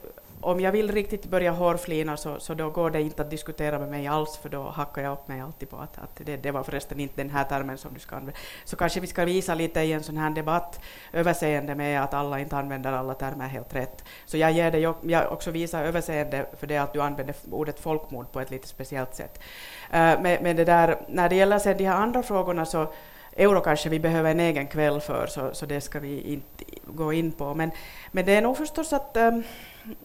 om 0.41 0.61
jag 0.61 0.72
vill 0.72 0.93
riktigt 0.93 1.26
börja 1.26 1.51
hårflina 1.51 2.16
så, 2.16 2.41
så 2.41 2.55
då 2.55 2.70
går 2.70 2.91
det 2.91 3.03
inte 3.03 3.22
att 3.22 3.30
diskutera 3.30 3.78
med 3.78 3.89
mig 3.89 4.07
alls, 4.07 4.36
för 4.36 4.49
då 4.49 4.62
hackar 4.62 5.03
jag 5.03 5.12
upp 5.12 5.28
mig 5.28 5.41
alltid 5.41 5.70
på 5.70 5.76
att, 5.76 5.99
att 5.99 6.20
det, 6.24 6.36
det 6.36 6.51
var 6.51 6.62
förresten 6.62 7.01
inte 7.01 7.14
den 7.16 7.30
här 7.30 7.45
termen 7.45 7.78
som 7.78 7.95
du 7.95 8.01
ska 8.01 8.16
använda. 8.16 8.39
Så 8.64 8.76
kanske 8.76 9.01
vi 9.01 9.07
ska 9.07 9.24
visa 9.24 9.55
lite 9.55 9.80
i 9.80 9.93
en 9.93 10.03
sån 10.03 10.16
här 10.16 10.30
debatt 10.30 10.80
överseende 11.12 11.74
med 11.74 12.03
att 12.03 12.14
alla 12.14 12.41
inte 12.41 12.57
använder 12.57 12.93
alla 12.93 13.14
termer 13.14 13.49
helt 13.49 13.74
rätt. 13.74 14.05
Så 14.26 14.36
jag 14.36 14.53
ger 14.53 14.70
dig 14.70 14.95
jag 15.03 15.32
också 15.32 15.51
visa 15.51 15.80
överseende 15.80 16.47
för 16.59 16.66
det 16.66 16.76
att 16.76 16.93
du 16.93 17.03
använder 17.03 17.34
ordet 17.51 17.80
folkmord 17.80 18.32
på 18.32 18.41
ett 18.41 18.51
lite 18.51 18.68
speciellt 18.68 19.14
sätt. 19.14 19.39
Uh, 19.39 19.99
men, 20.22 20.43
men 20.43 20.57
det 20.57 20.64
där, 20.64 20.97
när 21.09 21.28
det 21.28 21.36
gäller 21.36 21.59
sen 21.59 21.76
de 21.76 21.84
här 21.84 21.97
andra 21.97 22.22
frågorna 22.22 22.66
så 22.66 22.93
euro 23.39 23.61
kanske 23.61 23.89
vi 23.89 24.01
behöver 24.01 24.30
en 24.30 24.41
egen 24.41 24.66
kväll 24.66 25.01
för, 25.01 25.26
så, 25.26 25.55
så 25.55 25.66
det 25.66 25.80
ska 25.80 26.01
vi 26.01 26.20
inte 26.20 26.64
gå 26.86 27.12
in 27.12 27.32
på. 27.32 27.55
Men, 27.55 27.70
men 28.12 28.24
det 28.24 28.32
är 28.32 28.43
nog 28.43 28.57
förstås 28.57 28.93
att 28.93 29.16
um, 29.16 29.43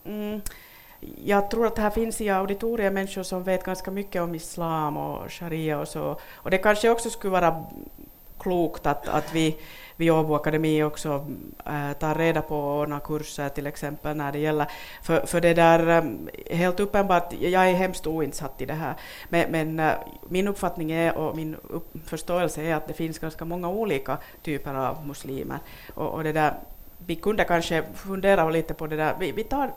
mm, 0.05 0.41
jag 1.25 1.51
tror 1.51 1.67
att 1.67 1.77
här 1.77 1.89
finns 1.89 2.21
i 2.21 2.29
auditoriet 2.29 2.93
människor 2.93 3.23
som 3.23 3.43
vet 3.43 3.63
ganska 3.63 3.91
mycket 3.91 4.21
om 4.21 4.36
islam 4.36 4.97
och 4.97 5.31
sharia 5.31 5.79
och 5.79 5.88
så. 5.88 6.19
Och 6.34 6.51
det 6.51 6.57
kanske 6.57 6.89
också 6.89 7.09
skulle 7.09 7.31
vara 7.31 7.65
klokt 8.39 8.86
att, 8.86 9.07
att 9.07 9.34
vi 9.34 9.57
vid 9.95 10.11
Åbo 10.11 10.36
Akademi 10.36 10.84
också 10.84 11.25
äh, 11.65 11.93
tar 11.99 12.15
reda 12.15 12.41
på 12.41 12.57
och 12.57 12.81
ordnar 12.81 12.99
kurser 12.99 13.49
till 13.49 13.67
exempel 13.67 14.17
när 14.17 14.31
det 14.31 14.39
gäller, 14.39 14.67
för, 15.03 15.25
för 15.25 15.41
det 15.41 15.53
där 15.53 15.88
äh, 15.88 16.57
helt 16.57 16.79
uppenbart, 16.79 17.34
jag 17.39 17.69
är 17.69 17.73
hemskt 17.73 18.07
oinsatt 18.07 18.61
i 18.61 18.65
det 18.65 18.73
här, 18.73 18.93
men, 19.29 19.51
men 19.51 19.79
äh, 19.79 19.93
min 20.29 20.47
uppfattning 20.47 20.91
är 20.91 21.17
och 21.17 21.36
min 21.36 21.55
upp, 21.55 21.93
förståelse 22.05 22.61
är 22.61 22.75
att 22.75 22.88
det 22.88 22.93
finns 22.93 23.19
ganska 23.19 23.45
många 23.45 23.69
olika 23.69 24.17
typer 24.41 24.73
av 24.73 25.07
muslimer. 25.07 25.59
Och, 25.93 26.09
och 26.09 26.23
det 26.23 26.31
där 26.31 26.53
vi 27.05 27.15
kunde 27.15 27.43
kanske 27.43 27.83
fundera 27.93 28.49
lite 28.49 28.73
på 28.73 28.87
det 28.87 28.95
där, 28.95 29.15
vi, 29.19 29.31
vi 29.31 29.43
tar, 29.43 29.71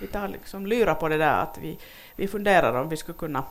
vi 0.00 0.06
tar 0.06 0.28
liksom 0.28 0.66
lyra 0.66 0.94
på 0.94 1.08
det 1.08 1.16
där 1.16 1.42
att 1.42 1.58
vi, 1.58 1.78
vi 2.16 2.28
funderar 2.28 2.80
om 2.80 2.88
vi 2.88 2.96
skulle 2.96 3.18
kunna 3.18 3.44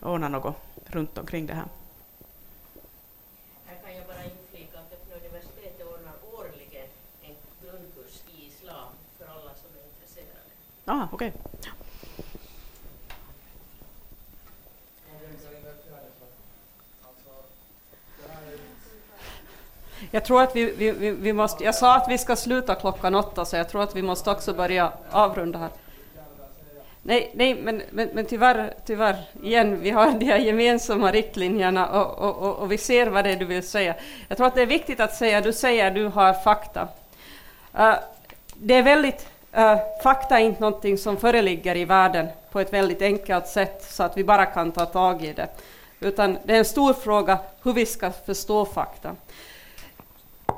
ordna 0.00 0.28
något 0.28 0.56
runt 0.86 1.18
omkring 1.18 1.46
det 1.46 1.54
här. 1.54 1.64
Här 3.66 3.76
kan 3.84 3.96
jag 3.96 4.06
bara 4.06 4.24
inflika 4.24 4.78
att 4.78 5.22
universitetet 5.24 5.86
ordnar 5.86 6.14
årligen 6.32 6.86
en 7.22 7.34
grundkurs 7.62 8.22
i 8.36 8.46
islam 8.46 8.88
för 9.18 9.24
alla 9.24 9.54
som 9.54 9.70
är 9.78 9.84
intresserade. 9.92 10.50
Ah, 10.84 11.08
okej. 11.12 11.32
Jag 20.10 20.24
tror 20.24 20.42
att 20.42 20.56
vi, 20.56 20.64
vi, 20.64 20.90
vi, 20.90 21.10
vi 21.10 21.32
måste, 21.32 21.64
jag 21.64 21.74
sa 21.74 21.96
att 21.96 22.08
vi 22.08 22.18
ska 22.18 22.36
sluta 22.36 22.74
klockan 22.74 23.14
åtta, 23.14 23.44
så 23.44 23.56
jag 23.56 23.68
tror 23.68 23.82
att 23.82 23.96
vi 23.96 24.02
måste 24.02 24.30
också 24.30 24.54
börja 24.54 24.92
avrunda 25.10 25.58
här. 25.58 25.70
Nej, 27.02 27.30
nej 27.34 27.54
men, 27.54 27.82
men, 27.90 28.08
men 28.14 28.26
tyvärr, 28.26 28.74
tyvärr, 28.86 29.16
igen, 29.42 29.80
vi 29.80 29.90
har 29.90 30.12
de 30.12 30.26
här 30.26 30.38
gemensamma 30.38 31.12
riktlinjerna 31.12 31.86
och, 31.88 32.18
och, 32.18 32.48
och, 32.48 32.56
och 32.56 32.72
vi 32.72 32.78
ser 32.78 33.06
vad 33.06 33.24
det 33.24 33.30
är 33.30 33.36
du 33.36 33.44
vill 33.44 33.68
säga. 33.68 33.94
Jag 34.28 34.36
tror 34.36 34.46
att 34.46 34.54
det 34.54 34.62
är 34.62 34.66
viktigt 34.66 35.00
att 35.00 35.14
säga, 35.14 35.40
du 35.40 35.52
säger 35.52 35.90
du 35.90 36.06
har 36.06 36.32
fakta. 36.34 36.88
Uh, 37.78 37.94
det 38.54 38.74
är 38.74 38.82
väldigt, 38.82 39.26
uh, 39.58 39.76
fakta 40.02 40.38
är 40.40 40.44
inte 40.44 40.60
någonting 40.60 40.98
som 40.98 41.16
föreligger 41.16 41.76
i 41.76 41.84
världen 41.84 42.26
på 42.52 42.60
ett 42.60 42.72
väldigt 42.72 43.02
enkelt 43.02 43.46
sätt 43.46 43.86
så 43.90 44.02
att 44.02 44.16
vi 44.16 44.24
bara 44.24 44.46
kan 44.46 44.72
ta 44.72 44.86
tag 44.86 45.24
i 45.24 45.32
det. 45.32 45.48
Utan 46.00 46.38
det 46.44 46.54
är 46.54 46.58
en 46.58 46.64
stor 46.64 46.92
fråga 46.92 47.38
hur 47.62 47.72
vi 47.72 47.86
ska 47.86 48.10
förstå 48.10 48.64
fakta. 48.64 49.16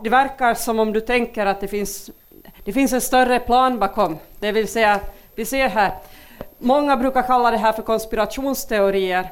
Det 0.02 0.10
verkar 0.10 0.54
som 0.54 0.78
om 0.78 0.92
du 0.92 1.00
tänker 1.00 1.46
att 1.46 1.60
det 1.60 1.68
finns, 1.68 2.10
det 2.64 2.72
finns 2.72 2.92
en 2.92 3.00
större 3.00 3.38
plan 3.40 3.78
bakom. 3.78 4.18
Det 4.38 4.52
vill 4.52 4.68
säga, 4.68 5.00
vi 5.34 5.44
ser 5.44 5.68
här, 5.68 5.92
många 6.58 6.96
brukar 6.96 7.22
kalla 7.22 7.50
det 7.50 7.56
här 7.56 7.72
för 7.72 7.82
konspirationsteorier. 7.82 9.30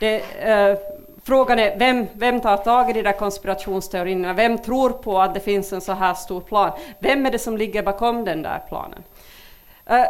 Det, 0.00 0.22
eh, 0.40 0.78
Frågan 1.24 1.58
är 1.58 1.78
vem, 1.78 2.06
vem 2.12 2.40
tar 2.40 2.56
tag 2.56 2.90
i 2.90 2.92
de 2.92 3.02
där 3.02 3.12
konspirationsteorierna? 3.12 4.32
Vem 4.32 4.58
tror 4.58 4.90
på 4.90 5.20
att 5.20 5.34
det 5.34 5.40
finns 5.40 5.72
en 5.72 5.80
så 5.80 5.92
här 5.92 6.14
stor 6.14 6.40
plan? 6.40 6.70
Vem 6.98 7.26
är 7.26 7.30
det 7.30 7.38
som 7.38 7.56
ligger 7.56 7.82
bakom 7.82 8.24
den 8.24 8.42
där 8.42 8.62
planen? 8.68 9.02
Eh, 9.86 10.04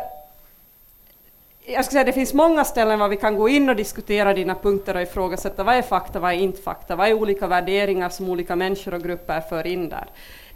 jag 1.67 1.85
skulle 1.85 1.95
säga 1.95 2.05
det 2.05 2.13
finns 2.13 2.35
många 2.35 2.65
ställen 2.65 2.99
var 2.99 3.09
vi 3.09 3.17
kan 3.17 3.37
gå 3.37 3.49
in 3.49 3.69
och 3.69 3.77
diskutera 3.77 4.35
dina 4.35 4.55
punkter 4.55 4.95
och 4.95 5.03
ifrågasätta 5.03 5.65
vad 5.65 5.75
är 5.75 5.83
fakta, 5.83 6.21
vad 6.21 6.33
är 6.33 6.37
inte 6.37 6.63
fakta, 6.63 6.97
vad 6.97 7.09
är 7.09 7.15
olika 7.15 7.47
värderingar 7.47 8.09
som 8.09 8.31
olika 8.31 8.57
människor 8.57 8.95
och 8.95 9.03
grupper 9.03 9.41
för 9.41 9.67
in 9.67 9.89
där. 9.89 10.07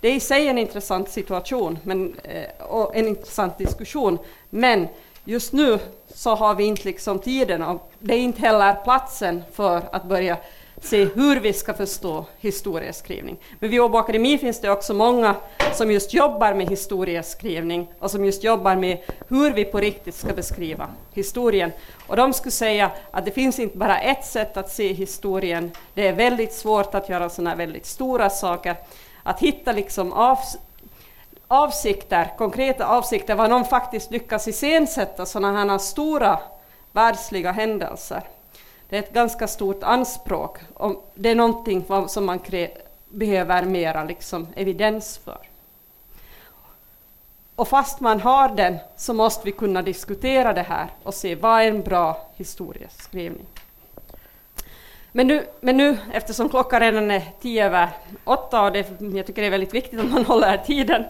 Det 0.00 0.08
är 0.08 0.14
i 0.14 0.20
sig 0.20 0.48
en 0.48 0.58
intressant 0.58 1.08
situation 1.08 1.78
men, 1.82 2.14
eh, 2.24 2.66
och 2.66 2.96
en 2.96 3.08
intressant 3.08 3.58
diskussion, 3.58 4.18
men 4.50 4.88
just 5.24 5.52
nu 5.52 5.78
så 6.14 6.34
har 6.34 6.54
vi 6.54 6.64
inte 6.64 6.84
liksom 6.84 7.18
tiden 7.18 7.62
och 7.62 7.92
det 7.98 8.14
är 8.14 8.18
inte 8.20 8.40
heller 8.40 8.74
platsen 8.84 9.42
för 9.52 9.82
att 9.92 10.04
börja 10.04 10.36
se 10.80 11.04
hur 11.04 11.40
vi 11.40 11.52
ska 11.52 11.74
förstå 11.74 12.24
historieskrivning. 12.38 13.36
Men 13.58 13.70
vid 13.70 13.80
Åbo 13.80 13.98
Akademi 13.98 14.38
finns 14.38 14.60
det 14.60 14.70
också 14.70 14.94
många 14.94 15.36
som 15.72 15.90
just 15.90 16.14
jobbar 16.14 16.54
med 16.54 16.70
historieskrivning 16.70 17.88
och 17.98 18.10
som 18.10 18.24
just 18.24 18.44
jobbar 18.44 18.76
med 18.76 18.98
hur 19.28 19.52
vi 19.52 19.64
på 19.64 19.80
riktigt 19.80 20.14
ska 20.14 20.32
beskriva 20.32 20.88
historien. 21.14 21.72
Och 22.06 22.16
de 22.16 22.32
skulle 22.32 22.52
säga 22.52 22.90
att 23.10 23.24
det 23.24 23.30
finns 23.30 23.58
inte 23.58 23.78
bara 23.78 23.98
ett 24.00 24.24
sätt 24.24 24.56
att 24.56 24.72
se 24.72 24.92
historien, 24.92 25.70
det 25.94 26.08
är 26.08 26.12
väldigt 26.12 26.52
svårt 26.52 26.94
att 26.94 27.08
göra 27.08 27.28
sådana 27.28 27.54
väldigt 27.54 27.86
stora 27.86 28.30
saker. 28.30 28.76
Att 29.22 29.40
hitta 29.40 29.72
liksom 29.72 30.12
avs 30.12 30.56
avsikter, 31.48 32.32
konkreta 32.38 32.86
avsikter, 32.86 33.34
vad 33.34 33.50
någon 33.50 33.64
faktiskt 33.64 34.10
lyckas 34.10 34.48
iscensätta 34.48 35.26
sådana 35.26 35.64
här 35.64 35.78
stora 35.78 36.38
världsliga 36.92 37.52
händelser. 37.52 38.22
Det 38.88 38.96
är 38.96 39.00
ett 39.00 39.12
ganska 39.12 39.48
stort 39.48 39.82
anspråk. 39.82 40.58
Och 40.74 41.12
det 41.14 41.28
är 41.28 41.34
någonting 41.34 41.84
som 42.08 42.26
man 42.26 42.40
behöver 43.08 43.62
mera 43.62 44.04
liksom 44.04 44.46
evidens 44.56 45.18
för. 45.24 45.38
Och 47.56 47.68
fast 47.68 48.00
man 48.00 48.20
har 48.20 48.48
den 48.48 48.78
så 48.96 49.14
måste 49.14 49.44
vi 49.44 49.52
kunna 49.52 49.82
diskutera 49.82 50.52
det 50.52 50.62
här 50.62 50.86
och 51.02 51.14
se 51.14 51.34
vad 51.34 51.60
är 51.62 51.68
en 51.68 51.82
bra 51.82 52.30
historieskrivning. 52.36 53.46
Men 55.12 55.26
nu, 55.26 55.46
men 55.60 55.76
nu 55.76 55.98
eftersom 56.12 56.48
klockan 56.48 56.80
redan 56.80 57.10
är 57.10 57.22
tio 57.40 57.66
över 57.66 57.88
åtta 58.24 58.62
och 58.62 58.72
det, 58.72 58.86
jag 59.00 59.26
tycker 59.26 59.42
det 59.42 59.48
är 59.48 59.50
väldigt 59.50 59.74
viktigt 59.74 60.00
att 60.00 60.10
man 60.10 60.24
håller 60.24 60.56
tiden, 60.56 61.04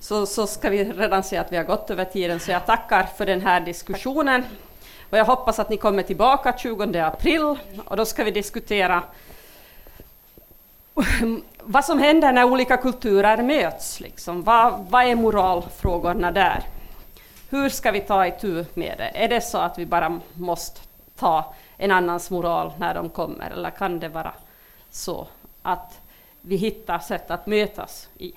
så, 0.00 0.26
så 0.26 0.46
ska 0.46 0.70
vi 0.70 0.84
redan 0.84 1.22
se 1.22 1.36
att 1.36 1.52
vi 1.52 1.56
har 1.56 1.64
gått 1.64 1.90
över 1.90 2.04
tiden. 2.04 2.40
Så 2.40 2.50
jag 2.50 2.66
tackar 2.66 3.02
för 3.02 3.26
den 3.26 3.40
här 3.40 3.60
diskussionen. 3.60 4.44
Och 5.12 5.18
jag 5.18 5.24
hoppas 5.24 5.58
att 5.58 5.70
ni 5.70 5.76
kommer 5.76 6.02
tillbaka 6.02 6.58
20 6.58 6.98
april 6.98 7.58
och 7.84 7.96
då 7.96 8.04
ska 8.04 8.24
vi 8.24 8.30
diskutera 8.30 9.02
vad 11.60 11.84
som 11.84 11.98
händer 11.98 12.32
när 12.32 12.44
olika 12.44 12.76
kulturer 12.76 13.42
möts. 13.42 14.00
Liksom. 14.00 14.42
Vad, 14.42 14.86
vad 14.90 15.04
är 15.04 15.14
moralfrågorna 15.14 16.30
där? 16.30 16.62
Hur 17.50 17.68
ska 17.68 17.90
vi 17.90 18.00
ta 18.00 18.26
itu 18.26 18.64
med 18.74 18.94
det? 18.98 19.24
Är 19.24 19.28
det 19.28 19.40
så 19.40 19.58
att 19.58 19.78
vi 19.78 19.86
bara 19.86 20.20
måste 20.32 20.80
ta 21.16 21.54
en 21.76 21.90
annans 21.90 22.30
moral 22.30 22.72
när 22.78 22.94
de 22.94 23.08
kommer, 23.08 23.50
eller 23.50 23.70
kan 23.70 24.00
det 24.00 24.08
vara 24.08 24.32
så 24.90 25.26
att 25.62 26.00
vi 26.40 26.56
hittar 26.56 26.98
sätt 26.98 27.30
att 27.30 27.46
mötas 27.46 28.08
i 28.18 28.32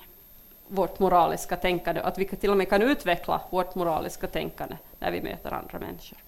vårt 0.68 0.98
moraliska 0.98 1.56
tänkande, 1.56 2.00
att 2.00 2.18
vi 2.18 2.24
till 2.24 2.50
och 2.50 2.56
med 2.56 2.68
kan 2.68 2.82
utveckla 2.82 3.40
vårt 3.50 3.74
moraliska 3.74 4.26
tänkande 4.26 4.76
när 4.98 5.10
vi 5.10 5.22
möter 5.22 5.52
andra 5.52 5.78
människor. 5.78 6.25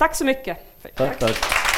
Tack 0.00 0.14
så 0.14 0.24
mycket. 0.24 0.58
Tack, 0.96 1.18
tack. 1.18 1.69